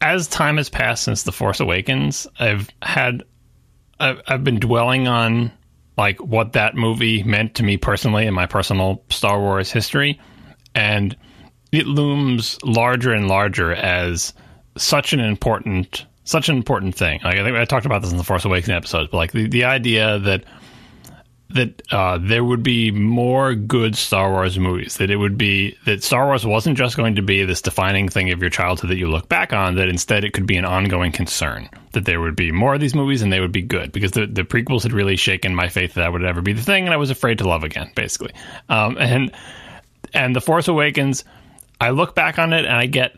[0.00, 3.22] as time has passed since the Force Awakens, I've had,
[3.98, 5.52] I've, I've been dwelling on
[5.96, 10.18] like what that movie meant to me personally in my personal Star Wars history,
[10.74, 11.16] and
[11.72, 14.32] it looms larger and larger as
[14.76, 17.20] such an important such an important thing.
[17.24, 19.48] Like I think I talked about this in the Force Awakens episodes, but like the,
[19.48, 20.44] the idea that
[21.52, 24.96] that uh, there would be more good Star Wars movies.
[24.98, 28.30] That it would be that Star Wars wasn't just going to be this defining thing
[28.30, 29.74] of your childhood that you look back on.
[29.74, 31.68] That instead it could be an ongoing concern.
[31.92, 34.26] That there would be more of these movies and they would be good because the
[34.26, 36.94] the prequels had really shaken my faith that that would ever be the thing, and
[36.94, 38.32] I was afraid to love again, basically.
[38.68, 39.32] Um, and
[40.14, 41.24] and the Force Awakens,
[41.80, 43.16] I look back on it and I get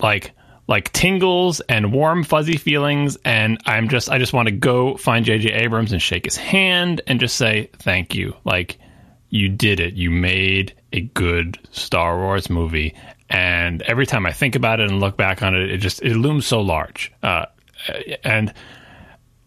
[0.00, 0.32] like
[0.70, 5.26] like tingles and warm fuzzy feelings and I'm just I just want to go find
[5.26, 8.36] JJ Abrams and shake his hand and just say thank you.
[8.44, 8.78] Like
[9.30, 9.94] you did it.
[9.94, 12.94] You made a good Star Wars movie
[13.28, 16.14] and every time I think about it and look back on it it just it
[16.16, 17.12] looms so large.
[17.20, 17.46] Uh,
[18.22, 18.54] and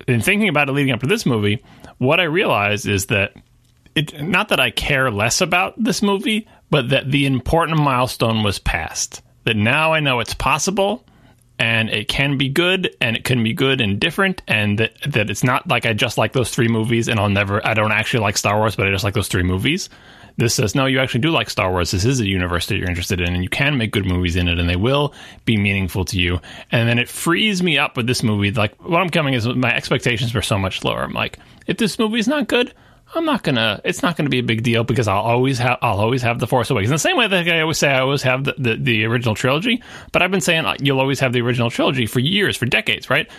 [0.06, 1.64] in thinking about it leading up to this movie,
[2.00, 3.34] what I realized is that
[3.96, 8.60] it not that I care less about this movie, but that the important milestone was
[8.60, 9.22] passed.
[9.46, 11.06] That now I know it's possible
[11.60, 15.30] and it can be good and it can be good and different and that that
[15.30, 18.22] it's not like I just like those three movies and I'll never I don't actually
[18.22, 19.90] like Star Wars, but I just like those three movies.
[20.36, 21.92] This says no, you actually do like Star Wars.
[21.92, 24.48] This is a universe that you're interested in, and you can make good movies in
[24.48, 25.14] it, and they will
[25.46, 26.40] be meaningful to you.
[26.72, 28.52] And then it frees me up with this movie.
[28.52, 31.04] Like what I'm coming is my expectations were so much lower.
[31.04, 32.74] I'm like, if this movie is not good,
[33.16, 33.80] I'm not gonna.
[33.84, 35.78] It's not gonna be a big deal because I'll always have.
[35.82, 36.90] I'll always have the Force Awakens.
[36.90, 39.36] In the same way that I always say I always have the, the, the original
[39.36, 39.84] trilogy.
[40.12, 43.10] But I've been saying uh, you'll always have the original trilogy for years, for decades,
[43.10, 43.30] right?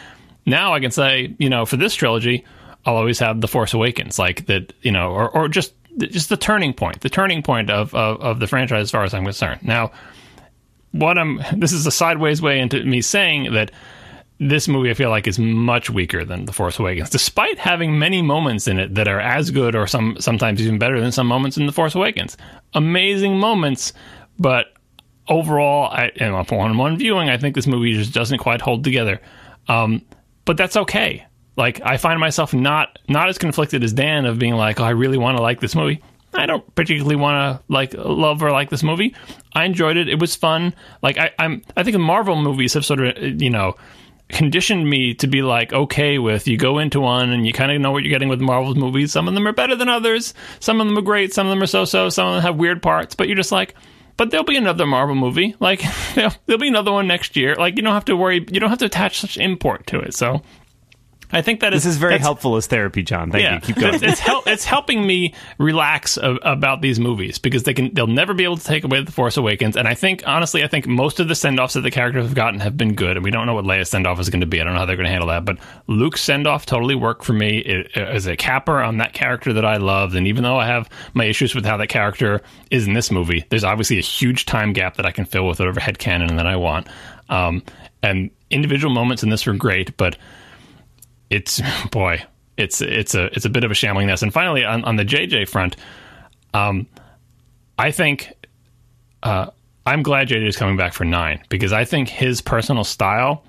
[0.46, 2.44] Now I can say, you know, for this trilogy,
[2.84, 6.36] I'll always have the Force Awakens, like that, you know, or or just just the
[6.36, 9.62] turning point, the turning point of of, of the franchise, as far as I'm concerned.
[9.62, 9.90] Now,
[10.92, 13.70] what I'm this is a sideways way into me saying that
[14.40, 18.20] this movie I feel like is much weaker than The Force Awakens, despite having many
[18.20, 21.56] moments in it that are as good or some sometimes even better than some moments
[21.56, 22.36] in The Force Awakens.
[22.74, 23.93] Amazing moments,
[24.39, 24.66] but
[25.28, 29.20] overall, I, and upon one viewing, I think this movie just doesn't quite hold together.
[29.69, 30.02] Um,
[30.44, 31.27] but that's okay.
[31.56, 34.90] Like I find myself not not as conflicted as Dan of being like, oh, I
[34.90, 36.02] really want to like this movie.
[36.35, 39.15] I don't particularly want to like love or like this movie.
[39.52, 40.09] I enjoyed it.
[40.09, 40.74] It was fun.
[41.01, 43.77] Like I, I'm, I think Marvel movies have sort of, you know,
[44.28, 47.80] conditioned me to be like okay with you go into one and you kind of
[47.80, 49.12] know what you're getting with Marvel's movies.
[49.12, 50.34] Some of them are better than others.
[50.60, 51.32] Some of them are great.
[51.32, 52.09] Some of them are so-so.
[52.09, 53.14] Some of them have weird parts.
[53.14, 53.74] But you're just like,
[54.16, 55.55] but there'll be another Marvel movie.
[55.60, 55.82] Like
[56.14, 57.55] there'll be another one next year.
[57.55, 58.44] Like you don't have to worry.
[58.51, 60.14] You don't have to attach such import to it.
[60.14, 60.42] So
[61.35, 63.31] I think that this is, is very helpful as therapy, John.
[63.31, 63.61] Thank yeah, you.
[63.61, 63.94] Keep going.
[63.94, 68.06] It's, it's, hel- it's helping me relax a- about these movies because they can they'll
[68.06, 69.77] never be able to take away the Force Awakens.
[69.77, 72.35] And I think honestly, I think most of the send offs that the characters have
[72.35, 73.16] gotten have been good.
[73.16, 74.61] And we don't know what Leia's send off is going to be.
[74.61, 75.44] I don't know how they're going to handle that.
[75.44, 79.52] But Luke's send off totally worked for me it, as a capper on that character
[79.52, 80.15] that I loved.
[80.15, 83.44] And even though I have my issues with how that character is in this movie,
[83.48, 86.56] there's obviously a huge time gap that I can fill with whatever headcanon that I
[86.56, 86.89] want.
[87.28, 87.62] Um,
[88.02, 90.16] and individual moments in this were great, but
[91.30, 91.60] it's
[91.90, 92.22] boy,
[92.56, 94.22] it's it's a it's a bit of a shambling mess.
[94.22, 95.76] And finally, on, on the JJ front,
[96.52, 96.86] um,
[97.78, 98.32] I think
[99.22, 99.51] uh,
[99.86, 103.44] I'm glad JJ is coming back for nine because I think his personal style,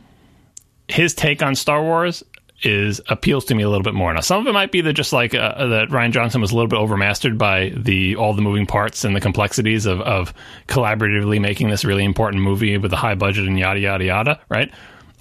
[0.88, 2.24] his take on Star Wars
[2.64, 4.14] is appeals to me a little bit more.
[4.14, 6.56] Now, some of it might be that just like uh, that Rian Johnson was a
[6.56, 10.34] little bit overmastered by the all the moving parts and the complexities of, of
[10.68, 14.40] collaboratively making this really important movie with a high budget and yada yada yada.
[14.50, 14.72] Right?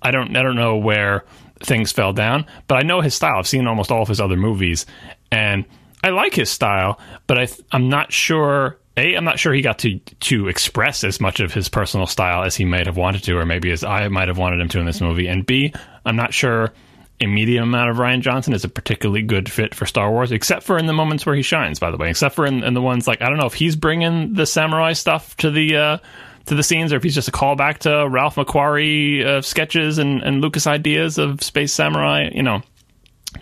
[0.03, 1.25] I don't I don't know where
[1.65, 3.39] things fell down, but I know his style.
[3.39, 4.87] I've seen almost all of his other movies,
[5.31, 5.65] and
[6.03, 8.79] I like his style, but I I'm not sure.
[8.97, 12.45] A, I'm not sure he got to to express as much of his personal style
[12.45, 14.81] as he might have wanted to, or maybe as I might have wanted him to
[14.81, 15.27] in this movie.
[15.27, 15.73] And B,
[16.05, 16.73] I'm not sure
[17.21, 20.65] a medium amount of Rian Johnson is a particularly good fit for Star Wars, except
[20.65, 21.79] for in the moments where he shines.
[21.79, 23.77] By the way, except for in, in the ones like I don't know if he's
[23.77, 25.99] bringing the samurai stuff to the uh,
[26.47, 30.23] to the scenes, or if he's just a callback to Ralph McQuarrie uh, sketches and,
[30.23, 32.31] and Lucas ideas of Space Samurai.
[32.33, 32.63] You know,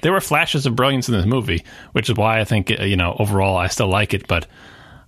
[0.02, 2.96] there were flashes of brilliance in this movie, which is why I think uh, you
[2.96, 4.26] know overall I still like it.
[4.28, 4.46] But,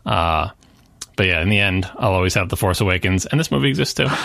[0.05, 0.51] uh,
[1.16, 3.95] but yeah, in the end, I'll always have the Force Awakens, and this movie exists
[3.95, 4.09] too.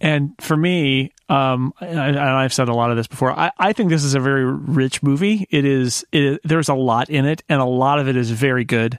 [0.00, 3.32] And for me, um, and I've said a lot of this before.
[3.32, 5.46] I, I think this is a very rich movie.
[5.50, 6.04] It is.
[6.12, 8.98] It, there's a lot in it, and a lot of it is very good.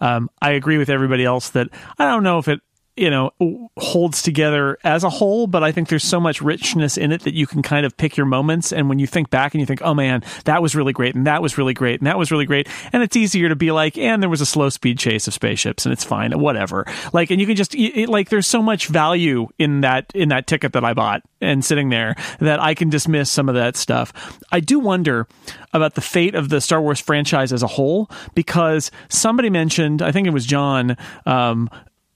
[0.00, 1.68] Um, I agree with everybody else that
[1.98, 2.62] I don't know if it
[2.98, 3.32] you know
[3.76, 7.34] holds together as a whole but i think there's so much richness in it that
[7.34, 8.72] you can kind of pick your moments.
[8.72, 11.26] And when you think back and you think oh man that was really great and
[11.26, 12.68] that was really great and that was really great.
[12.92, 15.84] And it's easier to be like and there was a slow speed chase of spaceships
[15.86, 16.86] and it's fine whatever.
[17.12, 20.46] Like and you can just it, like there's so much value in that in that
[20.46, 24.40] ticket that i bought and sitting there that i can dismiss some of that stuff.
[24.50, 25.26] I do wonder
[25.72, 30.12] about the fate of the star wars franchise as a whole because somebody mentioned i
[30.12, 30.96] think it was john
[31.26, 31.68] um,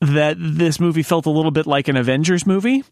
[0.02, 2.82] that this movie felt a little bit like an Avengers movie,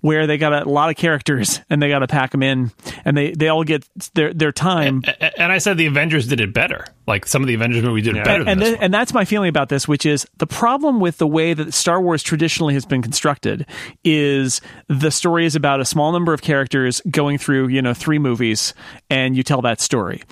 [0.00, 2.72] where they got a lot of characters and they got to pack them in,
[3.04, 5.02] and they, they all get their their time.
[5.06, 6.84] A- And I said the Avengers did it better.
[7.06, 9.14] Like some of the Avengers movies did it better than and this th- and that's
[9.14, 12.74] my feeling about this, which is the problem with the way that Star Wars traditionally
[12.74, 13.64] has been constructed
[14.02, 18.18] is the story is about a small number of characters going through you know three
[18.18, 18.74] movies,
[19.08, 20.24] and you tell that story.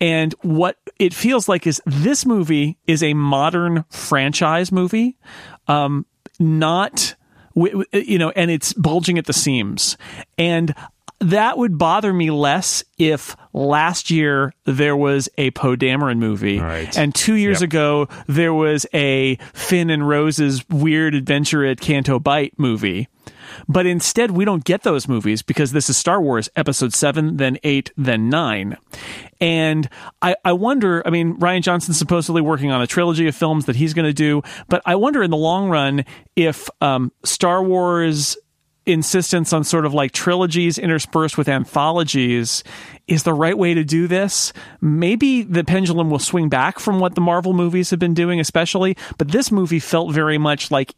[0.00, 5.16] And what it feels like is this movie is a modern franchise movie,
[5.68, 6.06] um,
[6.38, 7.14] not
[7.54, 9.98] you know, and it's bulging at the seams,
[10.38, 10.74] and
[11.18, 16.96] that would bother me less if last year there was a Poe Dameron movie, Right.
[16.96, 17.68] and two years Yep.
[17.68, 23.08] ago there was a Finn and Rose's weird adventure at Canto Bight movie.
[23.68, 27.58] But instead, we don't get those movies because this is Star Wars episode seven, then
[27.62, 28.76] eight, then nine.
[29.40, 29.88] And
[30.20, 33.76] I, I wonder, I mean, Rian Johnson's supposedly working on a trilogy of films that
[33.76, 36.04] he's going to do, but I wonder in the long run
[36.36, 38.36] if um, Star Wars
[38.84, 42.64] insistence on sort of like trilogies interspersed with anthologies
[43.12, 44.54] is the right way to do this.
[44.80, 48.96] Maybe the pendulum will swing back from what the Marvel movies have been doing, especially,
[49.18, 50.94] but this movie felt very much like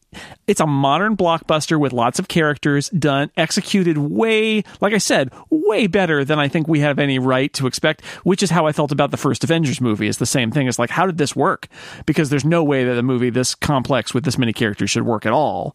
[0.46, 5.88] it's a modern blockbuster with lots of characters done, executed way, like I said, way
[5.88, 8.92] better than I think we have any right to expect, which is how I felt
[8.92, 10.06] about the first Avengers movie.
[10.06, 10.68] It's the same thing.
[10.68, 11.66] It's like, how did this work?
[12.06, 15.26] Because there's no way that a movie this complex with this many characters should work
[15.26, 15.74] at all.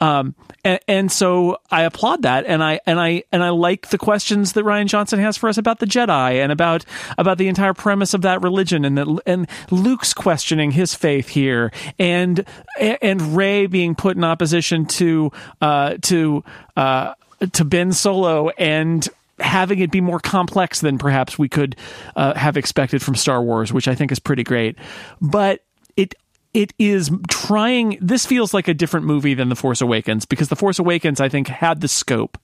[0.00, 0.34] Um,
[0.64, 4.52] and, and so I applaud that, and I and I and I like the questions
[4.52, 6.84] that Rian Johnson has for us about about the Jedi and about
[7.16, 12.44] about the entire premise of that religion and and Luke's questioning his faith here and
[12.78, 16.44] and Rey being put in opposition to uh, to
[16.76, 17.14] uh,
[17.52, 21.76] to Ben Solo and having it be more complex than perhaps we could
[22.16, 24.76] uh, have expected from Star Wars, which I think is pretty great.
[25.20, 25.64] But
[25.96, 26.14] it
[26.54, 27.98] it is trying.
[28.00, 31.28] This feels like a different movie than The Force Awakens because The Force Awakens, I
[31.28, 32.38] think, had the scope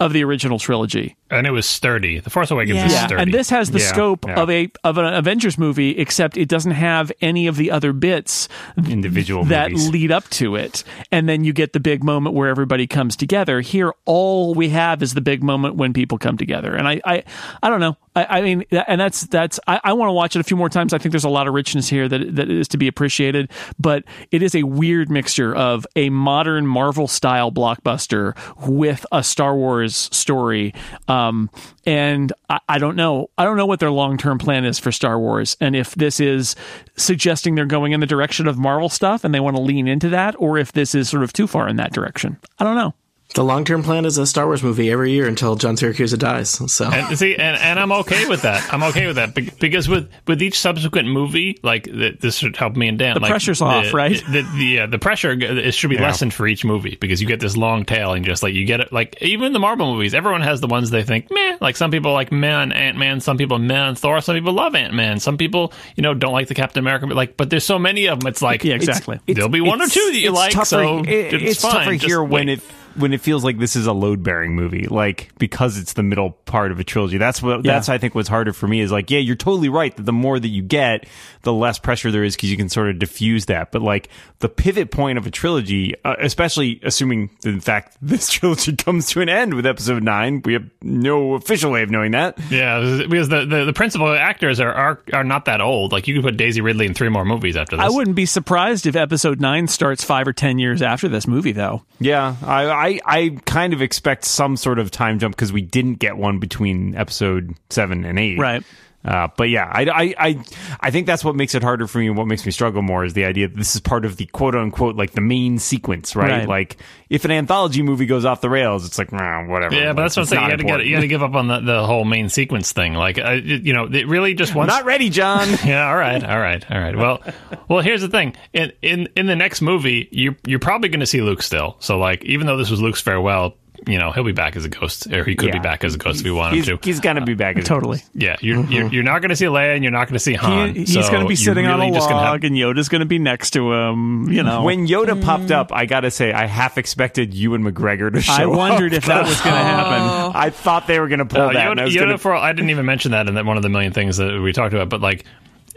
[0.00, 1.16] of the original trilogy.
[1.30, 2.18] and it was sturdy.
[2.20, 3.22] The Force Awakens is sturdy.
[3.22, 4.40] And this has the Yeah, scope yeah.
[4.40, 8.48] of a of an Avengers movie, except it doesn't have any of the other bits
[8.76, 9.90] Individual that movies.
[9.90, 10.84] lead up to it.
[11.12, 13.60] And then you get the big moment where everybody comes together.
[13.60, 16.74] Here, all we have is the big moment when people come together.
[16.74, 17.24] And I, I,
[17.62, 17.96] I don't know.
[18.16, 19.58] I, I mean, and that's that's.
[19.66, 20.92] I, I want to watch it a few more times.
[20.92, 23.50] I think there's a lot of richness here that that is to be appreciated.
[23.78, 28.36] But it is a weird mixture of a modern Marvel style blockbuster
[28.66, 30.74] with a Star Wars story.
[31.08, 31.50] Um,
[31.86, 33.30] and I, I don't know.
[33.36, 36.20] I don't know what their long term plan is for Star Wars, and if this
[36.20, 36.54] is
[36.96, 40.08] suggesting they're going in the direction of Marvel stuff and they want to lean into
[40.10, 42.38] that, or if this is sort of too far in that direction.
[42.58, 42.94] I don't know.
[43.34, 46.50] The long term plan is a Star Wars movie every year until John Siracusa dies.
[46.72, 48.72] So and see, and, and I'm okay with that.
[48.72, 52.56] I'm okay with that Be- because with with each subsequent movie, like th- this should
[52.56, 53.14] help me and Dan.
[53.14, 54.22] The like, pressure's off, right?
[54.30, 57.40] The, the, yeah, the pressure it should be lessened for each movie because you get
[57.40, 58.92] this long tail and just like you get it.
[58.92, 61.58] Like even the Marvel movies, everyone has the ones they think meh.
[61.60, 64.52] Like some people like meh on Ant Man, some people meh on Thor, some people
[64.52, 67.08] love Ant Man, some people you know don't like the Captain America.
[67.08, 68.28] But like, but there's so many of them.
[68.28, 69.18] It's like Yeah, exactly.
[69.26, 70.52] There'll be one or two that you it's like.
[70.52, 71.72] tougher- So it- it's, it's fine.
[71.72, 72.58] tougher Just here when wait.
[72.60, 72.64] it
[72.96, 76.30] when it feels like this is a load bearing movie, like because it's the middle
[76.30, 77.18] part of a trilogy.
[77.18, 77.72] That's what Yeah.
[77.74, 80.12] that's I think what's harder for me is like, yeah, you're totally right that the
[80.12, 81.06] more that you get,
[81.42, 83.72] the less pressure there is because you can sort of diffuse that.
[83.72, 84.08] But like
[84.38, 89.08] the pivot point of a trilogy, uh, especially assuming that in fact this trilogy comes
[89.08, 92.38] to an end with Episode Nine, we have no official way of knowing that.
[92.50, 95.92] Yeah, because the, the, the principal actors are, are are not that old.
[95.92, 97.84] Like you could put Daisy Ridley in three more movies after this.
[97.84, 101.52] I wouldn't be surprised if Episode Nine starts five or ten years after this movie,
[101.52, 101.82] though.
[102.00, 105.94] Yeah, I, I, I kind of expect some sort of time jump because we didn't
[105.94, 108.38] get one between episode seven and eight.
[108.38, 108.62] Right.
[109.04, 110.44] Uh, but yeah, I, I, I,
[110.80, 113.04] I think that's what makes it harder for me and what makes me struggle more
[113.04, 116.16] is the idea that this is part of the quote unquote like the main sequence,
[116.16, 116.30] right?
[116.30, 116.48] Right.
[116.48, 116.78] Like
[117.10, 119.74] if an anthology movie goes off the rails, it's like, nah, whatever.
[119.74, 120.58] Yeah, but that's what I'm saying.
[120.58, 122.94] You got to you got to give up on the, the whole main sequence thing.
[122.94, 124.68] Like, uh, you know, it really just once.
[124.68, 125.48] Not ready, John.
[125.64, 126.96] yeah, all right, all right, all right.
[126.96, 127.22] Well,
[127.68, 128.34] well, here's the thing.
[128.52, 131.76] In in in the next movie, you you're probably going to see Luke still.
[131.80, 133.56] So like, even though this was Luke's farewell,
[133.86, 135.98] you know, he'll be back as a ghost, or he could be back as a
[135.98, 136.78] ghost if we want him to.
[136.82, 137.56] he's gonna be back.
[137.56, 138.02] as- Totally.
[138.14, 140.34] Yeah, you're, you're you're not going to see Leia, and you're not going to see
[140.34, 140.74] Han.
[140.74, 142.56] He, he's So going to be you're sitting on a just gonna log, have- and
[142.56, 144.30] Yoda's going to be next to him.
[144.30, 148.20] You know, When Yoda popped up, I gotta say, I half expected Ewan McGregor to
[148.20, 148.40] show up.
[148.40, 148.98] I wondered up.
[148.98, 150.32] if that was going to happen.
[150.34, 151.70] I thought they were gonna pull Uh, that.
[151.70, 153.56] and I Yoda, was Yoda gonna- for I didn't even mention that in that one
[153.56, 154.88] of the million things that we talked about.
[154.88, 155.24] But like,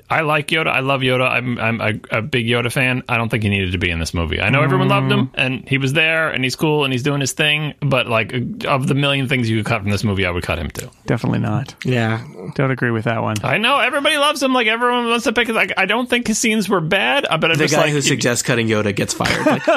[0.10, 0.68] I like Yoda.
[0.68, 1.30] I love Yoda.
[1.30, 3.04] I'm I'm a, a big Yoda fan.
[3.10, 4.40] I don't think he needed to be in this movie.
[4.40, 7.20] I know everyone loved him, and he was there, and he's cool, and he's doing
[7.20, 7.74] his thing.
[7.82, 8.34] But like,
[8.66, 10.90] of the million things you could cut from this movie, I would cut him too.
[11.06, 11.76] Definitely not.
[11.84, 12.26] yeah,
[12.56, 13.36] Don't agree with that one.
[13.44, 14.54] I know everybody loves him.
[14.54, 15.50] Like everyone wants to pick.
[15.50, 17.92] Like I don't think his scenes were bad, uh, but I'm the just guy like
[17.92, 19.62] who suggests cutting Yoda gets fired.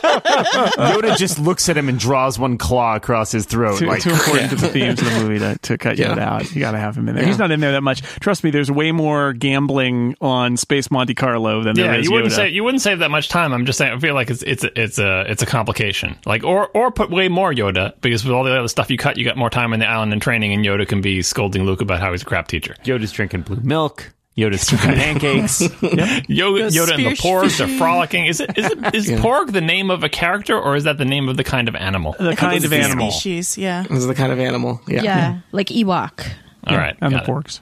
[0.00, 0.16] Like,
[0.94, 3.78] Yoda just looks at him and draws one claw across his throat.
[3.78, 6.14] Too, like, too important to the themes of the movie to, to cut Yeah.
[6.14, 6.54] Yoda out.
[6.54, 7.24] You got to have him in there.
[7.26, 8.02] He's not in there that much.
[8.20, 12.12] Trust me, there's way more gambling on Space Monte Carlo than Yeah, there is you
[12.12, 12.36] wouldn't Yoda.
[12.36, 13.52] say you wouldn't save that much time.
[13.52, 13.92] I'm just saying.
[13.92, 16.16] I feel like it's it's a, it's a it's a complication.
[16.26, 19.16] Like or or put way more Yoda because with all the other stuff you cut,
[19.16, 21.80] you got more time in the island and training, and Yoda can be scolding Luke
[21.80, 22.74] about how he's a crap teacher.
[22.84, 24.12] Yoda's drinking blue milk.
[24.36, 25.60] Yoda's cooking pancakes.
[25.60, 28.26] Yoda, Yoda and the spear porgs are frolicking.
[28.26, 31.04] Is it is it is porg the name of a character or is that the
[31.04, 32.14] name of the kind of animal?
[32.18, 33.10] the kind of the animal.
[33.10, 33.82] Species, yeah.
[33.82, 34.80] this is the kind of animal.
[34.86, 35.02] Yeah.
[35.02, 36.30] Yeah, like Ewok.
[36.66, 37.30] All right, and the got it.
[37.30, 37.60] porgs.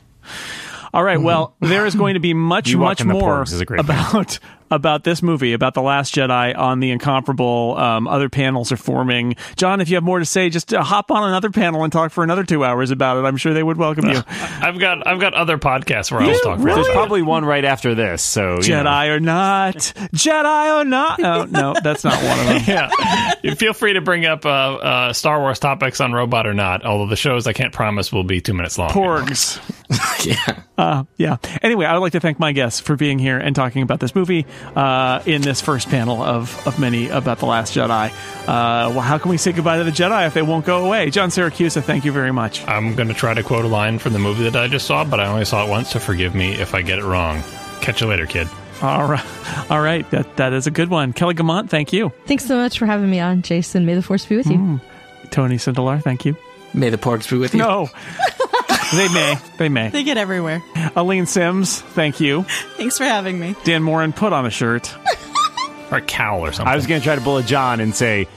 [0.92, 1.20] All right.
[1.20, 4.38] Well, there is going to be much, much more Porgs is a great about
[4.70, 7.76] about this movie, about the Last Jedi on the incomparable.
[7.78, 9.36] Um, other panels are forming.
[9.56, 12.12] John, if you have more to say, just uh, hop on another panel and talk
[12.12, 13.26] for another two hours about it.
[13.26, 14.22] I'm sure they would welcome you.
[14.28, 16.58] I've got I've got other podcasts where I'll talk.
[16.58, 18.22] for There's probably one right after this.
[18.22, 18.84] So you know.
[18.84, 21.18] Jedi or not, Jedi or not.
[21.18, 22.62] No, no, that's not one of them.
[22.66, 26.54] yeah, You feel free to bring up uh, uh, Star Wars topics on Robot or
[26.54, 26.84] not.
[26.84, 28.90] Although the shows I can't promise will be two minutes long.
[28.90, 29.58] Porgs.
[30.26, 30.62] yeah.
[30.76, 31.36] Uh, yeah.
[31.62, 34.14] Anyway, I would like to thank my guests for being here and talking about this
[34.14, 38.10] movie uh, in this first panel of, of many about The Last Jedi.
[38.10, 41.10] Uh, well, how can we say goodbye to the Jedi if they won't go away?
[41.10, 42.66] John Siracusa, thank you very much.
[42.66, 45.04] I'm going to try to quote a line from the movie that I just saw,
[45.04, 47.42] but I only saw it once, so forgive me if I get it wrong.
[47.80, 48.48] Catch you later, kid.
[48.82, 49.24] All right.
[49.70, 50.08] All right.
[50.10, 51.12] That, that is a good one.
[51.12, 52.12] Kelly Guimont, thank you.
[52.26, 53.86] Thanks so much for having me on, Jason.
[53.86, 54.80] May the force be with you.
[55.30, 56.36] Tony Sindelar, thank you.
[56.74, 57.60] May the porgs be with you.
[57.60, 57.88] No.
[58.94, 59.34] They may.
[59.58, 59.90] They may.
[59.90, 60.62] They get everywhere.
[60.96, 62.44] Aleen Simms, thank you.
[62.76, 63.54] Thanks for having me.
[63.64, 64.94] Dan Moren, put on a shirt.
[65.90, 66.72] or a cowl or something.
[66.72, 68.28] I was going to try to bullet John and say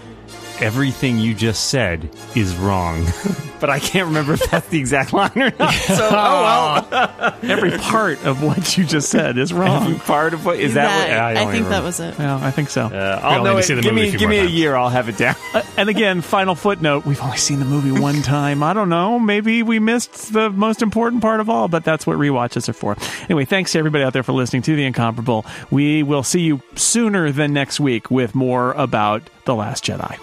[0.62, 3.06] everything you just said is wrong,
[3.60, 5.74] but I can't remember if that's the exact line or not.
[5.92, 7.38] So, oh well.
[7.44, 10.00] Every part of what you just said is wrong.
[10.00, 11.10] Part of what is that?
[11.10, 12.18] what, I, don't think even that was it.
[12.18, 12.86] Yeah, I think so.
[12.86, 13.64] Uh, I'll only know it.
[13.64, 14.54] see the give movie me, a few give more me a times.
[14.54, 14.76] year.
[14.76, 15.36] I'll have it down.
[15.54, 18.64] Uh, and again, final footnote: we've only seen the movie one time.
[18.64, 19.20] I don't know.
[19.20, 22.96] Maybe we missed the most important part of all, but that's what rewatches are for.
[23.24, 25.46] Anyway, thanks to everybody out there for listening to the Incomparable.
[25.70, 30.18] We will see you sooner than next week with more about the Last Jedi.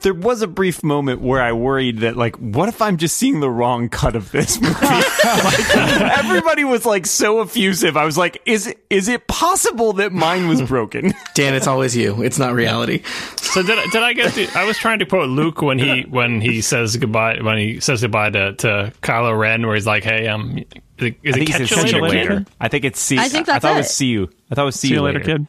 [0.00, 3.40] There was a brief moment where I worried that, like, what if I'm just seeing
[3.40, 4.74] the wrong cut of this movie?
[4.80, 5.76] like,
[6.18, 7.96] everybody was like so effusive.
[7.96, 11.12] I was like, is is it possible that mine was broken?
[11.34, 12.22] Dan, it's always you.
[12.22, 13.02] It's not reality.
[13.36, 14.34] So did I- did I get?
[14.34, 17.80] The, I was trying to quote Luke when he when he says goodbye when he
[17.80, 20.64] says goodbye to, to Kylo Ren, where he's like, "Hey, um, is
[20.98, 22.46] it, is I it catch you later, later.
[22.60, 23.18] I think it's see.
[23.18, 24.30] I think that's I thought it was see you.
[24.50, 25.46] I thought it was see, See you later, kid.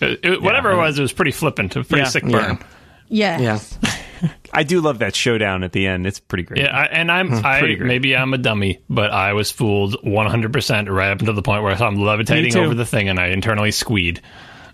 [0.00, 0.76] It- it- whatever Yeah.
[0.76, 2.08] it was, it was pretty flippant, a pretty Yeah.
[2.08, 2.32] sick burn.
[2.60, 2.66] Yeah.
[3.12, 3.60] Yeah.
[4.52, 6.06] I do love that showdown at the end.
[6.06, 6.60] It's pretty great.
[6.60, 7.88] Yeah, I, and I'm I pretty great.
[7.88, 11.62] maybe I'm a dummy, but I was fooled 100 percent right up until the point
[11.62, 14.20] where I saw him levitating over the thing, and I internally squeed.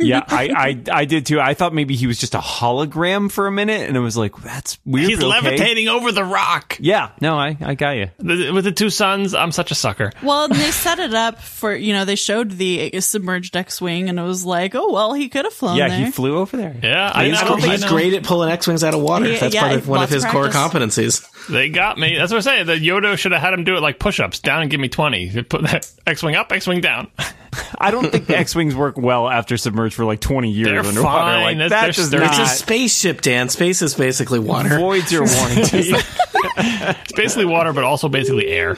[0.00, 0.48] Yeah, I,
[0.90, 1.40] I I did too.
[1.40, 4.36] I thought maybe he was just a hologram for a minute, and it was like
[4.36, 5.08] that's weird.
[5.08, 5.26] He's okay.
[5.26, 8.10] levitating over the rock Yeah, no, I I got you.
[8.18, 9.34] With the two suns.
[9.34, 10.12] I'm such a sucker.
[10.22, 14.22] Well, they set it up for you know they showed the submerged X-wing and it
[14.22, 16.06] was like, oh well, he could have flown Yeah, there.
[16.06, 16.76] he flew over there.
[16.82, 19.28] Yeah, I, He's, I don't think he's great at pulling X-wings out of water.
[19.28, 21.26] Yeah, That's yeah, part of one of lots of his core competencies.
[21.48, 22.16] They got me.
[22.16, 22.66] That's what I'm saying.
[22.66, 25.42] The Yoda should have had him do it like push-ups, down and give me 20.
[25.44, 27.10] Put that X-wing up, X-wing down.
[27.78, 31.02] I don't think the X-wings work well after submerged for like twenty years They're underwater.
[31.02, 31.42] fine.
[31.58, 32.40] Like That's- that they're does not.
[32.40, 33.48] It's a spaceship, Dan.
[33.48, 34.78] Space is basically water.
[34.78, 35.92] voids your warranty.
[36.60, 38.76] It's basically water, but also basically air.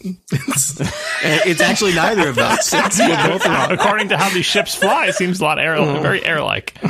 [0.00, 0.80] It's,
[1.22, 2.72] it's actually neither of those.
[2.84, 3.72] It's both wrong.
[3.72, 6.76] According to how these ships fly, it seems a lot air, very air-like.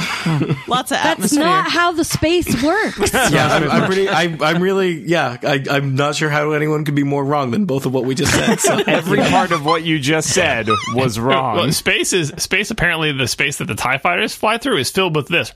[0.68, 1.44] Lots of That's atmosphere.
[1.44, 3.12] not how the space works.
[3.12, 4.08] Yeah, I'm, I'm pretty.
[4.08, 5.00] I, I'm really.
[5.00, 8.04] Yeah, I, I'm not sure how anyone could be more wrong than both of what
[8.04, 8.60] we just said.
[8.60, 8.82] So.
[8.86, 11.56] Every part of what you just said was wrong.
[11.56, 12.70] Well, space is space.
[12.70, 15.52] Apparently, the space that the Tie Fighters fly through is filled with this.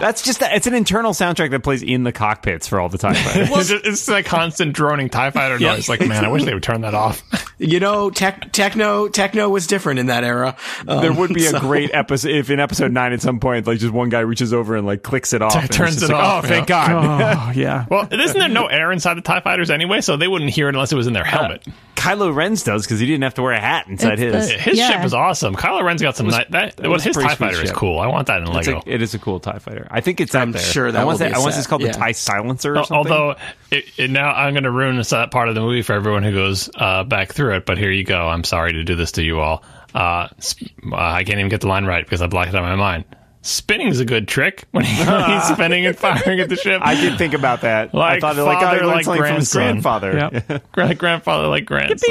[0.00, 0.54] That's just that.
[0.54, 3.14] It's an internal soundtrack that plays in the cockpits for all the time.
[3.18, 5.88] it's, just, it's like constant droning Tie Fighter noise.
[5.88, 7.22] Like, man, I wish they would turn that off.
[7.56, 10.56] You know, tech, techno techno was different in that era.
[10.88, 13.64] Um, there would be a so- great episode if in episode nine at some point,
[13.64, 16.10] like just one guy reaches over and like clicks it off, and it's turns it
[16.10, 16.88] like, off, Oh, thank yeah.
[16.88, 17.36] God!
[17.38, 17.86] Oh yeah.
[17.88, 20.00] Well, isn't there no air inside the Tie Fighters anyway?
[20.00, 21.64] So they wouldn't hear it unless it was in their helmet.
[21.94, 24.48] Kylo Ren's does because he didn't have to wear a hat inside It's his.
[24.48, 24.90] the- His Yeah.
[24.90, 25.54] ship is awesome.
[25.54, 26.26] Kylo Ren's got some.
[26.26, 27.98] ni- that it what was his Tie sweet Fighter is cool.
[27.98, 28.82] I want that in It's Lego.
[28.86, 29.86] a- it is a cool Tie Fighter.
[29.90, 30.62] I think it's I'm out there.
[30.62, 31.58] sure that I want will to be I want set.
[31.60, 31.92] it's called Yeah.
[31.92, 32.72] the Tie Silencer.
[32.72, 32.96] Or something.
[33.12, 33.36] Although
[33.70, 36.22] it, it, now I'm going to ruin this that part of the movie for everyone
[36.22, 37.66] who goes uh, back through it.
[37.66, 38.28] But here you go.
[38.28, 39.62] I'm sorry to do this to you all.
[39.94, 42.62] Uh, sp- uh, I can't even get the line right because I blocked it out
[42.64, 43.04] of my mind.
[43.42, 46.80] Spinning is a good trick when, he, when he's spinning and firing at the ship.
[46.82, 47.90] I did think about that.
[47.94, 49.62] I Like thought like father, I learned like something from his grandson.
[49.82, 50.30] grandfather.
[50.48, 50.62] Yep.
[50.72, 52.10] Grand- grandfather like grandson.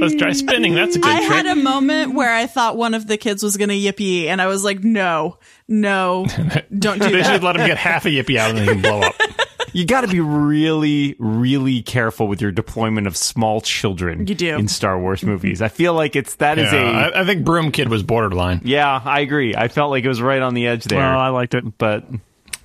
[0.00, 0.74] Let's try spinning.
[0.74, 1.30] That's a good I trick.
[1.32, 4.40] had a moment where I thought one of the kids was going to yippee, and
[4.42, 5.38] I was like, no,
[5.68, 6.26] no,
[6.78, 7.32] don't do they that.
[7.32, 9.14] should let him get half a yippee out and then he can blow up.
[9.72, 14.26] You got to be really, really careful with your deployment of small children.
[14.26, 14.56] You do.
[14.56, 15.62] in Star Wars movies.
[15.62, 18.62] I feel like it's that is Yeah, a I, I think Broom Kid was borderline.
[18.64, 19.00] yeah.
[19.04, 19.54] I agree.
[19.54, 20.98] I felt like it was right on the edge there.
[20.98, 21.78] Well, I liked it.
[21.78, 22.04] but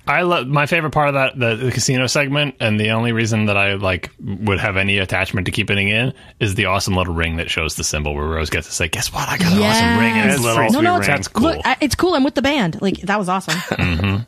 [0.08, 3.46] I love my favorite part of that the, the casino segment, and the only reason
[3.46, 7.14] that I like would have any attachment to keeping it in is the awesome little
[7.14, 9.28] ring that shows the symbol where Rose gets to say, "Guess what?
[9.28, 10.56] I got an awesome ring." And it's Yes.
[10.56, 10.70] little.
[10.72, 11.06] No, no, it's.
[11.08, 11.44] That's cool.
[11.50, 12.14] Look, I, it's cool.
[12.14, 12.80] I'm with the band.
[12.80, 13.58] Like that was awesome.
[13.78, 14.26] and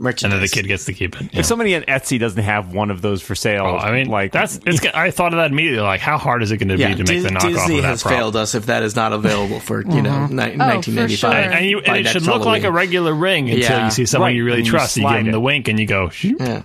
[0.00, 0.38] merchandise.
[0.38, 1.30] then the kid gets to keep it.
[1.32, 4.32] if somebody at Etsy doesn't have one of those for sale, Oh, I mean, like
[4.32, 4.84] that's it's.
[4.94, 5.80] I thought of that immediately.
[5.82, 7.82] Like, how hard is it going to yeah, be to make the knockoff Disney of
[7.82, 8.14] that has prop?
[8.14, 10.36] failed us if that is not available for you know mm-hmm.
[10.36, 11.18] ni- Oh, 1995.
[11.18, 11.30] sure.
[11.30, 13.84] And, and you, and it should look like a regular ring until Yeah.
[13.84, 14.96] you see someone Right, you really and trust.
[14.96, 15.32] You, slide give them it.
[15.32, 16.10] the wink, and you go.
[16.22, 16.62] Yeah.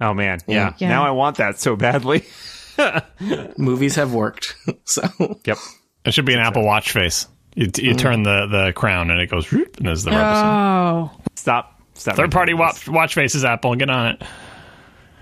[0.00, 0.74] oh man, yeah.
[0.78, 0.88] Yeah.
[0.88, 2.24] Now I want that so badly.
[3.58, 4.56] Movies have worked.
[4.84, 5.02] so
[5.44, 5.58] yep.
[6.04, 7.26] It should be an Apple Watch face.
[7.54, 7.96] You, you mm-hmm.
[7.96, 9.52] turn the, the crown, and it goes.
[9.52, 11.10] And there's the rubber.
[11.14, 11.79] Oh, Stop.
[12.02, 13.74] Third party watch, watch face is Apple.
[13.74, 14.22] Get on it.